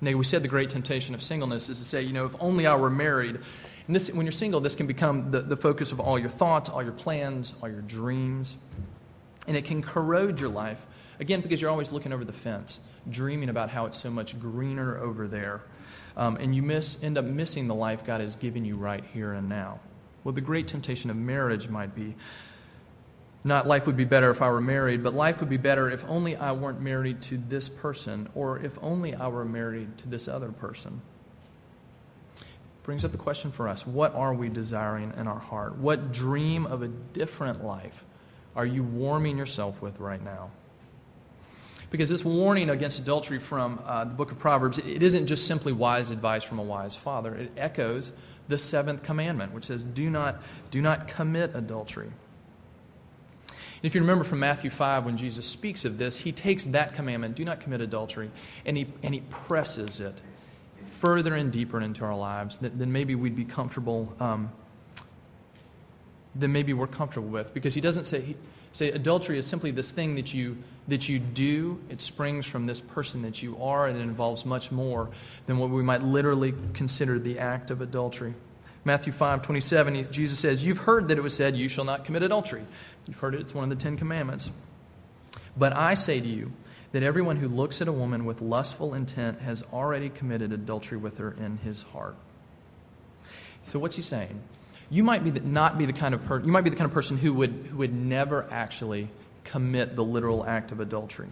Now, 0.00 0.12
we 0.12 0.24
said 0.24 0.42
the 0.42 0.48
great 0.48 0.70
temptation 0.70 1.14
of 1.14 1.22
singleness 1.22 1.68
is 1.68 1.78
to 1.78 1.84
say, 1.84 2.02
you 2.02 2.12
know, 2.12 2.26
if 2.26 2.34
only 2.40 2.66
I 2.66 2.76
were 2.76 2.90
married. 2.90 3.36
And 3.86 3.96
this, 3.96 4.10
when 4.10 4.24
you're 4.24 4.32
single, 4.32 4.60
this 4.60 4.74
can 4.74 4.86
become 4.86 5.30
the, 5.30 5.40
the 5.40 5.56
focus 5.56 5.92
of 5.92 6.00
all 6.00 6.18
your 6.18 6.30
thoughts, 6.30 6.70
all 6.70 6.82
your 6.82 6.92
plans, 6.92 7.52
all 7.62 7.68
your 7.68 7.82
dreams. 7.82 8.56
And 9.46 9.56
it 9.56 9.66
can 9.66 9.82
corrode 9.82 10.40
your 10.40 10.48
life, 10.48 10.78
again, 11.20 11.40
because 11.40 11.60
you're 11.60 11.70
always 11.70 11.92
looking 11.92 12.12
over 12.12 12.24
the 12.24 12.32
fence, 12.32 12.80
dreaming 13.08 13.48
about 13.48 13.70
how 13.70 13.86
it's 13.86 13.98
so 13.98 14.10
much 14.10 14.38
greener 14.38 14.98
over 14.98 15.28
there 15.28 15.62
um, 16.16 16.36
and 16.36 16.54
you 16.54 16.62
miss, 16.62 16.98
end 17.02 17.18
up 17.18 17.24
missing 17.24 17.66
the 17.66 17.74
life 17.74 18.04
God 18.04 18.20
has 18.20 18.36
given 18.36 18.64
you 18.64 18.76
right 18.76 19.04
here 19.12 19.32
and 19.32 19.48
now. 19.48 19.80
Well, 20.24 20.34
the 20.34 20.40
great 20.40 20.68
temptation 20.68 21.10
of 21.10 21.16
marriage 21.16 21.68
might 21.68 21.94
be 21.94 22.14
not 23.42 23.66
life 23.66 23.86
would 23.86 23.96
be 23.96 24.04
better 24.04 24.30
if 24.30 24.42
I 24.42 24.50
were 24.50 24.60
married, 24.60 25.02
but 25.02 25.14
life 25.14 25.40
would 25.40 25.48
be 25.48 25.56
better 25.56 25.88
if 25.88 26.04
only 26.04 26.36
I 26.36 26.52
weren't 26.52 26.82
married 26.82 27.22
to 27.22 27.38
this 27.38 27.70
person, 27.70 28.28
or 28.34 28.58
if 28.58 28.78
only 28.82 29.14
I 29.14 29.28
were 29.28 29.46
married 29.46 29.96
to 29.98 30.08
this 30.10 30.28
other 30.28 30.52
person. 30.52 31.00
Brings 32.82 33.06
up 33.06 33.12
the 33.12 33.18
question 33.18 33.50
for 33.50 33.66
us 33.66 33.86
what 33.86 34.14
are 34.14 34.34
we 34.34 34.50
desiring 34.50 35.14
in 35.16 35.26
our 35.26 35.38
heart? 35.38 35.78
What 35.78 36.12
dream 36.12 36.66
of 36.66 36.82
a 36.82 36.88
different 36.88 37.64
life 37.64 38.04
are 38.54 38.66
you 38.66 38.82
warming 38.82 39.38
yourself 39.38 39.80
with 39.80 39.98
right 40.00 40.22
now? 40.22 40.50
Because 41.90 42.08
this 42.08 42.24
warning 42.24 42.70
against 42.70 43.00
adultery 43.00 43.40
from 43.40 43.80
uh, 43.84 44.04
the 44.04 44.14
book 44.14 44.30
of 44.30 44.38
Proverbs, 44.38 44.78
it 44.78 45.02
isn't 45.02 45.26
just 45.26 45.46
simply 45.46 45.72
wise 45.72 46.10
advice 46.10 46.44
from 46.44 46.60
a 46.60 46.62
wise 46.62 46.94
father. 46.94 47.34
It 47.34 47.52
echoes 47.56 48.12
the 48.46 48.58
seventh 48.58 49.02
commandment, 49.02 49.52
which 49.52 49.64
says, 49.64 49.82
do 49.82 50.08
not, 50.08 50.40
do 50.70 50.80
not 50.80 51.08
commit 51.08 51.54
adultery. 51.54 52.10
If 53.82 53.94
you 53.94 54.02
remember 54.02 54.24
from 54.24 54.40
Matthew 54.40 54.70
5, 54.70 55.06
when 55.06 55.16
Jesus 55.16 55.46
speaks 55.46 55.84
of 55.84 55.96
this, 55.96 56.16
he 56.16 56.32
takes 56.32 56.64
that 56.66 56.94
commandment, 56.94 57.34
do 57.34 57.44
not 57.44 57.60
commit 57.60 57.80
adultery, 57.80 58.30
and 58.66 58.76
he, 58.76 58.86
and 59.02 59.14
he 59.14 59.20
presses 59.20 60.00
it 60.00 60.14
further 60.98 61.34
and 61.34 61.50
deeper 61.50 61.80
into 61.80 62.04
our 62.04 62.16
lives 62.16 62.58
than 62.58 62.92
maybe 62.92 63.14
we'd 63.14 63.36
be 63.36 63.46
comfortable, 63.46 64.12
um, 64.20 64.52
than 66.34 66.52
maybe 66.52 66.74
we're 66.74 66.86
comfortable 66.86 67.28
with. 67.28 67.54
Because 67.54 67.72
he 67.72 67.80
doesn't 67.80 68.04
say, 68.04 68.36
say 68.72 68.90
adultery 68.90 69.38
is 69.38 69.46
simply 69.46 69.70
this 69.70 69.90
thing 69.90 70.16
that 70.16 70.32
you 70.32 70.58
that 70.88 71.08
you 71.08 71.18
do. 71.18 71.78
It 71.88 72.00
springs 72.00 72.46
from 72.46 72.66
this 72.66 72.80
person 72.80 73.22
that 73.22 73.42
you 73.42 73.62
are 73.62 73.86
and 73.86 73.98
it 73.98 74.02
involves 74.02 74.44
much 74.44 74.70
more 74.70 75.10
than 75.46 75.58
what 75.58 75.70
we 75.70 75.82
might 75.82 76.02
literally 76.02 76.54
consider 76.74 77.18
the 77.18 77.38
act 77.38 77.70
of 77.70 77.80
adultery. 77.80 78.34
Matthew 78.84 79.12
5 79.12 79.42
27 79.42 80.10
jesus 80.10 80.38
says 80.38 80.64
you've 80.64 80.78
heard 80.78 81.08
that 81.08 81.18
it 81.18 81.20
was 81.20 81.34
said 81.34 81.56
you 81.56 81.68
shall 81.68 81.84
not 81.84 82.04
commit 82.04 82.22
adultery. 82.22 82.64
You've 83.06 83.18
heard 83.18 83.34
it. 83.34 83.40
It's 83.40 83.54
one 83.54 83.64
of 83.64 83.70
the 83.70 83.82
ten 83.82 83.96
commandments. 83.96 84.50
But 85.56 85.74
i 85.74 85.94
say 85.94 86.20
to 86.20 86.28
you 86.28 86.52
that 86.92 87.02
everyone 87.02 87.36
who 87.36 87.48
looks 87.48 87.82
at 87.82 87.88
a 87.88 87.92
woman 87.92 88.24
with 88.24 88.40
lustful 88.40 88.94
intent 88.94 89.40
has 89.40 89.62
already 89.72 90.08
committed 90.08 90.52
adultery 90.52 90.98
with 90.98 91.18
her 91.18 91.30
in 91.30 91.58
his 91.58 91.82
heart. 91.82 92.16
So 93.64 93.78
what's 93.78 93.96
he 93.96 94.02
saying 94.02 94.40
you 94.90 95.04
might 95.04 95.22
be 95.22 95.30
the, 95.30 95.40
not 95.40 95.78
be 95.78 95.86
the 95.86 95.92
kind 95.92 96.14
of 96.14 96.24
per, 96.24 96.40
you 96.40 96.50
might 96.50 96.64
be 96.64 96.70
the 96.70 96.76
kind 96.76 96.86
of 96.86 96.92
person 96.92 97.16
who 97.16 97.32
would 97.34 97.68
who 97.70 97.78
would 97.78 97.94
never 97.94 98.46
actually 98.50 99.08
commit 99.44 99.96
the 99.96 100.04
literal 100.04 100.44
act 100.44 100.72
of 100.72 100.80
adultery. 100.80 101.28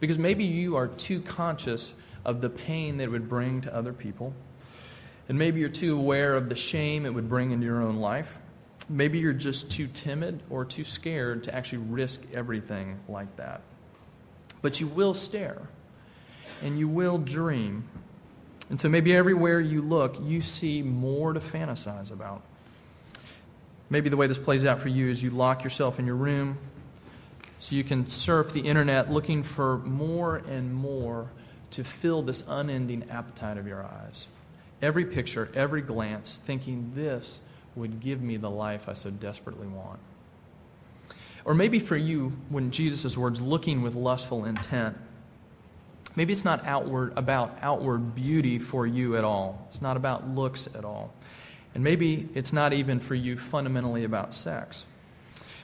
Because 0.00 0.18
maybe 0.18 0.44
you 0.44 0.76
are 0.76 0.88
too 0.88 1.20
conscious 1.20 1.92
of 2.24 2.40
the 2.40 2.48
pain 2.48 2.96
that 2.98 3.04
it 3.04 3.10
would 3.10 3.28
bring 3.28 3.62
to 3.62 3.74
other 3.74 3.92
people. 3.92 4.32
And 5.28 5.38
maybe 5.38 5.60
you're 5.60 5.68
too 5.68 5.96
aware 5.96 6.34
of 6.34 6.48
the 6.48 6.56
shame 6.56 7.06
it 7.06 7.14
would 7.14 7.28
bring 7.28 7.52
into 7.52 7.66
your 7.66 7.82
own 7.82 7.96
life. 7.96 8.36
Maybe 8.88 9.18
you're 9.18 9.32
just 9.32 9.70
too 9.70 9.86
timid 9.86 10.42
or 10.50 10.64
too 10.64 10.84
scared 10.84 11.44
to 11.44 11.54
actually 11.54 11.84
risk 11.90 12.22
everything 12.34 12.98
like 13.08 13.36
that. 13.36 13.60
But 14.62 14.80
you 14.80 14.86
will 14.86 15.14
stare 15.14 15.60
and 16.62 16.78
you 16.78 16.88
will 16.88 17.18
dream. 17.18 17.84
And 18.70 18.80
so 18.80 18.88
maybe 18.88 19.14
everywhere 19.14 19.60
you 19.60 19.82
look, 19.82 20.16
you 20.22 20.40
see 20.40 20.82
more 20.82 21.32
to 21.32 21.40
fantasize 21.40 22.10
about. 22.10 22.42
Maybe 23.90 24.08
the 24.08 24.16
way 24.16 24.28
this 24.28 24.38
plays 24.38 24.64
out 24.64 24.80
for 24.80 24.88
you 24.88 25.10
is 25.10 25.20
you 25.20 25.30
lock 25.30 25.64
yourself 25.64 25.98
in 25.98 26.06
your 26.06 26.14
room 26.14 26.58
so 27.58 27.74
you 27.74 27.84
can 27.84 28.06
surf 28.06 28.52
the 28.52 28.60
internet 28.60 29.12
looking 29.12 29.42
for 29.42 29.78
more 29.78 30.36
and 30.36 30.72
more 30.72 31.28
to 31.72 31.84
fill 31.84 32.22
this 32.22 32.42
unending 32.48 33.10
appetite 33.10 33.58
of 33.58 33.66
your 33.66 33.82
eyes. 33.82 34.26
Every 34.80 35.04
picture, 35.04 35.48
every 35.54 35.82
glance, 35.82 36.36
thinking 36.46 36.92
this 36.94 37.40
would 37.76 38.00
give 38.00 38.22
me 38.22 38.36
the 38.36 38.48
life 38.48 38.88
I 38.88 38.94
so 38.94 39.10
desperately 39.10 39.66
want. 39.66 39.98
Or 41.44 41.54
maybe 41.54 41.80
for 41.80 41.96
you, 41.96 42.32
when 42.48 42.70
Jesus' 42.70 43.16
words, 43.16 43.40
looking 43.40 43.82
with 43.82 43.94
lustful 43.94 44.44
intent, 44.44 44.96
maybe 46.16 46.32
it's 46.32 46.44
not 46.44 46.66
outward 46.66 47.14
about 47.16 47.58
outward 47.62 48.14
beauty 48.14 48.58
for 48.58 48.86
you 48.86 49.16
at 49.16 49.24
all. 49.24 49.66
It's 49.68 49.82
not 49.82 49.96
about 49.96 50.28
looks 50.28 50.68
at 50.74 50.84
all. 50.84 51.12
And 51.74 51.84
maybe 51.84 52.28
it's 52.34 52.52
not 52.52 52.72
even 52.72 53.00
for 53.00 53.14
you 53.14 53.36
fundamentally 53.36 54.04
about 54.04 54.34
sex. 54.34 54.84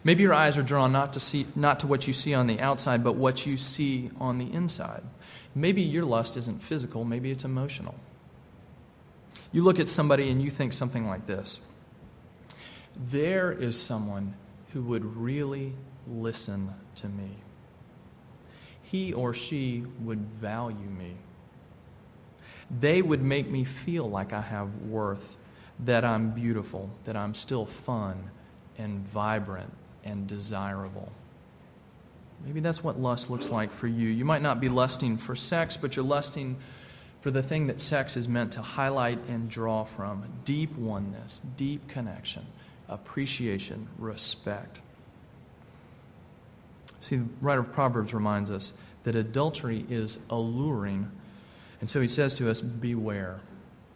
Maybe 0.05 0.23
your 0.23 0.35
eyes 0.35 0.57
are 0.57 0.63
drawn 0.63 0.93
not 0.93 1.15
to 1.15 1.21
see 1.21 1.47
not 1.57 1.81
to 1.81 1.89
what 1.89 2.07
you 2.07 2.13
see 2.13 2.35
on 2.35 2.47
the 2.47 2.61
outside, 2.61 3.03
but 3.03 3.17
what 3.17 3.45
you 3.45 3.57
see 3.57 4.11
on 4.21 4.39
the 4.39 4.53
inside. 4.53 5.03
Maybe 5.55 5.83
your 5.83 6.05
lust 6.05 6.37
isn't 6.37 6.63
physical, 6.63 7.05
maybe 7.05 7.31
it's 7.31 7.45
emotional. 7.45 7.95
You 9.53 9.63
look 9.63 9.81
at 9.81 9.89
somebody 9.89 10.31
and 10.31 10.41
you 10.41 10.51
think 10.51 10.75
something 10.75 11.09
like 11.09 11.27
this. 11.27 11.59
There 13.11 13.51
is 13.51 13.81
someone 13.81 14.35
who 14.73 14.83
would 14.83 15.17
really 15.17 15.73
listen 16.07 16.73
to 16.97 17.09
me. 17.09 17.31
He 18.83 19.13
or 19.13 19.35
she 19.35 19.85
would 20.01 20.21
value 20.21 20.77
me. 20.77 21.17
They 22.71 23.03
would 23.03 23.23
make 23.23 23.51
me 23.51 23.65
feel 23.65 24.09
like 24.09 24.33
I 24.33 24.41
have 24.41 24.83
worth 24.83 25.37
that 25.81 26.05
I'm 26.05 26.31
beautiful, 26.31 26.91
that 27.05 27.17
I'm 27.17 27.35
still 27.35 27.67
fun 27.67 28.31
and 28.79 29.07
vibrant 29.09 29.73
and 30.05 30.27
desirable. 30.27 31.11
Maybe 32.45 32.61
that's 32.61 32.83
what 32.83 33.01
lust 33.01 33.31
looks 33.31 33.49
like 33.49 33.73
for 33.73 33.87
you. 33.87 34.09
You 34.09 34.25
might 34.25 34.43
not 34.43 34.61
be 34.61 34.69
lusting 34.69 35.17
for 35.17 35.35
sex, 35.35 35.77
but 35.77 35.97
you're 35.97 36.05
lusting 36.05 36.57
for 37.23 37.31
the 37.31 37.43
thing 37.43 37.69
that 37.69 37.81
sex 37.81 38.17
is 38.17 38.29
meant 38.29 38.53
to 38.53 38.63
highlight 38.63 39.19
and 39.29 39.49
draw 39.49 39.85
from 39.85 40.25
deep 40.45 40.77
oneness, 40.77 41.41
deep 41.57 41.89
connection, 41.89 42.47
appreciation, 42.89 43.89
respect. 43.99 44.81
See, 47.01 47.17
the 47.17 47.27
writer 47.41 47.61
of 47.61 47.73
Proverbs 47.73 48.15
reminds 48.15 48.51
us 48.51 48.73
that 49.05 49.15
adultery 49.15 49.85
is 49.89 50.19
alluring. 50.29 51.11
And 51.81 51.89
so 51.89 52.01
he 52.01 52.09
says 52.09 52.35
to 52.35 52.51
us, 52.51 52.61
beware. 52.61 53.41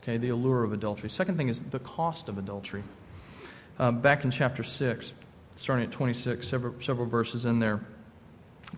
Okay, 0.03 0.17
the 0.17 0.31
allure 0.31 0.65
of 0.65 0.73
adultery. 0.73 1.11
Second 1.11 1.37
thing 1.37 1.51
is 1.51 1.61
the 1.61 1.79
cost 1.79 2.31
of 2.31 2.39
adultery. 2.39 2.83
Uh, 3.79 3.93
back 3.93 4.25
in 4.25 4.31
chapter 4.31 4.63
6, 4.63 5.13
starting 5.57 5.85
at 5.85 5.93
26, 5.93 6.49
several, 6.49 6.75
several 6.81 7.07
verses 7.07 7.45
in 7.45 7.59
there. 7.59 7.81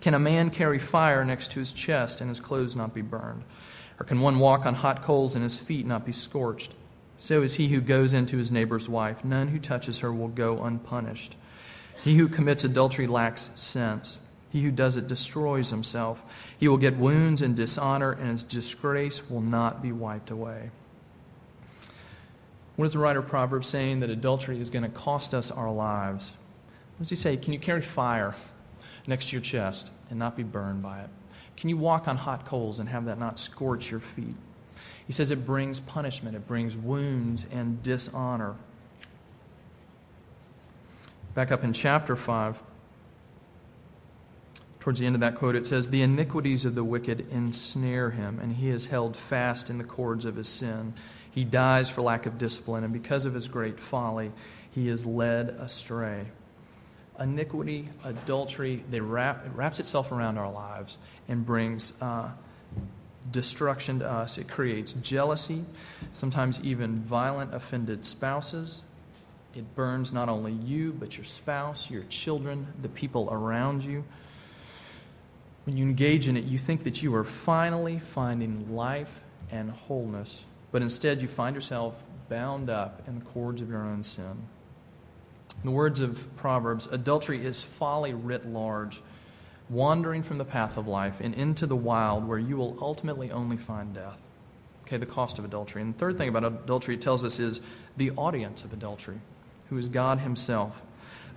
Can 0.00 0.14
a 0.14 0.18
man 0.18 0.50
carry 0.50 0.80
fire 0.80 1.24
next 1.24 1.52
to 1.52 1.60
his 1.60 1.70
chest 1.70 2.20
and 2.20 2.28
his 2.28 2.40
clothes 2.40 2.74
not 2.74 2.92
be 2.92 3.02
burned? 3.02 3.44
Or 4.00 4.04
can 4.04 4.20
one 4.20 4.40
walk 4.40 4.66
on 4.66 4.74
hot 4.74 5.04
coals 5.04 5.36
and 5.36 5.44
his 5.44 5.56
feet 5.56 5.86
not 5.86 6.04
be 6.04 6.12
scorched? 6.12 6.72
So 7.20 7.42
is 7.42 7.54
he 7.54 7.68
who 7.68 7.80
goes 7.80 8.14
into 8.14 8.36
his 8.36 8.50
neighbor's 8.50 8.88
wife. 8.88 9.24
None 9.24 9.46
who 9.46 9.60
touches 9.60 10.00
her 10.00 10.12
will 10.12 10.28
go 10.28 10.64
unpunished. 10.64 11.36
He 12.02 12.16
who 12.16 12.28
commits 12.28 12.64
adultery 12.64 13.06
lacks 13.06 13.48
sense. 13.54 14.18
He 14.50 14.60
who 14.60 14.72
does 14.72 14.96
it 14.96 15.06
destroys 15.06 15.70
himself. 15.70 16.20
He 16.58 16.66
will 16.66 16.78
get 16.78 16.96
wounds 16.96 17.42
and 17.42 17.54
dishonor, 17.54 18.10
and 18.10 18.32
his 18.32 18.42
disgrace 18.42 19.22
will 19.30 19.40
not 19.40 19.82
be 19.82 19.92
wiped 19.92 20.30
away. 20.30 20.70
What 22.76 22.86
is 22.86 22.92
the 22.92 22.98
writer 22.98 23.20
of 23.20 23.26
Proverbs 23.26 23.68
saying? 23.68 24.00
That 24.00 24.10
adultery 24.10 24.60
is 24.60 24.70
going 24.70 24.84
to 24.84 24.88
cost 24.88 25.34
us 25.34 25.50
our 25.50 25.70
lives. 25.70 26.30
What 26.96 27.04
does 27.04 27.10
he 27.10 27.16
say? 27.16 27.36
Can 27.36 27.52
you 27.52 27.58
carry 27.58 27.82
fire 27.82 28.34
next 29.06 29.28
to 29.28 29.36
your 29.36 29.42
chest 29.42 29.90
and 30.10 30.18
not 30.18 30.36
be 30.36 30.42
burned 30.42 30.82
by 30.82 31.00
it? 31.00 31.10
Can 31.56 31.68
you 31.68 31.76
walk 31.76 32.08
on 32.08 32.16
hot 32.16 32.46
coals 32.46 32.78
and 32.78 32.88
have 32.88 33.06
that 33.06 33.18
not 33.18 33.38
scorch 33.38 33.90
your 33.90 34.00
feet? 34.00 34.36
He 35.06 35.12
says 35.12 35.30
it 35.30 35.44
brings 35.44 35.80
punishment, 35.80 36.36
it 36.36 36.46
brings 36.46 36.76
wounds 36.76 37.44
and 37.50 37.82
dishonor. 37.82 38.54
Back 41.34 41.50
up 41.50 41.64
in 41.64 41.72
chapter 41.72 42.14
5, 42.14 42.62
towards 44.80 44.98
the 44.98 45.06
end 45.06 45.14
of 45.14 45.20
that 45.20 45.36
quote, 45.36 45.56
it 45.56 45.66
says, 45.66 45.88
The 45.88 46.02
iniquities 46.02 46.64
of 46.64 46.74
the 46.74 46.84
wicked 46.84 47.28
ensnare 47.30 48.10
him, 48.10 48.38
and 48.40 48.52
he 48.52 48.68
is 48.68 48.86
held 48.86 49.16
fast 49.16 49.70
in 49.70 49.78
the 49.78 49.84
cords 49.84 50.24
of 50.24 50.36
his 50.36 50.48
sin. 50.48 50.94
He 51.32 51.44
dies 51.44 51.88
for 51.88 52.02
lack 52.02 52.26
of 52.26 52.38
discipline, 52.38 52.84
and 52.84 52.92
because 52.92 53.24
of 53.24 53.34
his 53.34 53.48
great 53.48 53.80
folly, 53.80 54.32
he 54.72 54.88
is 54.88 55.04
led 55.04 55.48
astray. 55.48 56.26
Iniquity, 57.18 57.88
adultery, 58.04 58.82
they 58.90 59.00
wrap, 59.00 59.46
it 59.46 59.52
wraps 59.54 59.80
itself 59.80 60.12
around 60.12 60.38
our 60.38 60.50
lives 60.50 60.96
and 61.28 61.44
brings 61.44 61.92
uh, 62.00 62.28
destruction 63.30 64.00
to 64.00 64.10
us. 64.10 64.38
It 64.38 64.48
creates 64.48 64.92
jealousy, 64.92 65.64
sometimes 66.12 66.60
even 66.62 66.96
violent, 67.00 67.54
offended 67.54 68.04
spouses. 68.04 68.82
It 69.54 69.74
burns 69.74 70.12
not 70.12 70.28
only 70.28 70.52
you, 70.52 70.92
but 70.92 71.16
your 71.16 71.24
spouse, 71.24 71.88
your 71.90 72.04
children, 72.04 72.66
the 72.80 72.88
people 72.88 73.28
around 73.30 73.84
you. 73.84 74.04
When 75.64 75.76
you 75.76 75.84
engage 75.84 76.28
in 76.28 76.36
it, 76.36 76.44
you 76.44 76.58
think 76.58 76.84
that 76.84 77.02
you 77.02 77.14
are 77.14 77.24
finally 77.24 78.00
finding 78.00 78.74
life 78.74 79.12
and 79.50 79.70
wholeness, 79.70 80.42
but 80.72 80.82
instead 80.82 81.22
you 81.22 81.28
find 81.28 81.54
yourself 81.54 81.94
bound 82.28 82.70
up 82.70 83.02
in 83.06 83.18
the 83.18 83.24
cords 83.26 83.60
of 83.60 83.68
your 83.68 83.82
own 83.82 84.02
sin. 84.02 84.48
In 85.62 85.70
the 85.70 85.70
words 85.70 86.00
of 86.00 86.36
Proverbs, 86.36 86.88
adultery 86.90 87.44
is 87.44 87.62
folly 87.62 88.14
writ 88.14 88.46
large, 88.46 89.00
wandering 89.68 90.22
from 90.22 90.38
the 90.38 90.44
path 90.44 90.78
of 90.78 90.88
life 90.88 91.20
and 91.20 91.34
into 91.34 91.66
the 91.66 91.76
wild 91.76 92.26
where 92.26 92.38
you 92.38 92.56
will 92.56 92.78
ultimately 92.80 93.30
only 93.30 93.58
find 93.58 93.94
death. 93.94 94.18
Okay, 94.86 94.96
the 94.96 95.06
cost 95.06 95.38
of 95.38 95.44
adultery. 95.44 95.82
And 95.82 95.94
the 95.94 95.98
third 95.98 96.18
thing 96.18 96.28
about 96.28 96.44
adultery 96.44 96.96
it 96.96 97.02
tells 97.02 97.22
us 97.22 97.38
is 97.38 97.60
the 97.96 98.12
audience 98.12 98.64
of 98.64 98.72
adultery, 98.72 99.20
who 99.68 99.78
is 99.78 99.88
God 99.88 100.18
Himself. 100.18 100.82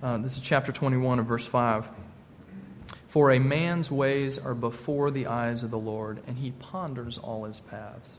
Uh, 0.02 0.18
this 0.18 0.36
is 0.36 0.42
chapter 0.42 0.72
21 0.72 1.20
of 1.20 1.26
verse 1.26 1.46
5. 1.46 1.88
For 3.08 3.30
a 3.30 3.38
man's 3.38 3.90
ways 3.90 4.38
are 4.38 4.54
before 4.54 5.10
the 5.10 5.28
eyes 5.28 5.62
of 5.62 5.70
the 5.70 5.78
Lord, 5.78 6.20
and 6.26 6.36
he 6.36 6.50
ponders 6.50 7.18
all 7.18 7.44
his 7.44 7.60
paths. 7.60 8.18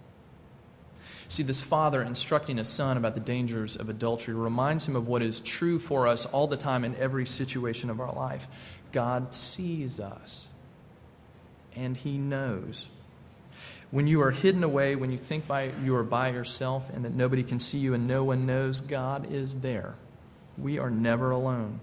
See, 1.30 1.44
this 1.44 1.60
father 1.60 2.02
instructing 2.02 2.58
his 2.58 2.70
son 2.70 2.96
about 2.98 3.14
the 3.14 3.20
dangers 3.20 3.76
of 3.76 3.90
adultery 3.90 4.34
reminds 4.34 4.88
him 4.88 4.96
of 4.96 5.08
what 5.08 5.22
is 5.22 5.42
true 5.42 5.78
for 5.78 6.08
us 6.08 6.26
all 6.26 6.48
the 6.48 6.58
time 6.58 6.86
in 6.86 6.96
every 6.96 7.26
situation 7.26 7.90
of 7.90 8.00
our 8.00 8.14
life. 8.14 8.48
God 8.94 9.36
sees 9.36 10.00
us, 10.00 10.48
and 11.76 11.98
he 11.98 12.18
knows. 12.18 12.88
When 13.92 14.08
you 14.08 14.22
are 14.22 14.32
hidden 14.32 14.64
away, 14.64 14.96
when 14.96 15.12
you 15.12 15.18
think 15.18 15.48
by, 15.48 15.72
you 15.84 15.96
are 15.96 16.04
by 16.04 16.30
yourself 16.30 16.90
and 16.94 17.06
that 17.06 17.14
nobody 17.14 17.44
can 17.44 17.60
see 17.60 17.78
you 17.78 17.94
and 17.94 18.08
no 18.08 18.24
one 18.24 18.46
knows, 18.46 18.82
God 18.82 19.32
is 19.32 19.56
there. 19.56 19.96
We 20.58 20.80
are 20.80 20.90
never 20.90 21.32
alone. 21.32 21.80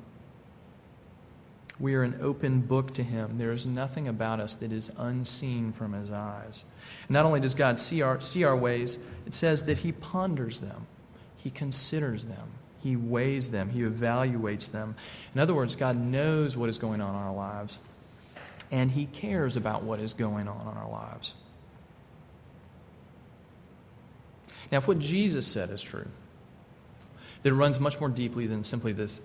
We 1.85 1.97
are 1.97 2.03
an 2.03 2.21
open 2.23 2.63
book 2.63 2.95
to 2.95 3.03
him. 3.03 3.37
There 3.37 3.53
is 3.53 3.67
nothing 3.67 4.09
about 4.09 4.41
us 4.41 4.55
that 4.55 4.73
is 4.73 4.91
unseen 4.97 5.75
from 5.75 5.93
his 5.93 6.11
eyes. 6.11 6.65
Not 7.11 7.27
only 7.27 7.41
does 7.41 7.55
God 7.55 7.79
see 7.79 8.01
our, 8.01 8.23
see 8.23 8.45
our 8.45 8.57
ways, 8.57 8.97
it 9.27 9.35
says 9.35 9.65
that 9.65 9.77
he 9.77 9.93
ponders 9.93 10.61
them, 10.61 10.87
he 11.37 11.51
considers 11.51 12.25
them, 12.25 12.49
he 12.81 12.97
weighs 12.97 13.51
them, 13.51 13.69
he 13.69 13.81
evaluates 13.81 14.71
them. 14.71 14.97
In 15.35 15.43
other 15.43 15.53
words, 15.53 15.77
God 15.77 15.99
knows 15.99 16.57
what 16.57 16.71
is 16.71 16.79
going 16.79 17.03
on 17.03 17.15
in 17.15 17.21
our 17.21 17.35
lives, 17.35 17.79
and 18.71 18.91
he 18.91 19.05
cares 19.05 19.59
about 19.59 19.83
what 19.83 20.01
is 20.01 20.15
going 20.15 20.49
on 20.49 20.63
in 20.63 20.79
our 20.79 20.91
lives. 20.91 21.35
Now, 24.73 24.79
if 24.79 24.89
what 24.89 25.01
Jesus 25.01 25.47
said 25.47 25.69
is 25.69 25.83
true, 25.83 26.09
that 27.43 27.51
it 27.51 27.55
runs 27.55 27.79
much 27.79 28.01
more 28.01 28.09
deeply 28.09 28.47
than 28.47 28.65
simply 28.65 28.95
this 28.95 29.21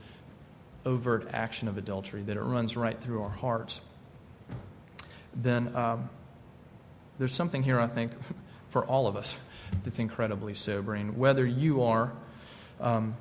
overt 0.85 1.29
action 1.33 1.67
of 1.67 1.77
adultery, 1.77 2.21
that 2.23 2.37
it 2.37 2.41
runs 2.41 2.75
right 2.77 2.99
through 2.99 3.23
our 3.23 3.29
hearts, 3.29 3.79
then 5.35 5.75
um, 5.75 6.09
there's 7.17 7.33
something 7.33 7.63
here, 7.63 7.79
I 7.79 7.87
think, 7.87 8.11
for 8.69 8.85
all 8.85 9.07
of 9.07 9.15
us 9.15 9.37
that's 9.83 9.99
incredibly 9.99 10.53
sobering. 10.53 11.17
Whether 11.17 11.45
you 11.45 11.83
are 11.83 12.11
um, 12.79 13.15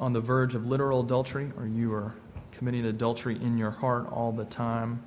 on 0.00 0.12
the 0.12 0.20
verge 0.20 0.54
of 0.54 0.66
literal 0.66 1.00
adultery 1.00 1.50
or 1.56 1.66
you 1.66 1.92
are 1.94 2.14
committing 2.52 2.84
adultery 2.86 3.36
in 3.36 3.58
your 3.58 3.70
heart 3.70 4.10
all 4.12 4.32
the 4.32 4.44
time, 4.44 5.02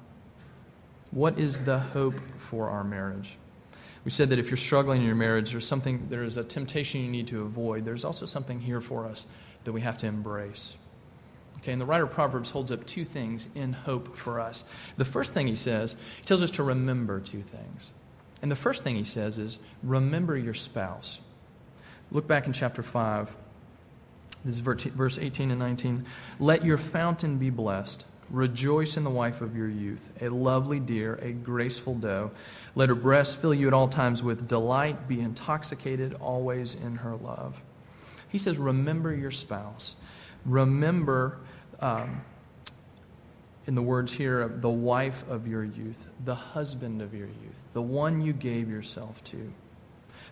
what 1.12 1.40
is 1.40 1.58
the 1.58 1.80
hope 1.80 2.16
for 2.38 2.70
our 2.70 2.84
marriage? 2.84 3.38
We 4.04 4.12
said 4.12 4.30
that 4.30 4.40
if 4.40 4.52
you're 4.52 4.58
struggling 4.58 5.02
in 5.02 5.08
your 5.08 5.16
marriage, 5.16 5.52
there's 5.52 5.68
something, 5.68 6.08
there 6.10 6.24
is 6.24 6.38
a 6.38 6.44
temptation 6.44 7.02
you 7.02 7.10
need 7.10 7.28
to 7.28 7.42
avoid. 7.42 7.86
There's 7.86 8.06
also 8.06 8.26
something 8.26 8.60
here 8.60 8.82
for 8.82 9.06
us 9.06 9.26
that 9.64 9.72
we 9.72 9.82
have 9.82 9.98
to 10.00 10.08
embrace. 10.08 10.76
Okay, 11.66 11.72
and 11.72 11.82
the 11.82 11.86
writer 11.88 12.04
of 12.04 12.12
Proverbs 12.12 12.52
holds 12.52 12.72
up 12.72 12.86
two 12.86 13.06
things 13.06 13.48
in 13.56 13.74
hope 13.74 14.18
for 14.18 14.40
us. 14.40 14.64
The 14.98 15.06
first 15.06 15.34
thing 15.34 15.48
he 15.48 15.56
says, 15.56 15.96
he 16.20 16.24
tells 16.24 16.44
us 16.44 16.52
to 16.52 16.64
remember 16.64 17.20
two 17.20 17.42
things. 17.42 17.92
And 18.44 18.52
the 18.52 18.56
first 18.56 18.84
thing 18.84 18.96
he 18.96 19.04
says 19.04 19.40
is, 19.40 19.58
remember 19.82 20.38
your 20.38 20.54
spouse. 20.54 21.20
Look 22.12 22.28
back 22.28 22.46
in 22.46 22.54
chapter 22.54 22.84
5. 22.84 23.36
This 24.44 24.54
is 24.54 24.60
verse 24.60 25.18
18 25.18 25.50
and 25.50 25.60
19. 25.60 26.06
Let 26.40 26.64
your 26.64 26.78
fountain 26.78 27.40
be 27.40 27.50
blessed. 27.50 28.06
Rejoice 28.30 28.96
in 28.96 29.04
the 29.04 29.10
wife 29.10 29.42
of 29.42 29.58
your 29.58 29.68
youth, 29.68 30.08
a 30.22 30.30
lovely 30.30 30.80
deer, 30.80 31.16
a 31.16 31.32
graceful 31.32 31.96
doe. 31.96 32.30
Let 32.76 32.90
her 32.90 32.96
breast 32.96 33.42
fill 33.42 33.56
you 33.56 33.66
at 33.66 33.74
all 33.74 33.88
times 33.88 34.22
with 34.22 34.48
delight. 34.48 35.08
Be 35.08 35.20
intoxicated 35.20 36.14
always 36.14 36.76
in 36.76 36.98
her 36.98 37.16
love. 37.16 37.60
He 38.30 38.38
says, 38.38 38.56
Remember 38.60 39.12
your 39.12 39.32
spouse. 39.32 39.96
Remember 40.46 41.40
um, 41.86 42.22
in 43.68 43.76
the 43.76 43.82
words 43.82 44.12
here, 44.12 44.48
the 44.48 44.70
wife 44.70 45.24
of 45.30 45.48
your 45.48 45.64
youth, 45.64 46.04
the 46.24 46.36
husband 46.36 47.02
of 47.04 47.14
your 47.14 47.28
youth, 47.28 47.64
the 47.74 47.82
one 47.82 48.22
you 48.22 48.34
gave 48.34 48.70
yourself 48.70 49.24
to, 49.26 49.54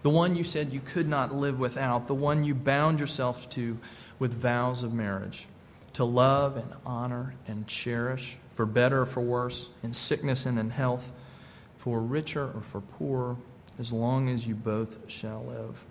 the 0.01 0.09
one 0.09 0.35
you 0.35 0.43
said 0.43 0.73
you 0.73 0.79
could 0.79 1.07
not 1.07 1.33
live 1.33 1.59
without, 1.59 2.07
the 2.07 2.15
one 2.15 2.43
you 2.43 2.55
bound 2.55 2.99
yourself 2.99 3.47
to 3.51 3.77
with 4.17 4.33
vows 4.33 4.81
of 4.81 4.93
marriage, 4.93 5.47
to 5.93 6.05
love 6.05 6.57
and 6.57 6.73
honor 6.87 7.35
and 7.47 7.67
cherish, 7.67 8.35
for 8.55 8.65
better 8.65 9.01
or 9.01 9.05
for 9.05 9.21
worse, 9.21 9.69
in 9.83 9.93
sickness 9.93 10.47
and 10.47 10.57
in 10.57 10.71
health, 10.71 11.09
for 11.77 11.99
richer 11.99 12.45
or 12.45 12.61
for 12.71 12.81
poorer, 12.81 13.35
as 13.79 13.91
long 13.91 14.29
as 14.29 14.45
you 14.45 14.55
both 14.55 15.11
shall 15.11 15.45
live. 15.47 15.83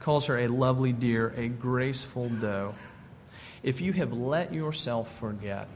Calls 0.00 0.26
her 0.26 0.38
a 0.38 0.48
lovely 0.48 0.92
deer, 0.92 1.32
a 1.36 1.48
graceful 1.48 2.30
doe 2.30 2.74
if 3.62 3.80
you 3.80 3.92
have 3.92 4.12
let 4.12 4.52
yourself 4.52 5.18
forget 5.18 5.68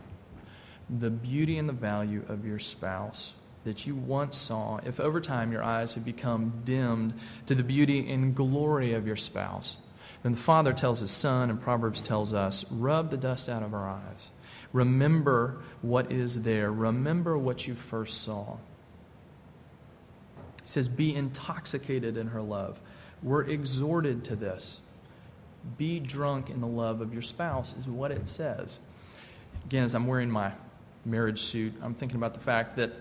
the 0.88 1.10
beauty 1.10 1.58
and 1.58 1.68
the 1.68 1.72
value 1.72 2.24
of 2.28 2.46
your 2.46 2.58
spouse 2.58 3.34
that 3.64 3.86
you 3.86 3.96
once 3.96 4.36
saw, 4.36 4.78
if 4.84 5.00
over 5.00 5.20
time 5.20 5.50
your 5.50 5.62
eyes 5.62 5.94
have 5.94 6.04
become 6.04 6.62
dimmed 6.64 7.14
to 7.46 7.54
the 7.54 7.64
beauty 7.64 8.10
and 8.12 8.34
glory 8.36 8.92
of 8.92 9.06
your 9.06 9.16
spouse, 9.16 9.76
then 10.22 10.32
the 10.32 10.38
Father 10.38 10.72
tells 10.72 11.00
his 11.00 11.10
Son, 11.10 11.50
and 11.50 11.60
Proverbs 11.60 12.00
tells 12.00 12.32
us, 12.32 12.64
rub 12.70 13.10
the 13.10 13.16
dust 13.16 13.48
out 13.48 13.62
of 13.62 13.74
our 13.74 13.88
eyes. 13.88 14.30
Remember 14.72 15.62
what 15.82 16.12
is 16.12 16.42
there. 16.42 16.70
Remember 16.70 17.36
what 17.36 17.66
you 17.66 17.74
first 17.74 18.22
saw. 18.22 18.56
He 20.62 20.68
says, 20.68 20.88
Be 20.88 21.14
intoxicated 21.14 22.16
in 22.16 22.28
her 22.28 22.42
love. 22.42 22.78
We're 23.22 23.44
exhorted 23.44 24.24
to 24.24 24.36
this 24.36 24.78
be 25.78 26.00
drunk 26.00 26.50
in 26.50 26.60
the 26.60 26.66
love 26.66 27.00
of 27.00 27.12
your 27.12 27.22
spouse, 27.22 27.74
is 27.76 27.86
what 27.86 28.10
it 28.10 28.28
says. 28.28 28.78
Again, 29.64 29.84
as 29.84 29.94
I'm 29.94 30.06
wearing 30.06 30.30
my 30.30 30.52
marriage 31.04 31.42
suit, 31.42 31.74
I'm 31.82 31.94
thinking 31.94 32.16
about 32.16 32.34
the 32.34 32.40
fact 32.40 32.76
that 32.76 32.92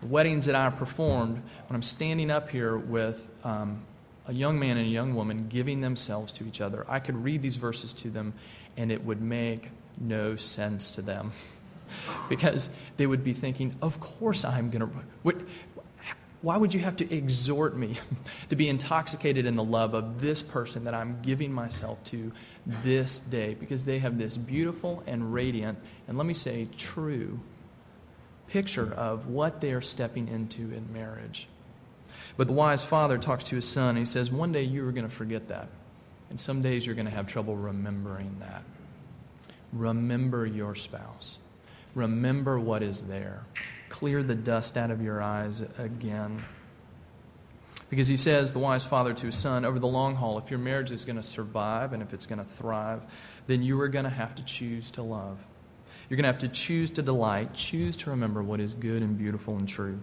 the 0.00 0.06
weddings 0.06 0.46
that 0.46 0.54
I 0.54 0.70
performed, 0.70 1.36
when 1.36 1.74
I'm 1.74 1.82
standing 1.82 2.30
up 2.30 2.50
here 2.50 2.76
with 2.76 3.20
um, 3.44 3.82
a 4.26 4.32
young 4.32 4.58
man 4.58 4.76
and 4.76 4.86
a 4.86 4.90
young 4.90 5.14
woman 5.14 5.48
giving 5.48 5.80
themselves 5.80 6.32
to 6.32 6.46
each 6.46 6.60
other, 6.60 6.84
I 6.88 7.00
could 7.00 7.22
read 7.22 7.42
these 7.42 7.56
verses 7.56 7.92
to 7.94 8.10
them 8.10 8.34
and 8.76 8.92
it 8.92 9.04
would 9.04 9.20
make 9.20 9.68
no 9.98 10.36
sense 10.36 10.92
to 10.92 11.02
them. 11.02 11.32
because 12.28 12.70
they 12.96 13.06
would 13.06 13.24
be 13.24 13.32
thinking, 13.32 13.74
of 13.82 14.00
course 14.00 14.44
I'm 14.44 14.70
going 14.70 14.90
to. 15.24 15.46
Why 16.40 16.56
would 16.56 16.72
you 16.72 16.80
have 16.80 16.96
to 16.96 17.14
exhort 17.14 17.76
me 17.76 17.96
to 18.50 18.56
be 18.56 18.68
intoxicated 18.68 19.46
in 19.46 19.56
the 19.56 19.64
love 19.64 19.94
of 19.94 20.20
this 20.20 20.40
person 20.40 20.84
that 20.84 20.94
I'm 20.94 21.20
giving 21.22 21.52
myself 21.52 22.02
to 22.04 22.32
this 22.66 23.18
day? 23.18 23.54
Because 23.54 23.84
they 23.84 23.98
have 23.98 24.18
this 24.18 24.36
beautiful 24.36 25.02
and 25.06 25.32
radiant, 25.32 25.78
and 26.06 26.16
let 26.16 26.26
me 26.26 26.34
say, 26.34 26.68
true 26.76 27.40
picture 28.48 28.90
of 28.92 29.26
what 29.26 29.60
they 29.60 29.72
are 29.72 29.80
stepping 29.80 30.28
into 30.28 30.62
in 30.72 30.92
marriage. 30.92 31.46
But 32.36 32.46
the 32.46 32.52
wise 32.52 32.82
father 32.84 33.18
talks 33.18 33.44
to 33.44 33.56
his 33.56 33.66
son, 33.66 33.90
and 33.90 33.98
he 33.98 34.04
says, 34.04 34.30
One 34.30 34.52
day 34.52 34.62
you 34.62 34.86
are 34.88 34.92
going 34.92 35.08
to 35.08 35.14
forget 35.14 35.48
that. 35.48 35.68
And 36.30 36.38
some 36.38 36.62
days 36.62 36.84
you're 36.84 36.94
going 36.94 37.06
to 37.06 37.14
have 37.14 37.28
trouble 37.28 37.56
remembering 37.56 38.36
that. 38.40 38.62
Remember 39.72 40.46
your 40.46 40.74
spouse. 40.74 41.38
Remember 41.94 42.58
what 42.58 42.82
is 42.82 43.02
there 43.02 43.42
clear 43.88 44.22
the 44.22 44.34
dust 44.34 44.76
out 44.76 44.90
of 44.90 45.02
your 45.02 45.22
eyes 45.22 45.62
again. 45.78 46.44
Because 47.90 48.06
he 48.06 48.18
says, 48.18 48.52
the 48.52 48.58
wise 48.58 48.84
father 48.84 49.14
to 49.14 49.26
his 49.26 49.34
son, 49.34 49.64
over 49.64 49.78
the 49.78 49.86
long 49.86 50.14
haul, 50.14 50.38
if 50.38 50.50
your 50.50 50.58
marriage 50.58 50.90
is 50.90 51.04
going 51.04 51.16
to 51.16 51.22
survive 51.22 51.92
and 51.92 52.02
if 52.02 52.12
it's 52.12 52.26
going 52.26 52.38
to 52.38 52.44
thrive, 52.44 53.00
then 53.46 53.62
you 53.62 53.80
are 53.80 53.88
going 53.88 54.04
to 54.04 54.10
have 54.10 54.34
to 54.34 54.44
choose 54.44 54.90
to 54.92 55.02
love. 55.02 55.38
You're 56.08 56.16
going 56.16 56.24
to 56.24 56.32
have 56.32 56.40
to 56.40 56.48
choose 56.48 56.90
to 56.92 57.02
delight, 57.02 57.54
choose 57.54 57.96
to 57.98 58.10
remember 58.10 58.42
what 58.42 58.60
is 58.60 58.74
good 58.74 59.02
and 59.02 59.16
beautiful 59.16 59.56
and 59.56 59.68
true. 59.68 59.98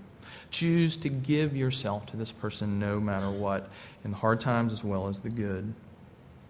Choose 0.49 0.97
to 0.97 1.09
give 1.09 1.55
yourself 1.55 2.07
to 2.07 2.17
this 2.17 2.31
person 2.31 2.79
no 2.79 2.99
matter 2.99 3.29
what, 3.29 3.69
in 4.03 4.11
the 4.11 4.17
hard 4.17 4.39
times 4.39 4.73
as 4.73 4.83
well 4.83 5.07
as 5.07 5.19
the 5.19 5.29
good. 5.29 5.73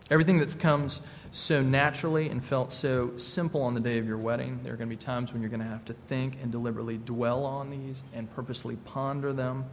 Everything 0.10 0.40
that 0.40 0.60
comes 0.60 1.02
so 1.32 1.62
naturally 1.62 2.30
and 2.30 2.44
felt 2.44 2.72
so 2.72 3.18
simple 3.18 3.64
on 3.64 3.74
the 3.74 3.80
day 3.80 3.98
of 3.98 4.08
your 4.08 4.18
wedding, 4.18 4.62
there 4.64 4.74
are 4.74 4.78
going 4.78 4.90
to 4.90 4.96
be 4.96 5.00
times 5.00 5.32
when 5.32 5.42
you're 5.42 5.50
going 5.50 5.62
to 5.62 5.68
have 5.68 5.86
to 5.86 5.94
think 5.94 6.38
and 6.42 6.52
deliberately 6.52 6.98
dwell 6.98 7.46
on 7.46 7.70
these 7.70 8.02
and 8.14 8.34
purposely 8.36 8.76
ponder 8.76 9.34
them. 9.34 9.66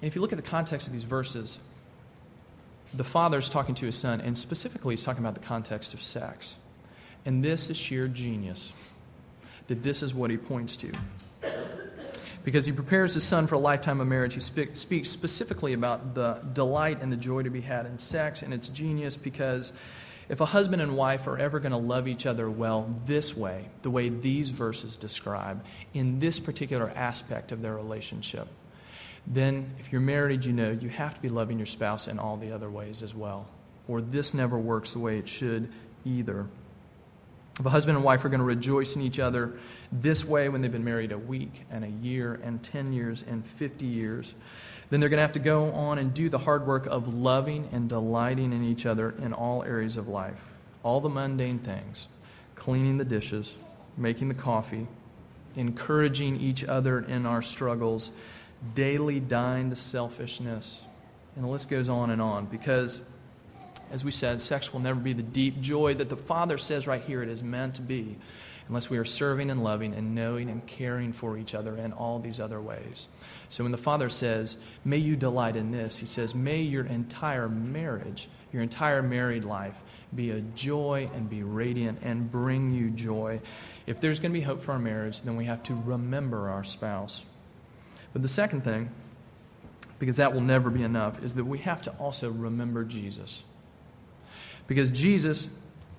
And 0.00 0.08
if 0.08 0.16
you 0.16 0.20
look 0.20 0.32
at 0.32 0.36
the 0.36 0.42
context 0.42 0.88
of 0.88 0.92
these 0.92 1.04
verses, 1.04 1.58
the 2.94 3.04
father 3.04 3.38
is 3.38 3.48
talking 3.48 3.74
to 3.76 3.86
his 3.86 3.96
son, 3.96 4.20
and 4.20 4.36
specifically 4.36 4.94
he's 4.94 5.04
talking 5.04 5.22
about 5.22 5.34
the 5.34 5.46
context 5.46 5.94
of 5.94 6.02
sex. 6.02 6.54
And 7.24 7.42
this 7.42 7.70
is 7.70 7.76
sheer 7.76 8.08
genius. 8.08 8.72
That 9.68 9.82
this 9.82 10.02
is 10.02 10.12
what 10.12 10.30
he 10.30 10.36
points 10.36 10.76
to. 10.78 10.92
Because 12.44 12.66
he 12.66 12.72
prepares 12.72 13.14
his 13.14 13.22
son 13.22 13.46
for 13.46 13.54
a 13.54 13.58
lifetime 13.58 14.00
of 14.00 14.08
marriage, 14.08 14.34
he 14.34 14.40
speak, 14.40 14.76
speaks 14.76 15.10
specifically 15.10 15.74
about 15.74 16.14
the 16.14 16.40
delight 16.52 17.00
and 17.00 17.12
the 17.12 17.16
joy 17.16 17.42
to 17.42 17.50
be 17.50 17.60
had 17.60 17.86
in 17.86 17.98
sex, 17.98 18.42
and 18.42 18.52
it's 18.52 18.66
genius 18.68 19.16
because 19.16 19.72
if 20.28 20.40
a 20.40 20.46
husband 20.46 20.82
and 20.82 20.96
wife 20.96 21.26
are 21.28 21.38
ever 21.38 21.60
going 21.60 21.72
to 21.72 21.78
love 21.78 22.08
each 22.08 22.26
other 22.26 22.50
well 22.50 22.92
this 23.06 23.36
way, 23.36 23.68
the 23.82 23.90
way 23.90 24.08
these 24.08 24.48
verses 24.50 24.96
describe, 24.96 25.64
in 25.94 26.18
this 26.18 26.40
particular 26.40 26.90
aspect 26.90 27.52
of 27.52 27.62
their 27.62 27.74
relationship, 27.74 28.48
then 29.26 29.74
if 29.78 29.92
you're 29.92 30.00
married, 30.00 30.44
you 30.44 30.52
know 30.52 30.70
you 30.70 30.88
have 30.88 31.14
to 31.14 31.20
be 31.20 31.28
loving 31.28 31.58
your 31.58 31.66
spouse 31.66 32.08
in 32.08 32.18
all 32.18 32.36
the 32.36 32.52
other 32.52 32.68
ways 32.68 33.02
as 33.02 33.14
well. 33.14 33.46
Or 33.86 34.00
this 34.00 34.34
never 34.34 34.58
works 34.58 34.92
the 34.92 34.98
way 34.98 35.18
it 35.18 35.28
should 35.28 35.72
either. 36.04 36.46
If 37.62 37.66
a 37.66 37.70
husband 37.70 37.96
and 37.96 38.04
wife 38.04 38.24
are 38.24 38.28
going 38.28 38.40
to 38.40 38.44
rejoice 38.44 38.96
in 38.96 39.02
each 39.02 39.20
other 39.20 39.52
this 39.92 40.24
way 40.24 40.48
when 40.48 40.62
they've 40.62 40.72
been 40.72 40.82
married 40.82 41.12
a 41.12 41.18
week 41.18 41.62
and 41.70 41.84
a 41.84 41.88
year 41.88 42.34
and 42.42 42.60
10 42.60 42.92
years 42.92 43.22
and 43.22 43.46
50 43.46 43.86
years, 43.86 44.34
then 44.90 44.98
they're 44.98 45.08
going 45.08 45.18
to 45.18 45.22
have 45.22 45.34
to 45.34 45.38
go 45.38 45.70
on 45.70 45.98
and 45.98 46.12
do 46.12 46.28
the 46.28 46.38
hard 46.38 46.66
work 46.66 46.86
of 46.86 47.14
loving 47.14 47.68
and 47.70 47.88
delighting 47.88 48.52
in 48.52 48.64
each 48.64 48.84
other 48.84 49.14
in 49.22 49.32
all 49.32 49.62
areas 49.62 49.96
of 49.96 50.08
life. 50.08 50.44
All 50.82 51.00
the 51.00 51.08
mundane 51.08 51.60
things 51.60 52.08
cleaning 52.56 52.96
the 52.96 53.04
dishes, 53.04 53.56
making 53.96 54.26
the 54.26 54.34
coffee, 54.34 54.88
encouraging 55.54 56.40
each 56.40 56.64
other 56.64 56.98
in 56.98 57.26
our 57.26 57.42
struggles, 57.42 58.10
daily 58.74 59.20
dying 59.20 59.70
to 59.70 59.76
selfishness. 59.76 60.82
And 61.36 61.44
the 61.44 61.48
list 61.48 61.70
goes 61.70 61.88
on 61.88 62.10
and 62.10 62.20
on 62.20 62.46
because, 62.46 63.00
as 63.92 64.02
we 64.02 64.10
said, 64.10 64.40
sex 64.40 64.72
will 64.72 64.80
never 64.80 64.98
be 64.98 65.12
the 65.12 65.22
deep 65.22 65.60
joy 65.60 65.94
that 65.94 66.08
the 66.08 66.16
Father 66.16 66.56
says 66.56 66.86
right 66.86 67.02
here 67.02 67.22
it 67.22 67.28
is 67.28 67.42
meant 67.42 67.74
to 67.74 67.82
be 67.82 68.16
unless 68.68 68.88
we 68.88 68.96
are 68.96 69.04
serving 69.04 69.50
and 69.50 69.62
loving 69.62 69.92
and 69.92 70.14
knowing 70.14 70.48
and 70.48 70.66
caring 70.66 71.12
for 71.12 71.36
each 71.36 71.54
other 71.54 71.76
in 71.76 71.92
all 71.92 72.18
these 72.18 72.40
other 72.40 72.58
ways. 72.58 73.06
So 73.50 73.64
when 73.64 73.72
the 73.72 73.78
Father 73.78 74.08
says, 74.08 74.56
May 74.82 74.96
you 74.96 75.14
delight 75.14 75.56
in 75.56 75.72
this, 75.72 75.98
He 75.98 76.06
says, 76.06 76.34
May 76.34 76.62
your 76.62 76.86
entire 76.86 77.50
marriage, 77.50 78.28
your 78.50 78.62
entire 78.62 79.02
married 79.02 79.44
life, 79.44 79.76
be 80.14 80.30
a 80.30 80.40
joy 80.40 81.10
and 81.14 81.28
be 81.28 81.42
radiant 81.42 81.98
and 82.02 82.30
bring 82.30 82.72
you 82.72 82.88
joy. 82.90 83.40
If 83.86 84.00
there's 84.00 84.20
going 84.20 84.32
to 84.32 84.38
be 84.38 84.44
hope 84.44 84.62
for 84.62 84.72
our 84.72 84.78
marriage, 84.78 85.20
then 85.20 85.36
we 85.36 85.44
have 85.44 85.62
to 85.64 85.74
remember 85.74 86.48
our 86.48 86.64
spouse. 86.64 87.22
But 88.14 88.22
the 88.22 88.28
second 88.28 88.64
thing, 88.64 88.90
because 89.98 90.16
that 90.16 90.32
will 90.32 90.40
never 90.40 90.70
be 90.70 90.82
enough, 90.82 91.22
is 91.22 91.34
that 91.34 91.44
we 91.44 91.58
have 91.58 91.82
to 91.82 91.90
also 91.92 92.30
remember 92.30 92.84
Jesus. 92.84 93.42
Because 94.66 94.90
Jesus, 94.90 95.48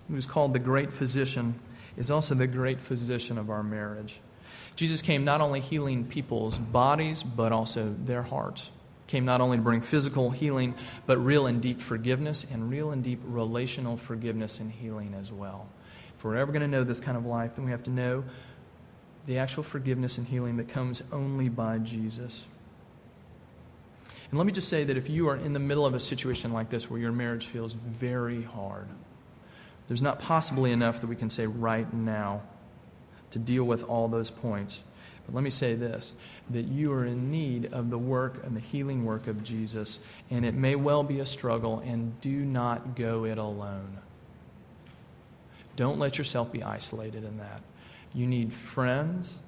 who 0.08 0.16
is 0.16 0.26
called 0.26 0.54
the 0.54 0.60
great 0.60 0.94
physician, 0.94 1.60
is 1.98 2.12
also 2.12 2.36
the 2.36 2.48
great 2.48 2.82
physician 2.82 3.38
of 3.38 3.50
our 3.50 3.64
marriage. 3.64 4.20
Jesus 4.76 5.02
came 5.02 5.26
not 5.26 5.42
only 5.42 5.60
healing 5.60 6.06
people's 6.06 6.58
bodies, 6.58 7.22
but 7.24 7.52
also 7.52 7.94
their 8.06 8.24
hearts. 8.24 8.70
Came 9.08 9.26
not 9.26 9.42
only 9.42 9.58
to 9.58 9.64
bring 9.64 9.82
physical 9.82 10.32
healing, 10.32 10.76
but 11.06 11.18
real 11.18 11.46
and 11.46 11.62
deep 11.62 11.82
forgiveness 11.82 12.46
and 12.50 12.70
real 12.70 12.92
and 12.92 13.04
deep 13.04 13.20
relational 13.24 13.98
forgiveness 13.98 14.60
and 14.60 14.72
healing 14.72 15.14
as 15.20 15.32
well. 15.32 15.68
If 16.18 16.24
we're 16.24 16.38
ever 16.38 16.52
going 16.52 16.62
to 16.62 16.68
know 16.68 16.84
this 16.84 17.00
kind 17.00 17.18
of 17.18 17.26
life, 17.26 17.56
then 17.56 17.66
we 17.66 17.72
have 17.72 17.84
to 17.84 17.92
know 17.92 18.24
the 19.28 19.40
actual 19.40 19.64
forgiveness 19.64 20.18
and 20.18 20.28
healing 20.28 20.58
that 20.58 20.70
comes 20.70 21.04
only 21.12 21.50
by 21.50 21.78
Jesus. 21.78 22.46
And 24.34 24.40
let 24.40 24.48
me 24.48 24.52
just 24.52 24.68
say 24.68 24.86
that 24.86 24.98
if 24.98 25.12
you 25.12 25.30
are 25.30 25.36
in 25.36 25.54
the 25.54 25.60
middle 25.60 25.86
of 25.86 25.94
a 25.94 26.00
situation 26.00 26.54
like 26.54 26.68
this 26.68 26.90
where 26.90 27.00
your 27.00 27.12
marriage 27.12 27.46
feels 27.46 27.72
very 27.72 28.42
hard, 28.42 28.88
there's 29.88 30.02
not 30.02 30.22
possibly 30.22 30.72
enough 30.72 31.02
that 31.02 31.06
we 31.06 31.16
can 31.16 31.30
say 31.30 31.46
right 31.46 31.94
now 31.94 32.42
to 33.30 33.38
deal 33.38 33.64
with 33.64 33.84
all 33.84 34.08
those 34.08 34.32
points. 34.32 34.82
But 35.28 35.36
let 35.36 35.44
me 35.44 35.52
say 35.52 35.76
this 35.76 36.12
that 36.50 36.66
you 36.66 36.94
are 36.94 37.06
in 37.06 37.30
need 37.30 37.74
of 37.74 37.92
the 37.92 37.98
work 38.00 38.44
and 38.44 38.56
the 38.58 38.60
healing 38.60 39.06
work 39.06 39.28
of 39.28 39.44
Jesus, 39.44 40.00
and 40.32 40.46
it 40.46 40.56
may 40.56 40.74
well 40.74 41.04
be 41.04 41.20
a 41.20 41.28
struggle, 41.28 41.84
and 41.86 42.20
do 42.20 42.32
not 42.36 42.96
go 42.96 43.26
it 43.26 43.38
alone. 43.38 44.00
Don't 45.76 46.00
let 46.00 46.18
yourself 46.18 46.52
be 46.52 46.64
isolated 46.64 47.24
in 47.24 47.38
that. 47.38 47.62
You 48.16 48.26
need 48.26 48.52
friends 48.52 49.40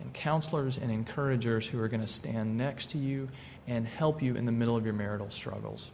and 0.00 0.12
counselors 0.12 0.78
and 0.78 0.90
encouragers 0.90 1.66
who 1.66 1.80
are 1.80 1.88
going 1.88 2.00
to 2.00 2.06
stand 2.06 2.56
next 2.56 2.90
to 2.90 2.98
you 2.98 3.28
and 3.66 3.86
help 3.86 4.22
you 4.22 4.36
in 4.36 4.46
the 4.46 4.52
middle 4.52 4.76
of 4.76 4.84
your 4.84 4.94
marital 4.94 5.30
struggles. 5.30 5.90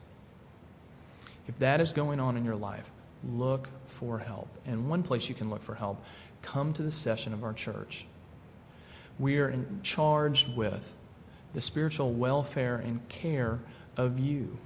If 1.48 1.58
that 1.58 1.80
is 1.80 1.92
going 1.92 2.20
on 2.20 2.36
in 2.36 2.44
your 2.44 2.56
life, 2.56 2.88
look 3.26 3.68
for 3.86 4.18
help. 4.18 4.48
And 4.66 4.88
one 4.88 5.02
place 5.02 5.28
you 5.28 5.34
can 5.34 5.50
look 5.50 5.62
for 5.62 5.74
help, 5.74 6.02
come 6.42 6.72
to 6.74 6.82
the 6.82 6.92
session 6.92 7.32
of 7.32 7.44
our 7.44 7.52
church. 7.52 8.04
We 9.18 9.38
are 9.38 9.48
in, 9.48 9.80
charged 9.82 10.54
with 10.54 10.92
the 11.52 11.60
spiritual 11.60 12.12
welfare 12.12 12.76
and 12.76 13.06
care 13.08 13.60
of 13.96 14.18
you. 14.18 14.56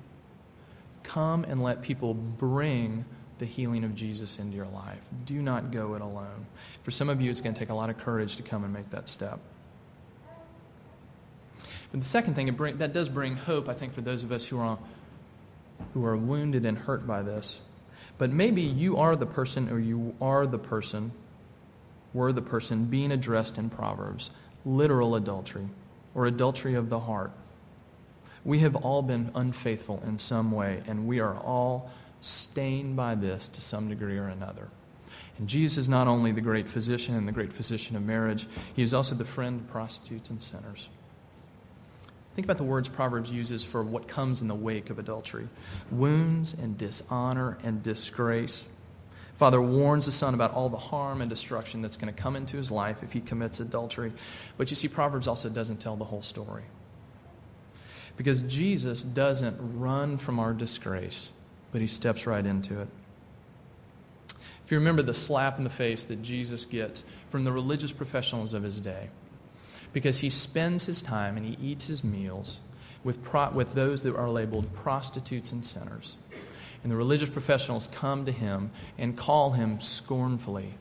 Come 1.02 1.44
and 1.44 1.62
let 1.62 1.82
people 1.82 2.14
bring 2.14 3.04
the 3.38 3.46
healing 3.46 3.84
of 3.84 3.94
Jesus 3.94 4.38
into 4.38 4.56
your 4.56 4.66
life. 4.66 4.98
Do 5.24 5.40
not 5.40 5.70
go 5.70 5.94
it 5.94 6.02
alone. 6.02 6.46
For 6.82 6.90
some 6.90 7.08
of 7.08 7.20
you, 7.20 7.30
it's 7.30 7.40
going 7.40 7.54
to 7.54 7.58
take 7.58 7.70
a 7.70 7.74
lot 7.74 7.90
of 7.90 7.98
courage 7.98 8.36
to 8.36 8.42
come 8.42 8.64
and 8.64 8.72
make 8.72 8.90
that 8.90 9.08
step. 9.08 9.40
But 11.90 12.00
the 12.00 12.06
second 12.06 12.34
thing, 12.34 12.50
bring, 12.52 12.78
that 12.78 12.92
does 12.92 13.08
bring 13.08 13.36
hope, 13.36 13.68
I 13.68 13.74
think, 13.74 13.94
for 13.94 14.00
those 14.00 14.22
of 14.22 14.32
us 14.32 14.44
who 14.46 14.58
are, 14.58 14.78
who 15.94 16.04
are 16.04 16.16
wounded 16.16 16.66
and 16.66 16.76
hurt 16.76 17.06
by 17.06 17.22
this. 17.22 17.58
But 18.18 18.30
maybe 18.30 18.62
you 18.62 18.98
are 18.98 19.16
the 19.16 19.26
person, 19.26 19.70
or 19.70 19.78
you 19.78 20.14
are 20.20 20.46
the 20.46 20.58
person, 20.58 21.12
were 22.12 22.32
the 22.32 22.42
person 22.42 22.86
being 22.86 23.12
addressed 23.12 23.58
in 23.58 23.70
Proverbs 23.70 24.30
literal 24.64 25.14
adultery, 25.14 25.66
or 26.14 26.26
adultery 26.26 26.74
of 26.74 26.90
the 26.90 26.98
heart. 26.98 27.30
We 28.44 28.60
have 28.60 28.76
all 28.76 29.02
been 29.02 29.30
unfaithful 29.34 30.02
in 30.06 30.18
some 30.18 30.52
way, 30.52 30.82
and 30.86 31.06
we 31.06 31.20
are 31.20 31.34
all 31.34 31.90
stained 32.20 32.96
by 32.96 33.14
this 33.14 33.48
to 33.48 33.60
some 33.60 33.88
degree 33.88 34.18
or 34.18 34.28
another. 34.28 34.68
And 35.38 35.48
Jesus 35.48 35.78
is 35.78 35.88
not 35.88 36.08
only 36.08 36.32
the 36.32 36.40
great 36.40 36.68
physician 36.68 37.14
and 37.14 37.28
the 37.28 37.32
great 37.32 37.52
physician 37.52 37.96
of 37.96 38.02
marriage, 38.02 38.46
he 38.74 38.82
is 38.82 38.92
also 38.92 39.14
the 39.14 39.24
friend 39.24 39.60
of 39.60 39.70
prostitutes 39.70 40.30
and 40.30 40.42
sinners. 40.42 40.88
Think 42.34 42.46
about 42.46 42.58
the 42.58 42.64
words 42.64 42.88
Proverbs 42.88 43.32
uses 43.32 43.64
for 43.64 43.82
what 43.82 44.06
comes 44.06 44.42
in 44.42 44.48
the 44.48 44.54
wake 44.54 44.90
of 44.90 44.98
adultery 44.98 45.48
wounds 45.90 46.54
and 46.54 46.78
dishonor 46.78 47.58
and 47.64 47.82
disgrace. 47.82 48.64
Father 49.38 49.60
warns 49.60 50.06
the 50.06 50.12
son 50.12 50.34
about 50.34 50.54
all 50.54 50.68
the 50.68 50.76
harm 50.76 51.20
and 51.20 51.30
destruction 51.30 51.82
that's 51.82 51.96
going 51.96 52.12
to 52.12 52.20
come 52.20 52.34
into 52.34 52.56
his 52.56 52.70
life 52.70 53.02
if 53.02 53.12
he 53.12 53.20
commits 53.20 53.60
adultery. 53.60 54.12
But 54.56 54.70
you 54.70 54.76
see, 54.76 54.88
Proverbs 54.88 55.28
also 55.28 55.48
doesn't 55.48 55.78
tell 55.78 55.96
the 55.96 56.04
whole 56.04 56.22
story. 56.22 56.64
Because 58.16 58.42
Jesus 58.42 59.00
doesn't 59.02 59.78
run 59.78 60.18
from 60.18 60.40
our 60.40 60.52
disgrace, 60.52 61.30
but 61.72 61.80
he 61.80 61.86
steps 61.86 62.26
right 62.26 62.44
into 62.44 62.80
it. 62.80 62.88
If 64.64 64.72
you 64.72 64.78
remember 64.78 65.02
the 65.02 65.14
slap 65.14 65.58
in 65.58 65.64
the 65.64 65.70
face 65.70 66.04
that 66.04 66.22
Jesus 66.22 66.66
gets 66.66 67.02
from 67.30 67.44
the 67.44 67.52
religious 67.52 67.92
professionals 67.92 68.54
of 68.54 68.62
his 68.62 68.78
day, 68.78 69.08
because 69.92 70.18
he 70.18 70.30
spends 70.30 70.84
his 70.84 71.00
time 71.00 71.36
and 71.36 71.46
he 71.46 71.56
eats 71.70 71.86
his 71.86 72.04
meals 72.04 72.58
with, 73.04 73.22
pro- 73.22 73.50
with 73.50 73.72
those 73.72 74.02
that 74.02 74.16
are 74.16 74.28
labeled 74.28 74.72
prostitutes 74.74 75.52
and 75.52 75.64
sinners. 75.64 76.16
And 76.82 76.92
the 76.92 76.96
religious 76.96 77.30
professionals 77.30 77.88
come 77.92 78.26
to 78.26 78.32
him 78.32 78.70
and 78.98 79.16
call 79.16 79.50
him 79.50 79.80
scornfully 79.80 80.74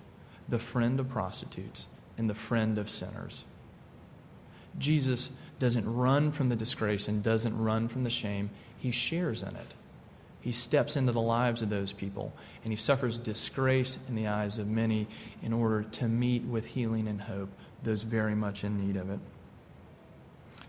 the 0.49 0.59
friend 0.59 0.99
of 0.99 1.09
prostitutes 1.09 1.85
and 2.17 2.29
the 2.29 2.35
friend 2.35 2.77
of 2.77 2.89
sinners. 2.89 3.43
Jesus 4.77 5.31
doesn't 5.59 5.91
run 5.91 6.31
from 6.31 6.49
the 6.49 6.55
disgrace 6.55 7.07
and 7.07 7.23
doesn't 7.23 7.57
run 7.57 7.87
from 7.87 8.03
the 8.03 8.09
shame, 8.09 8.49
he 8.77 8.91
shares 8.91 9.41
in 9.41 9.55
it. 9.55 9.73
He 10.41 10.51
steps 10.51 10.95
into 10.95 11.11
the 11.11 11.21
lives 11.21 11.61
of 11.61 11.69
those 11.69 11.91
people 11.91 12.33
and 12.63 12.71
he 12.71 12.77
suffers 12.77 13.17
disgrace 13.17 13.97
in 14.07 14.15
the 14.15 14.27
eyes 14.27 14.59
of 14.59 14.67
many 14.67 15.07
in 15.41 15.51
order 15.53 15.83
to 15.83 16.07
meet 16.07 16.43
with 16.43 16.65
healing 16.65 17.07
and 17.07 17.21
hope 17.21 17.49
those 17.83 18.03
very 18.03 18.35
much 18.35 18.63
in 18.63 18.87
need 18.87 18.97
of 18.97 19.09
it. 19.09 19.19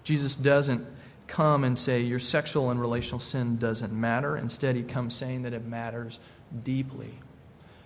Jesus 0.04 0.34
doesn't 0.34 0.86
come 1.26 1.64
and 1.64 1.78
say 1.78 2.00
your 2.00 2.18
sexual 2.18 2.70
and 2.70 2.80
relational 2.80 3.20
sin 3.20 3.58
doesn't 3.58 3.92
matter. 3.92 4.36
Instead, 4.36 4.76
he 4.76 4.82
comes 4.82 5.14
saying 5.14 5.42
that 5.42 5.52
it 5.52 5.64
matters 5.64 6.18
deeply. 6.64 7.12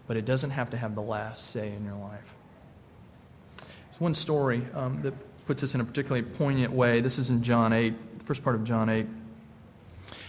but 0.06 0.16
it 0.16 0.24
doesn't 0.24 0.50
have 0.50 0.70
to 0.70 0.76
have 0.76 0.94
the 0.94 1.02
last 1.02 1.50
say 1.50 1.72
in 1.72 1.84
your 1.84 1.94
life. 1.94 2.34
There's 3.58 4.00
one 4.00 4.14
story 4.14 4.62
um, 4.74 5.02
that 5.02 5.14
puts 5.46 5.60
this 5.60 5.74
in 5.74 5.80
a 5.80 5.84
particularly 5.84 6.22
poignant 6.22 6.72
way. 6.72 7.00
This 7.00 7.18
is 7.18 7.30
in 7.30 7.42
John 7.42 7.72
8, 7.72 8.18
the 8.18 8.24
first 8.24 8.42
part 8.42 8.56
of 8.56 8.64
John 8.64 8.88
8 8.88 9.06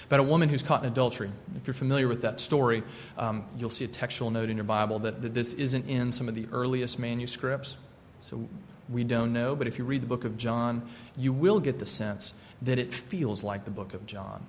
about 0.08 0.20
a 0.20 0.24
woman 0.24 0.50
who's 0.50 0.64
caught 0.64 0.84
in 0.84 0.92
adultery. 0.92 1.32
If 1.56 1.68
you're 1.68 1.74
familiar 1.74 2.08
with 2.08 2.22
that 2.22 2.40
story, 2.40 2.84
um, 3.18 3.46
you'll 3.58 3.70
see 3.70 3.86
a 3.86 3.88
textual 3.88 4.32
note 4.32 4.50
in 4.50 4.58
your 4.58 4.66
Bible 4.66 5.00
that, 5.00 5.22
that 5.22 5.34
this 5.34 5.54
isn't 5.54 5.90
in 5.90 6.12
some 6.12 6.30
of 6.30 6.36
the 6.36 6.48
earliest 6.52 7.00
manuscripts. 7.00 7.76
So 8.22 8.48
we 8.90 9.04
don't 9.04 9.34
know, 9.34 9.56
but 9.56 9.68
if 9.68 9.78
you 9.78 9.86
read 9.86 10.02
the 10.02 10.08
book 10.08 10.26
of 10.26 10.38
John, 10.38 10.90
you 11.18 11.34
will 11.34 11.60
get 11.60 11.80
the 11.80 11.86
sense 11.86 12.34
that 12.62 12.80
it 12.80 12.94
feels 12.94 13.44
like 13.44 13.66
the 13.66 13.72
book 13.72 13.94
of 13.94 14.06
John. 14.06 14.46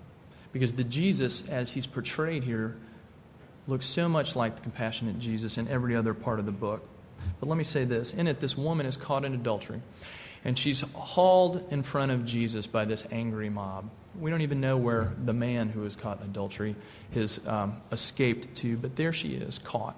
Because 0.53 0.73
the 0.73 0.85
Jesus, 0.85 1.49
as 1.49 1.71
he's 1.71 1.87
portrayed 1.87 2.45
here, 2.45 2.77
looks 3.67 3.87
so 3.87 4.09
much 4.09 4.37
like 4.37 4.57
the 4.57 4.63
compassionate 4.63 5.19
Jesus 5.19 5.59
in 5.59 5.69
every 5.69 5.97
other 5.97 6.15
part 6.15 6.39
of 6.39 6.47
the 6.47 6.53
book. 6.53 6.87
But 7.41 7.49
let 7.49 7.57
me 7.57 7.65
say 7.65 7.85
this 7.85 8.13
in 8.13 8.27
it, 8.27 8.39
this 8.39 8.57
woman 8.57 8.87
is 8.87 8.97
caught 8.97 9.25
in 9.25 9.35
adultery, 9.35 9.81
and 10.45 10.59
she's 10.59 10.83
hauled 10.93 11.73
in 11.73 11.83
front 11.83 12.13
of 12.13 12.27
Jesus 12.27 12.67
by 12.67 12.85
this 12.85 13.07
angry 13.11 13.49
mob. 13.49 13.89
We 14.21 14.31
don't 14.31 14.43
even 14.43 14.61
know 14.61 14.77
where 14.77 15.13
the 15.25 15.33
man 15.33 15.71
who 15.71 15.81
was 15.81 15.97
caught 15.97 16.21
in 16.21 16.27
adultery 16.27 16.77
has 17.15 17.41
um, 17.47 17.81
escaped 17.91 18.57
to, 18.57 18.77
but 18.77 18.95
there 18.95 19.13
she 19.13 19.31
is, 19.31 19.59
caught. 19.59 19.97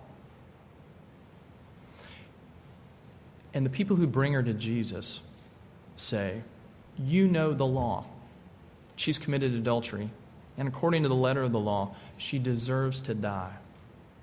And 3.53 3.67
the 3.67 3.71
people 3.71 3.97
who 3.97 4.07
bring 4.07 4.35
her 4.35 4.43
to 4.43 4.55
Jesus 4.55 5.21
say, 5.97 6.43
You 6.99 7.27
know 7.27 7.53
the 7.53 7.67
law. 7.67 8.05
She's 8.95 9.19
committed 9.19 9.55
adultery. 9.55 10.11
And 10.59 10.69
according 10.69 11.03
to 11.03 11.09
the 11.09 11.15
letter 11.15 11.43
of 11.43 11.53
the 11.53 11.61
law, 11.61 11.95
she 12.19 12.39
deserves 12.39 13.01
to 13.03 13.15
die. 13.15 13.55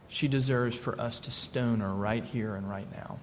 She 0.07 0.27
deserves 0.27 0.75
for 0.75 0.99
us 0.99 1.21
to 1.21 1.31
stone 1.31 1.81
her 1.81 1.93
right 1.93 2.23
here 2.23 2.55
and 2.55 2.69
right 2.69 2.89
now. 2.91 3.17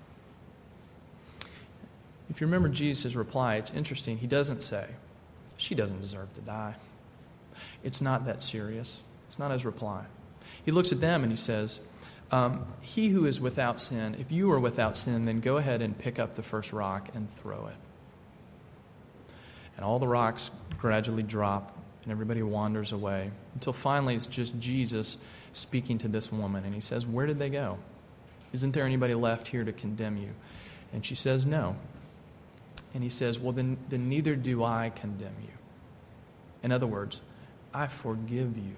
If 2.31 2.41
you 2.41 2.47
remember 2.47 2.68
Jesus' 2.68 3.14
reply, 3.14 3.57
it's 3.57 3.72
interesting. 3.72 4.16
He 4.16 4.26
doesn't 4.26 4.62
say, 4.62 4.87
She 5.57 5.74
doesn't 5.74 6.01
deserve 6.01 6.33
to 6.35 6.41
die. 6.41 6.74
It's 7.83 8.01
not 8.01 8.26
that 8.26 8.43
serious. 8.43 8.99
It's 9.26 9.39
not 9.39 9.51
his 9.51 9.64
reply. 9.64 10.05
He 10.64 10.70
looks 10.70 10.93
at 10.93 11.01
them 11.01 11.22
and 11.22 11.33
he 11.33 11.37
says, 11.37 11.78
um, 12.31 12.64
He 12.81 13.09
who 13.09 13.26
is 13.26 13.41
without 13.41 13.81
sin, 13.81 14.16
if 14.20 14.31
you 14.31 14.53
are 14.53 14.61
without 14.61 14.97
sin, 14.97 15.24
then 15.24 15.41
go 15.41 15.57
ahead 15.57 15.83
and 15.83 15.97
pick 15.97 16.18
up 16.18 16.37
the 16.37 16.43
first 16.43 16.72
rock 16.72 17.09
and 17.14 17.28
throw 17.37 17.66
it. 17.66 17.76
And 19.76 19.85
all 19.85 19.99
the 19.99 20.09
rocks 20.09 20.51
gradually 20.78 21.22
drop, 21.22 21.76
and 22.03 22.12
everybody 22.12 22.43
wanders 22.43 22.93
away 22.93 23.31
until 23.55 23.72
finally 23.72 24.14
it's 24.14 24.26
just 24.26 24.59
Jesus 24.59 25.16
speaking 25.53 25.99
to 25.99 26.09
this 26.09 26.31
woman. 26.31 26.64
And 26.64 26.74
he 26.74 26.81
says, 26.81 27.05
Where 27.05 27.26
did 27.26 27.39
they 27.39 27.51
go? 27.51 27.78
Isn't 28.53 28.72
there 28.72 28.85
anybody 28.85 29.14
left 29.14 29.49
here 29.49 29.64
to 29.64 29.72
condemn 29.72 30.16
you? 30.16 30.31
And 30.93 31.05
she 31.05 31.14
says, 31.14 31.47
No. 31.47 31.76
And 32.95 33.03
he 33.03 33.11
says, 33.11 33.38
Well, 33.38 33.53
then, 33.53 33.78
then 33.88 34.09
neither 34.09 34.34
do 34.36 34.64
I 34.64 34.91
condemn 34.95 35.36
you. 35.43 35.53
In 36.62 36.72
other 36.72 36.86
words, 36.86 37.20
I 37.72 37.86
forgive 37.86 38.57
you. 38.57 38.74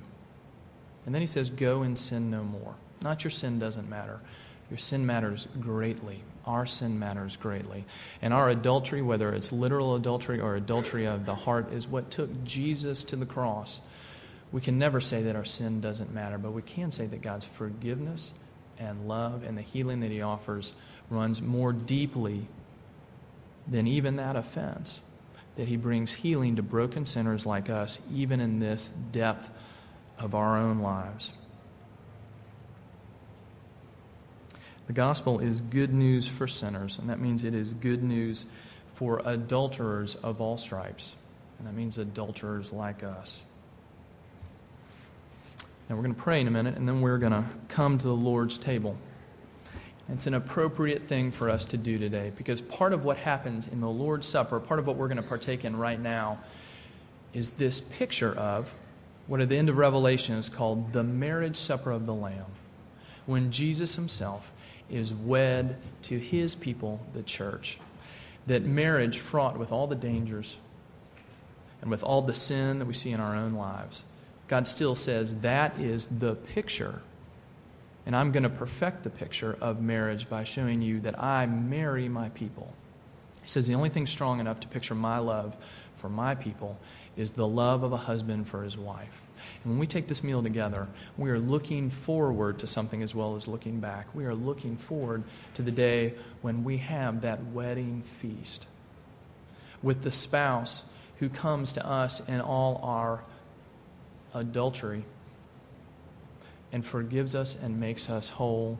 And 1.07 1.15
then 1.15 1.23
he 1.23 1.27
says, 1.27 1.51
Go 1.51 1.83
and 1.83 1.99
sin 1.99 2.31
no 2.31 2.43
more. 2.43 2.75
Not 3.01 3.25
your 3.25 3.31
sin 3.31 3.59
doesn't 3.59 3.89
matter. 3.89 4.21
Your 4.71 4.79
sin 4.79 5.05
matters 5.05 5.47
greatly. 5.61 6.23
Our 6.47 6.67
sin 6.67 6.99
matters 6.99 7.37
greatly. 7.37 7.85
And 8.23 8.33
our 8.33 8.49
adultery, 8.49 9.03
whether 9.03 9.33
it's 9.33 9.53
literal 9.53 9.97
adultery 9.97 10.41
or 10.41 10.55
adultery 10.55 11.07
of 11.07 11.27
the 11.27 11.35
heart, 11.35 11.73
is 11.73 11.87
what 11.87 12.11
took 12.11 12.45
Jesus 12.45 13.05
to 13.05 13.17
the 13.17 13.27
cross. 13.27 13.81
We 14.51 14.61
can 14.61 14.79
never 14.79 15.01
say 15.01 15.25
that 15.25 15.37
our 15.37 15.45
sin 15.45 15.81
doesn't 15.81 16.13
matter, 16.13 16.39
but 16.39 16.53
we 16.53 16.63
can 16.63 16.91
say 16.91 17.07
that 17.07 17.23
God's 17.23 17.47
forgiveness 17.47 18.33
and 18.79 19.09
love 19.09 19.45
and 19.45 19.57
the 19.57 19.63
healing 19.63 20.01
that 20.01 20.11
He 20.11 20.23
offers 20.23 20.73
runs 21.11 21.43
more 21.43 21.73
deeply 21.73 22.47
than 23.67 23.87
even 23.87 24.17
that 24.17 24.37
offense. 24.37 25.01
That 25.57 25.69
He 25.69 25.77
brings 25.77 26.13
healing 26.13 26.57
to 26.57 26.63
broken 26.63 27.07
sinners 27.07 27.45
like 27.45 27.69
us, 27.71 27.99
even 28.13 28.41
in 28.41 28.59
this 28.59 28.91
depth 29.13 29.49
of 30.19 30.35
our 30.35 30.59
own 30.59 30.81
lives. 30.81 31.31
The 34.87 34.93
gospel 34.93 35.39
is 35.39 35.61
good 35.61 35.93
news 35.93 36.27
for 36.27 36.49
sinners, 36.49 36.99
and 36.99 37.11
that 37.11 37.21
means 37.21 37.45
it 37.45 37.55
is 37.55 37.73
good 37.73 38.03
news 38.03 38.45
for 38.95 39.23
adulterers 39.25 40.17
of 40.17 40.41
all 40.41 40.59
stripes. 40.59 41.15
And 41.59 41.69
that 41.69 41.75
means 41.75 41.99
adulterers 41.99 42.73
like 42.73 43.05
us. 43.05 43.41
Now 45.89 45.97
we're 45.97 46.03
going 46.03 46.15
to 46.15 46.21
pray 46.21 46.41
in 46.41 46.49
a 46.49 46.51
minute, 46.51 46.77
and 46.77 46.89
then 46.89 47.01
we're 47.01 47.19
going 47.19 47.33
to 47.33 47.45
come 47.69 47.99
to 47.99 48.05
the 48.05 48.15
Lord's 48.15 48.59
table. 48.59 48.97
It's 50.13 50.27
an 50.27 50.35
appropriate 50.35 51.09
thing 51.09 51.33
for 51.33 51.49
us 51.49 51.65
to 51.67 51.79
do 51.79 51.99
today 51.99 52.33
because 52.37 52.61
part 52.61 52.93
of 52.93 53.03
what 53.03 53.17
happens 53.17 53.67
in 53.67 53.81
the 53.81 53.89
Lord's 53.89 54.27
Supper, 54.27 54.61
part 54.61 54.79
of 54.79 54.87
what 54.87 54.97
we're 54.97 55.09
going 55.09 55.17
to 55.17 55.23
partake 55.23 55.65
in 55.65 55.75
right 55.75 55.99
now, 55.99 56.39
is 57.33 57.53
this 57.53 57.81
picture 57.81 58.33
of 58.33 58.73
what 59.27 59.41
at 59.41 59.49
the 59.49 59.57
end 59.57 59.71
of 59.71 59.79
Revelation 59.79 60.37
is 60.37 60.51
called 60.51 60.93
the 60.93 61.03
marriage 61.03 61.57
supper 61.57 61.91
of 61.91 62.05
the 62.05 62.13
Lamb. 62.13 62.45
When 63.25 63.53
Jesus 63.53 63.95
himself 63.95 64.51
is 64.91 65.15
wed 65.15 65.77
to 66.03 66.19
his 66.19 66.55
people, 66.55 67.01
the 67.15 67.23
church. 67.23 67.79
That 68.49 68.65
marriage, 68.65 69.19
fraught 69.19 69.59
with 69.59 69.73
all 69.73 69.87
the 69.87 69.95
dangers 69.95 70.55
and 71.81 71.91
with 71.91 72.03
all 72.03 72.21
the 72.21 72.35
sin 72.35 72.81
that 72.81 72.85
we 72.85 72.95
see 72.95 73.13
in 73.13 73.21
our 73.21 73.37
own 73.37 73.55
lives, 73.55 74.05
God 74.49 74.67
still 74.67 74.95
says 74.95 75.37
that 75.37 75.81
is 75.81 76.07
the 76.07 76.35
picture. 76.35 77.01
And 78.05 78.17
I'm 78.17 78.33
going 78.33 78.43
to 78.43 78.51
perfect 78.51 79.05
the 79.05 79.11
picture 79.11 79.57
of 79.61 79.81
marriage 79.81 80.29
by 80.29 80.45
showing 80.45 80.83
you 80.83 81.01
that 81.01 81.23
I 81.23 81.47
marry 81.47 82.09
my 82.09 82.31
people. 82.31 82.73
He 83.43 83.49
says 83.49 83.67
the 83.67 83.75
only 83.75 83.91
thing 83.91 84.07
strong 84.07 84.41
enough 84.41 84.61
to 84.61 84.69
picture 84.69 84.95
my 84.95 85.19
love 85.19 85.57
for 85.97 86.09
my 86.09 86.35
people 86.35 86.79
is 87.17 87.33
the 87.33 87.47
love 87.47 87.83
of 87.83 87.93
a 87.93 87.97
husband 87.97 88.49
for 88.49 88.63
his 88.63 88.77
wife. 88.77 89.21
And 89.63 89.73
when 89.73 89.79
we 89.79 89.87
take 89.87 90.09
this 90.09 90.23
meal 90.23 90.43
together, 90.43 90.89
we 91.17 91.31
are 91.31 91.39
looking 91.39 91.91
forward 91.91 92.61
to 92.61 92.67
something 92.67 93.03
as 93.03 93.15
well 93.15 93.37
as 93.37 93.49
looking 93.49 93.81
back. 93.81 94.15
We 94.15 94.25
are 94.25 94.35
looking 94.35 94.77
forward 94.77 95.25
to 95.55 95.63
the 95.63 95.71
day 95.71 96.15
when 96.41 96.65
we 96.65 96.79
have 96.79 97.23
that 97.23 97.45
wedding 97.47 98.03
feast 98.21 98.67
with 99.83 100.03
the 100.03 100.13
spouse 100.13 100.85
who 101.19 101.29
comes 101.29 101.73
to 101.73 101.87
us 101.87 102.21
in 102.29 102.41
all 102.41 102.81
our 102.83 103.23
adultery 104.35 105.05
and 106.73 106.85
forgives 106.85 107.35
us 107.35 107.57
and 107.62 107.79
makes 107.79 108.09
us 108.09 108.29
whole 108.29 108.79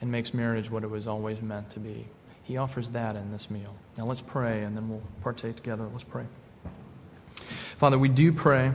and 0.00 0.10
makes 0.10 0.32
marriage 0.32 0.70
what 0.70 0.84
it 0.84 0.90
was 0.90 1.06
always 1.06 1.40
meant 1.42 1.70
to 1.70 1.80
be. 1.80 2.06
He 2.44 2.56
offers 2.56 2.88
that 2.90 3.16
in 3.16 3.30
this 3.32 3.50
meal. 3.50 3.74
Now 3.96 4.06
let's 4.06 4.20
pray 4.20 4.62
and 4.62 4.76
then 4.76 4.88
we'll 4.88 5.02
partake 5.22 5.56
together. 5.56 5.86
Let's 5.90 6.04
pray. 6.04 6.24
Father, 7.78 7.98
we 7.98 8.08
do 8.08 8.32
pray 8.32 8.72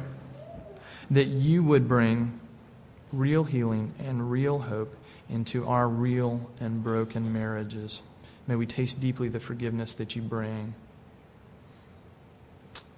that 1.11 1.27
you 1.27 1.63
would 1.63 1.87
bring 1.87 2.39
real 3.13 3.43
healing 3.43 3.93
and 3.99 4.29
real 4.29 4.59
hope 4.59 4.95
into 5.29 5.67
our 5.67 5.87
real 5.87 6.49
and 6.59 6.83
broken 6.83 7.33
marriages. 7.33 8.01
May 8.47 8.55
we 8.55 8.65
taste 8.65 8.99
deeply 8.99 9.29
the 9.29 9.39
forgiveness 9.39 9.95
that 9.95 10.15
you 10.15 10.21
bring. 10.21 10.73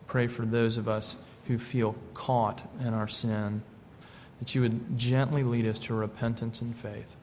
Pray 0.07 0.27
for 0.27 0.45
those 0.45 0.77
of 0.77 0.87
us 0.87 1.15
who 1.47 1.57
feel 1.57 1.95
caught 2.13 2.61
in 2.81 2.93
our 2.93 3.07
sin, 3.07 3.61
that 4.39 4.55
you 4.55 4.61
would 4.61 4.97
gently 4.97 5.43
lead 5.43 5.65
us 5.65 5.79
to 5.79 5.93
repentance 5.93 6.61
and 6.61 6.75
faith. 6.75 7.15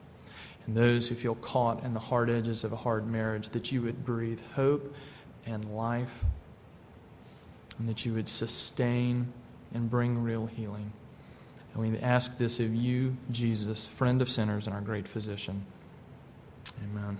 And 0.65 0.75
those 0.75 1.07
who 1.07 1.15
feel 1.15 1.35
caught 1.35 1.83
in 1.83 1.93
the 1.93 1.99
hard 1.99 2.29
edges 2.29 2.63
of 2.63 2.73
a 2.73 2.75
hard 2.75 3.07
marriage, 3.07 3.49
that 3.49 3.71
you 3.71 3.81
would 3.83 4.05
breathe 4.05 4.41
hope 4.53 4.93
and 5.45 5.63
life, 5.75 6.23
and 7.79 7.89
that 7.89 8.05
you 8.05 8.13
would 8.13 8.27
sustain 8.27 9.31
and 9.73 9.89
bring 9.89 10.23
real 10.23 10.45
healing. 10.45 10.91
And 11.73 11.91
we 11.91 11.99
ask 11.99 12.37
this 12.37 12.59
of 12.59 12.73
you, 12.73 13.15
Jesus, 13.31 13.87
friend 13.87 14.21
of 14.21 14.29
sinners 14.29 14.67
and 14.67 14.75
our 14.75 14.81
great 14.81 15.07
physician. 15.07 15.65
Amen. 16.83 17.17